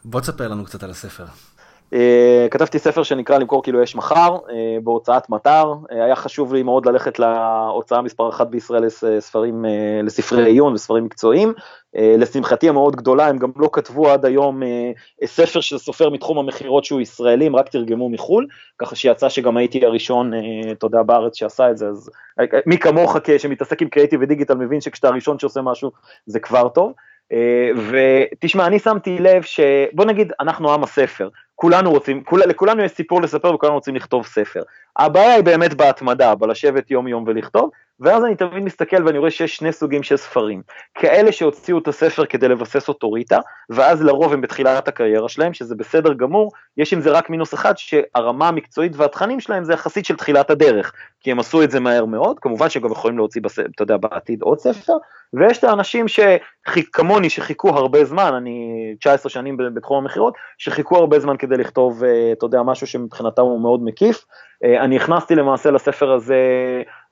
בוא 0.04 0.20
תספר 0.20 0.48
לנו 0.48 0.64
קצת 0.64 0.82
על 0.82 0.90
הספר. 0.90 1.24
Uh, 1.94 2.48
כתבתי 2.50 2.78
ספר 2.78 3.02
שנקרא 3.02 3.38
למכור 3.38 3.62
כאילו 3.62 3.82
יש 3.82 3.96
מחר, 3.96 4.36
uh, 4.36 4.50
בהוצאת 4.82 5.30
מטר, 5.30 5.72
uh, 5.72 5.94
היה 5.94 6.16
חשוב 6.16 6.54
לי 6.54 6.62
מאוד 6.62 6.86
ללכת 6.86 7.18
להוצאה 7.18 8.02
מספר 8.02 8.28
אחת 8.28 8.46
בישראל 8.46 8.84
לספרים, 8.84 9.64
לספרי 10.02 10.46
עיון 10.46 10.72
וספרים 10.72 11.04
מקצועיים, 11.04 11.52
לשמחתי 11.94 12.68
המאוד 12.68 12.96
גדולה 12.96 13.26
הם 13.26 13.38
גם 13.38 13.50
לא 13.56 13.68
כתבו 13.72 14.10
עד 14.10 14.24
היום 14.24 14.62
ספר 15.24 15.60
של 15.60 15.78
סופר 15.78 16.10
מתחום 16.10 16.38
המכירות 16.38 16.84
שהוא 16.84 17.00
ישראלי, 17.00 17.46
הם 17.46 17.56
רק 17.56 17.68
תרגמו 17.68 18.08
מחו"ל, 18.08 18.46
ככה 18.78 18.96
שיצא 18.96 19.28
שגם 19.28 19.56
הייתי 19.56 19.86
הראשון, 19.86 20.32
אתה 20.72 20.86
יודע, 20.86 21.02
בארץ 21.02 21.36
שעשה 21.36 21.70
את 21.70 21.78
זה, 21.78 21.88
אז 21.88 22.10
מי 22.66 22.78
כמוך 22.78 23.16
שמתעסק 23.38 23.82
עם 23.82 23.88
קריאיטיב 23.88 24.20
ודיגיטל 24.22 24.54
מבין 24.54 24.80
שכשאתה 24.80 25.08
הראשון 25.08 25.38
שעושה 25.38 25.62
משהו 25.62 25.90
זה 26.26 26.40
כבר 26.40 26.68
טוב. 26.68 26.92
ותשמע, 27.90 28.66
אני 28.66 28.78
שמתי 28.78 29.18
לב 29.18 29.42
שבוא 29.42 30.04
נגיד, 30.04 30.32
אנחנו 30.40 30.74
עם 30.74 30.82
הספר, 30.82 31.28
כולנו 31.54 31.90
רוצים, 31.90 32.24
כול, 32.24 32.42
לכולנו 32.46 32.82
יש 32.82 32.92
סיפור 32.92 33.22
לספר 33.22 33.54
וכולנו 33.54 33.74
רוצים 33.74 33.96
לכתוב 33.96 34.26
ספר. 34.26 34.62
הבעיה 34.96 35.34
היא 35.34 35.44
באמת 35.44 35.74
בהתמדה, 35.74 36.34
בלשבת 36.34 36.90
יום 36.90 37.08
יום 37.08 37.24
ולכתוב, 37.26 37.70
ואז 38.00 38.24
אני 38.24 38.36
תמיד 38.36 38.64
מסתכל 38.64 39.06
ואני 39.06 39.18
רואה 39.18 39.30
שיש 39.30 39.56
שני 39.56 39.72
סוגים 39.72 40.02
של 40.02 40.16
ספרים. 40.16 40.62
כאלה 40.94 41.32
שהוציאו 41.32 41.78
את 41.78 41.88
הספר 41.88 42.26
כדי 42.26 42.48
לבסס 42.48 42.88
אוטוריטה, 42.88 43.38
ואז 43.70 44.02
לרוב 44.02 44.32
הם 44.32 44.40
בתחילת 44.40 44.88
הקריירה 44.88 45.28
שלהם, 45.28 45.54
שזה 45.54 45.74
בסדר 45.74 46.12
גמור, 46.12 46.52
יש 46.76 46.92
עם 46.92 47.00
זה 47.00 47.10
רק 47.10 47.30
מינוס 47.30 47.54
אחד, 47.54 47.74
שהרמה 47.76 48.48
המקצועית 48.48 48.92
והתכנים 48.96 49.40
שלהם 49.40 49.64
זה 49.64 49.72
יחסית 49.72 50.04
של 50.04 50.16
תחילת 50.16 50.50
הדרך, 50.50 50.92
כי 51.20 51.30
הם 51.30 51.40
עשו 51.40 51.62
את 51.62 51.70
זה 51.70 51.80
מהר 51.80 52.04
מאוד, 52.04 52.38
כמובן 52.40 52.68
שגם 52.68 52.92
יכולים 52.92 53.18
להוציא, 53.18 53.42
בס... 53.42 53.58
אתה 53.58 53.82
יודע, 53.82 53.96
בעתיד 53.96 54.42
עוד 54.42 54.58
ספר, 54.58 54.92
ויש 55.34 55.58
את 55.58 55.64
האנשים 55.64 56.06
שכמוני, 56.08 57.30
שחיכו 57.30 57.68
הרבה 57.68 58.04
זמן, 58.04 58.34
אני 58.34 58.94
19 59.00 59.30
שנים 59.30 59.56
בתחום 59.74 59.98
המכירות, 59.98 60.34
שחיכו 60.58 60.96
הרבה 60.96 61.18
זמן 61.18 61.36
כדי 61.46 61.56
לכתוב, 61.56 62.04
אה, 62.04 62.32
אתה 62.32 62.46
יודע, 62.46 62.62
משהו 62.62 62.86
שמבחינתם 62.86 63.42
הוא 63.42 63.60
מאוד 63.60 63.82
מקיף. 63.82 64.24
אה, 64.64 64.84
אני 64.84 64.96
הכנסתי 64.96 65.34
למעשה 65.34 65.70
לספר 65.70 66.12
הזה 66.12 66.36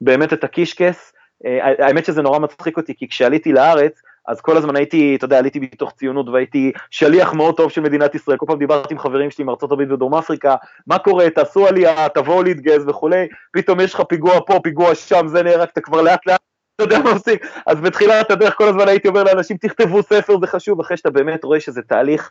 באמת 0.01 0.33
את 0.33 0.45
הקישקס, 0.45 1.13
אה, 1.47 1.87
האמת 1.87 2.05
שזה 2.05 2.23
נורא 2.23 2.39
מצחיק 2.39 2.77
אותי, 2.77 2.95
כי 2.97 3.09
כשעליתי 3.09 3.53
לארץ, 3.53 4.03
אז 4.29 4.41
כל 4.41 4.57
הזמן 4.57 4.77
הייתי, 4.77 5.17
אתה 5.17 5.25
יודע, 5.25 5.39
עליתי 5.39 5.59
מתוך 5.59 5.93
ציונות 5.93 6.29
והייתי 6.29 6.73
שליח 6.91 7.35
מאוד 7.35 7.57
טוב 7.57 7.71
של 7.71 7.81
מדינת 7.81 8.15
ישראל, 8.15 8.37
כל 8.37 8.47
פעם 8.49 8.59
דיברתי 8.59 8.95
עם 8.95 8.99
חברים 8.99 9.31
שלי 9.31 9.45
מארצות 9.45 9.73
הברית 9.73 9.91
ודרום 9.91 10.15
אפריקה, 10.15 10.55
מה 10.87 10.99
קורה, 10.99 11.31
תעשו 11.31 11.67
עלייה, 11.67 12.09
תבואו 12.09 12.43
להתגייס 12.43 12.83
וכולי, 12.87 13.27
פתאום 13.53 13.81
יש 13.81 13.95
לך 13.95 14.03
פיגוע 14.09 14.41
פה, 14.47 14.61
פיגוע 14.63 14.95
שם, 14.95 15.29
זה 15.29 15.43
נהרג, 15.43 15.69
אתה 15.73 15.81
כבר 15.81 16.03
לאט 16.03 16.27
לאט 16.27 16.41
יודע 16.81 16.99
מה 16.99 17.11
עושים? 17.11 17.37
אז 17.67 17.81
בתחילת 17.81 18.31
הדרך 18.31 18.55
כל 18.55 18.69
הזמן 18.69 18.89
הייתי 18.89 19.09
אומר 19.09 19.25
לאנשים, 19.25 19.57
תכתבו 19.57 20.03
ספר, 20.03 20.39
זה 20.41 20.47
חשוב, 20.47 20.81
אחרי 20.81 20.97
שאתה 20.97 21.11
באמת 21.11 21.45
רואה 21.45 21.61
שזה 21.61 21.83
תהליך, 21.83 22.31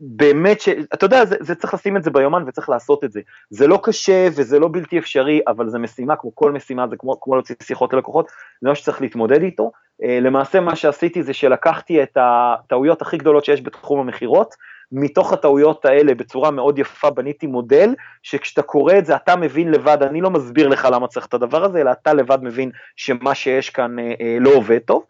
באמת 0.00 0.60
ש... 0.60 0.68
אתה 0.68 1.06
יודע, 1.06 1.24
זה, 1.24 1.36
זה 1.40 1.54
צריך 1.54 1.74
לשים 1.74 1.96
את 1.96 2.02
זה 2.02 2.10
ביומן 2.10 2.44
וצריך 2.46 2.68
לעשות 2.68 3.04
את 3.04 3.12
זה. 3.12 3.20
זה 3.50 3.66
לא 3.66 3.80
קשה 3.82 4.28
וזה 4.36 4.58
לא 4.58 4.68
בלתי 4.72 4.98
אפשרי, 4.98 5.40
אבל 5.46 5.68
זה 5.68 5.78
משימה, 5.78 6.16
כמו 6.16 6.34
כל 6.34 6.52
משימה, 6.52 6.88
זה 6.88 6.96
כמו, 6.96 7.20
כמו 7.20 7.34
להוציא 7.34 7.54
שיחות 7.62 7.92
ללקוחות, 7.92 8.26
זה 8.60 8.68
מה 8.68 8.74
שצריך 8.74 9.00
להתמודד 9.00 9.42
איתו. 9.42 9.70
אה, 10.02 10.20
למעשה 10.20 10.60
מה 10.60 10.76
שעשיתי 10.76 11.22
זה 11.22 11.32
שלקחתי 11.32 12.02
את 12.02 12.16
הטעויות 12.20 13.02
הכי 13.02 13.16
גדולות 13.16 13.44
שיש 13.44 13.62
בתחום 13.62 14.00
המכירות, 14.00 14.54
מתוך 14.94 15.32
הטעויות 15.32 15.84
האלה 15.84 16.14
בצורה 16.14 16.50
מאוד 16.50 16.78
יפה 16.78 17.10
בניתי 17.10 17.46
מודל, 17.46 17.94
שכשאתה 18.22 18.62
קורא 18.62 18.94
את 18.98 19.06
זה 19.06 19.16
אתה 19.16 19.36
מבין 19.36 19.70
לבד, 19.70 19.98
אני 20.02 20.20
לא 20.20 20.30
מסביר 20.30 20.68
לך 20.68 20.88
למה 20.92 21.06
צריך 21.06 21.26
את 21.26 21.34
הדבר 21.34 21.64
הזה, 21.64 21.80
אלא 21.80 21.90
אתה 21.90 22.14
לבד 22.14 22.38
מבין 22.42 22.70
שמה 22.96 23.34
שיש 23.34 23.70
כאן 23.70 23.98
אה, 23.98 24.12
אה, 24.20 24.36
לא 24.40 24.50
עובד 24.54 24.78
טוב, 24.78 25.04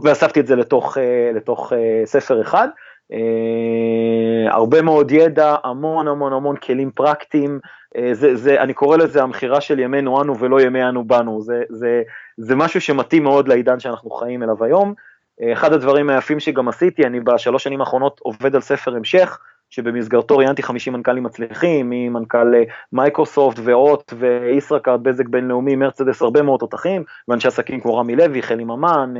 ואספתי 0.00 0.40
את 0.40 0.46
זה 0.46 0.56
לתוך, 0.56 0.98
אה, 0.98 1.30
לתוך 1.34 1.72
אה, 1.72 2.02
ספר 2.06 2.40
אחד. 2.40 2.68
Uh, 3.12 4.52
הרבה 4.52 4.82
מאוד 4.82 5.10
ידע, 5.10 5.56
המון 5.64 6.08
המון 6.08 6.32
המון 6.32 6.56
כלים 6.56 6.90
פרקטיים, 6.90 7.60
uh, 7.96 8.00
זה, 8.12 8.36
זה, 8.36 8.60
אני 8.60 8.74
קורא 8.74 8.96
לזה 8.96 9.22
המכירה 9.22 9.60
של 9.60 9.78
ימינו 9.78 10.22
אנו 10.22 10.38
ולא 10.38 10.60
ימי 10.60 10.88
אנו 10.88 11.04
בנו, 11.04 11.42
זה, 11.42 11.62
זה, 11.68 12.02
זה 12.36 12.56
משהו 12.56 12.80
שמתאים 12.80 13.22
מאוד 13.22 13.48
לעידן 13.48 13.80
שאנחנו 13.80 14.10
חיים 14.10 14.42
אליו 14.42 14.64
היום. 14.64 14.94
Uh, 15.40 15.52
אחד 15.52 15.72
הדברים 15.72 16.10
היפים 16.10 16.40
שגם 16.40 16.68
עשיתי, 16.68 17.06
אני 17.06 17.20
בשלוש 17.20 17.64
שנים 17.64 17.80
האחרונות 17.80 18.20
עובד 18.20 18.54
על 18.54 18.60
ספר 18.60 18.96
המשך, 18.96 19.38
שבמסגרתו 19.70 20.36
ראיינתי 20.36 20.62
50 20.62 20.92
מנכ"לים 20.92 21.22
מצליחים, 21.22 21.90
ממנכ"ל 21.90 22.52
מייקרוסופט 22.92 23.58
והוט 23.64 24.12
וישראכרט, 24.18 25.00
בזק 25.00 25.28
בינלאומי, 25.28 25.76
מרצדס, 25.76 26.22
הרבה 26.22 26.42
מאוד 26.42 26.60
תותחים, 26.60 27.04
ואנשי 27.28 27.48
עסקים 27.48 27.80
כמו 27.80 27.96
רמי 27.96 28.16
לוי, 28.16 28.42
חלי 28.42 28.64
ממן, 28.64 29.14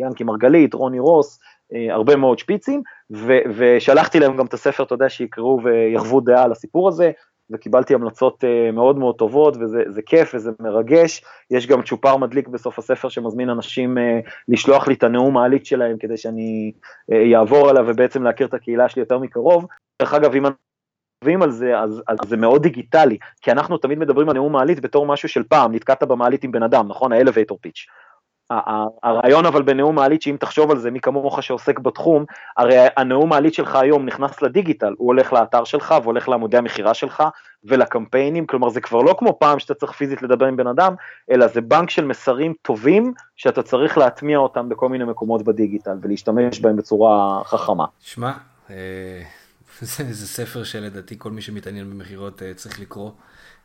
ינקי 0.00 0.24
מרגלית, 0.24 0.74
רוני 0.74 0.98
רוס, 0.98 1.40
הרבה 1.90 2.16
מאוד 2.16 2.38
שפיצים, 2.38 2.82
ו- 3.10 3.38
ושלחתי 3.56 4.20
להם 4.20 4.36
גם 4.36 4.46
את 4.46 4.54
הספר, 4.54 4.82
אתה 4.82 4.94
יודע, 4.94 5.08
שיקראו 5.08 5.60
ויחוו 5.64 6.20
דעה 6.20 6.44
על 6.44 6.52
הסיפור 6.52 6.88
הזה, 6.88 7.10
וקיבלתי 7.50 7.94
המלצות 7.94 8.44
uh, 8.44 8.72
מאוד 8.72 8.98
מאוד 8.98 9.14
טובות, 9.14 9.56
וזה 9.56 10.02
כיף 10.06 10.34
וזה 10.34 10.50
מרגש. 10.60 11.24
יש 11.50 11.66
גם 11.66 11.82
צ'ופר 11.82 12.16
מדליק 12.16 12.48
בסוף 12.48 12.78
הספר 12.78 13.08
שמזמין 13.08 13.50
אנשים 13.50 13.98
uh, 13.98 14.30
לשלוח 14.48 14.88
לי 14.88 14.94
את 14.94 15.02
הנאום 15.02 15.36
העלית 15.36 15.66
שלהם 15.66 15.96
כדי 15.98 16.16
שאני 16.16 16.72
אעבור 17.34 17.66
uh, 17.66 17.70
עליו 17.70 17.84
ובעצם 17.88 18.22
להכיר 18.22 18.46
את 18.46 18.54
הקהילה 18.54 18.88
שלי 18.88 19.02
יותר 19.02 19.18
מקרוב. 19.18 19.66
דרך 20.02 20.14
אגב, 20.14 20.34
אם 20.34 20.46
אנחנו 20.46 20.68
על 21.42 21.50
זה, 21.50 21.78
אז, 21.78 22.02
אז 22.08 22.18
זה 22.26 22.36
מאוד 22.36 22.62
דיגיטלי, 22.62 23.18
כי 23.40 23.52
אנחנו 23.52 23.78
תמיד 23.78 23.98
מדברים 23.98 24.28
על 24.28 24.34
נאום 24.34 24.52
מעלית 24.52 24.80
בתור 24.80 25.06
משהו 25.06 25.28
של 25.28 25.42
פעם, 25.42 25.74
נתקעת 25.74 26.02
במעלית 26.02 26.44
עם 26.44 26.52
בן 26.52 26.62
אדם, 26.62 26.88
נכון? 26.88 27.12
האלווייטור 27.12 27.58
פיץ'. 27.60 27.86
הרעיון 29.02 29.46
אבל 29.46 29.62
בנאום 29.62 29.94
מעלית 29.94 30.22
שאם 30.22 30.36
תחשוב 30.40 30.70
על 30.70 30.78
זה 30.78 30.90
מי 30.90 31.00
כמוך 31.00 31.42
שעוסק 31.42 31.78
בתחום 31.78 32.24
הרי 32.56 32.76
הנאום 32.96 33.28
מעלית 33.28 33.54
שלך 33.54 33.76
היום 33.76 34.06
נכנס 34.06 34.42
לדיגיטל 34.42 34.94
הוא 34.98 35.06
הולך 35.06 35.32
לאתר 35.32 35.64
שלך 35.64 35.94
והולך 36.02 36.28
לעמודי 36.28 36.56
המכירה 36.56 36.94
שלך 36.94 37.22
ולקמפיינים 37.64 38.46
כלומר 38.46 38.68
זה 38.68 38.80
כבר 38.80 39.02
לא 39.02 39.14
כמו 39.18 39.38
פעם 39.40 39.58
שאתה 39.58 39.74
צריך 39.74 39.92
פיזית 39.92 40.22
לדבר 40.22 40.46
עם 40.46 40.56
בן 40.56 40.66
אדם 40.66 40.94
אלא 41.30 41.46
זה 41.46 41.60
בנק 41.60 41.90
של 41.90 42.04
מסרים 42.04 42.54
טובים 42.62 43.12
שאתה 43.36 43.62
צריך 43.62 43.98
להטמיע 43.98 44.38
אותם 44.38 44.68
בכל 44.68 44.88
מיני 44.88 45.04
מקומות 45.04 45.42
בדיגיטל 45.42 45.96
ולהשתמש 46.02 46.60
בהם 46.60 46.76
בצורה 46.76 47.44
חכמה. 47.44 47.84
שמע 48.00 48.32
אה, 48.70 48.76
זה, 49.80 50.12
זה 50.12 50.26
ספר 50.26 50.64
שלדעתי 50.64 51.18
כל 51.18 51.30
מי 51.30 51.42
שמתעניין 51.42 51.90
במכירות 51.90 52.42
אה, 52.42 52.54
צריך 52.54 52.80
לקרוא. 52.80 53.10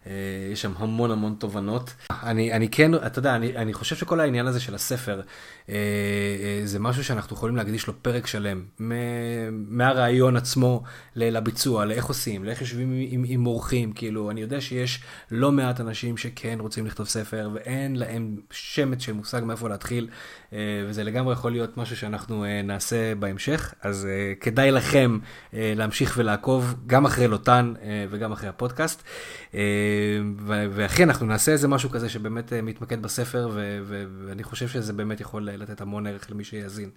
אה, 0.07 0.11
יש 0.51 0.61
שם 0.61 0.71
המון 0.77 1.11
המון 1.11 1.35
תובנות. 1.39 1.93
אני, 2.11 2.53
אני 2.53 2.69
כן, 2.69 2.95
אתה 2.95 3.19
יודע, 3.19 3.35
אני, 3.35 3.57
אני 3.57 3.73
חושב 3.73 3.95
שכל 3.95 4.19
העניין 4.19 4.47
הזה 4.47 4.59
של 4.59 4.75
הספר, 4.75 5.21
אה, 5.69 5.75
אה, 5.75 6.61
זה 6.65 6.79
משהו 6.79 7.03
שאנחנו 7.03 7.35
יכולים 7.35 7.55
להקדיש 7.55 7.87
לו 7.87 7.93
פרק 8.01 8.27
שלם, 8.27 8.63
מהרעיון 9.49 10.37
עצמו 10.37 10.83
לביצוע, 11.15 11.85
לאיך 11.85 12.05
עושים, 12.05 12.43
לאיך 12.43 12.61
יושבים 12.61 12.93
עם, 13.09 13.23
עם 13.27 13.47
אורחים, 13.47 13.93
כאילו, 13.93 14.31
אני 14.31 14.41
יודע 14.41 14.61
שיש 14.61 15.03
לא 15.31 15.51
מעט 15.51 15.79
אנשים 15.79 16.17
שכן 16.17 16.57
רוצים 16.59 16.85
לכתוב 16.85 17.07
ספר, 17.07 17.49
ואין 17.53 17.95
להם 17.95 18.37
שמץ 18.51 19.01
של 19.01 19.13
מושג 19.13 19.41
מאיפה 19.45 19.69
להתחיל, 19.69 20.07
וזה 20.87 21.03
לגמרי 21.03 21.33
יכול 21.33 21.51
להיות 21.51 21.77
משהו 21.77 21.97
שאנחנו 21.97 22.45
נעשה 22.63 23.15
בהמשך, 23.15 23.73
אז 23.81 24.07
כדאי 24.39 24.71
לכם 24.71 25.17
להמשיך 25.53 26.13
ולעקוב, 26.17 26.75
גם 26.87 27.05
אחרי 27.05 27.27
לוטן 27.27 27.73
וגם 28.09 28.31
אחרי 28.31 28.49
הפודקאסט. 28.49 29.03
ואחי, 30.45 31.03
אנחנו 31.03 31.25
נעשה 31.25 31.51
איזה 31.51 31.67
משהו 31.67 31.89
כזה 31.89 32.09
שבאמת 32.09 32.53
מתמקד 32.53 33.01
בספר, 33.01 33.49
ואני 34.27 34.43
חושב 34.43 34.67
שזה 34.67 34.93
באמת 34.93 35.21
יכול 35.21 35.49
לתת 35.51 35.81
המון 35.81 36.07
ערך 36.07 36.31
למי 36.31 36.43
שיאזין. 36.43 36.89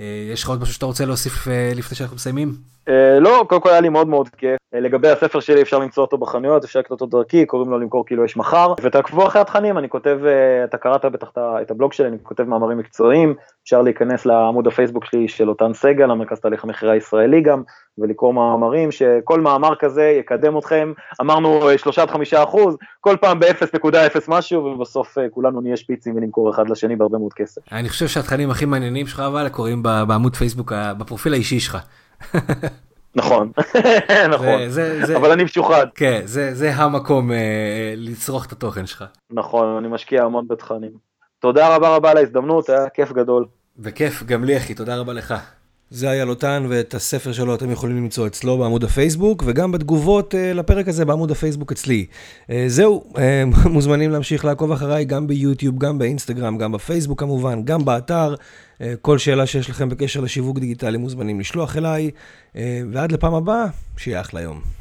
אה, 0.00 0.28
יש 0.32 0.42
לך 0.42 0.48
עוד 0.48 0.62
משהו 0.62 0.74
שאתה 0.74 0.86
רוצה 0.86 1.04
להוסיף 1.04 1.48
אה, 1.48 1.72
לפני 1.74 1.96
שאנחנו 1.96 2.16
מסיימים? 2.16 2.52
אה, 2.88 3.20
לא, 3.20 3.46
קודם 3.48 3.60
כל 3.60 3.70
היה 3.70 3.80
לי 3.80 3.88
מאוד 3.88 4.06
מאוד 4.08 4.28
כיף. 4.28 4.57
לגבי 4.72 5.08
הספר 5.08 5.40
שלי 5.40 5.62
אפשר 5.62 5.78
למצוא 5.78 6.02
אותו 6.02 6.18
בחנויות, 6.18 6.64
אפשר 6.64 6.78
לקנות 6.78 7.00
אותו 7.00 7.18
דרכי, 7.18 7.46
קוראים 7.46 7.70
לו 7.70 7.78
למכור 7.78 8.06
כאילו 8.06 8.24
יש 8.24 8.36
מחר, 8.36 8.74
ותעקבו 8.82 9.26
אחרי 9.26 9.40
התכנים, 9.40 9.78
אני 9.78 9.88
כותב, 9.88 10.18
אתה 10.64 10.78
קראת 10.78 11.04
בטח 11.04 11.30
את 11.38 11.70
הבלוג 11.70 11.92
שלי, 11.92 12.08
אני 12.08 12.16
כותב 12.22 12.42
מאמרים 12.42 12.78
מקצועיים, 12.78 13.34
אפשר 13.62 13.82
להיכנס 13.82 14.26
לעמוד 14.26 14.66
הפייסבוק 14.66 15.04
שלי 15.04 15.28
של 15.28 15.48
אותן 15.48 15.74
סגל, 15.74 16.10
המרכז 16.10 16.40
תהליך 16.40 16.64
המכירה 16.64 16.92
הישראלי 16.92 17.40
גם, 17.40 17.62
ולקרוא 17.98 18.34
מאמרים, 18.34 18.90
שכל 18.90 19.40
מאמר 19.40 19.74
כזה 19.78 20.04
יקדם 20.20 20.58
אתכם, 20.58 20.92
אמרנו 21.20 21.60
שלושה 21.76 22.02
עד 22.02 22.10
חמישה 22.10 22.42
אחוז, 22.42 22.76
כל 23.00 23.16
פעם 23.20 23.40
ב-0.0 23.40 24.20
משהו, 24.28 24.64
ובסוף 24.64 25.18
כולנו 25.30 25.60
נהיה 25.60 25.76
שפיצים 25.76 26.16
ונמכור 26.16 26.50
אחד 26.50 26.70
לשני 26.70 26.96
בהרבה 26.96 27.18
מאוד 27.18 27.32
כסף. 27.32 27.60
אני 27.72 27.88
חושב 27.88 28.06
שהתכנים 28.06 28.50
הכי 28.50 28.64
מעניינים 28.64 29.06
שלך 29.06 29.20
אבל 29.20 29.48
קורים 29.48 29.82
בעמוד 29.82 30.36
פייסבוק, 30.36 30.72
בפרופיל 30.98 31.32
האישי 31.32 31.60
שלך. 31.60 31.78
נכון, 33.18 33.52
נכון, 34.34 34.68
זה, 34.68 35.06
זה, 35.06 35.16
אבל 35.16 35.30
אני 35.30 35.44
משוחד. 35.44 35.86
כן, 35.94 36.20
זה, 36.24 36.54
זה 36.54 36.74
המקום 36.74 37.32
אה, 37.32 37.94
לצרוך 37.96 38.46
את 38.46 38.52
התוכן 38.52 38.86
שלך. 38.86 39.04
נכון, 39.30 39.76
אני 39.76 39.88
משקיע 39.88 40.22
המון 40.22 40.48
בתכנים. 40.48 40.92
תודה 41.38 41.76
רבה 41.76 41.96
רבה 41.96 42.10
על 42.10 42.16
ההזדמנות, 42.16 42.68
היה 42.68 42.88
כיף 42.88 43.12
גדול. 43.12 43.46
וכיף 43.78 44.22
גם 44.22 44.44
לי 44.44 44.56
אחי, 44.56 44.74
תודה 44.74 44.96
רבה 44.96 45.12
לך. 45.12 45.34
זה 45.90 46.10
היה 46.10 46.24
לוטן, 46.24 46.66
ואת 46.68 46.94
הספר 46.94 47.32
שלו 47.32 47.54
אתם 47.54 47.70
יכולים 47.70 47.96
למצוא 47.96 48.26
אצלו 48.26 48.58
בעמוד 48.58 48.84
הפייסבוק, 48.84 49.42
וגם 49.46 49.72
בתגובות 49.72 50.34
uh, 50.34 50.36
לפרק 50.54 50.88
הזה 50.88 51.04
בעמוד 51.04 51.30
הפייסבוק 51.30 51.72
אצלי. 51.72 52.06
Uh, 52.46 52.50
זהו, 52.66 53.04
uh, 53.14 53.18
מוזמנים 53.68 54.10
להמשיך 54.10 54.44
לעקוב 54.44 54.72
אחריי 54.72 55.04
גם 55.04 55.26
ביוטיוב, 55.26 55.78
גם 55.78 55.98
באינסטגרם, 55.98 56.58
גם 56.58 56.72
בפייסבוק 56.72 57.20
כמובן, 57.20 57.64
גם 57.64 57.84
באתר. 57.84 58.34
כל 59.02 59.18
שאלה 59.18 59.46
שיש 59.46 59.70
לכם 59.70 59.88
בקשר 59.88 60.20
לשיווק 60.20 60.58
דיגיטלי 60.58 60.98
מוזמנים 60.98 61.40
לשלוח 61.40 61.76
אליי, 61.76 62.10
ועד 62.92 63.12
לפעם 63.12 63.34
הבאה, 63.34 63.66
שיהיה 63.96 64.20
אחלה 64.20 64.40
יום. 64.40 64.77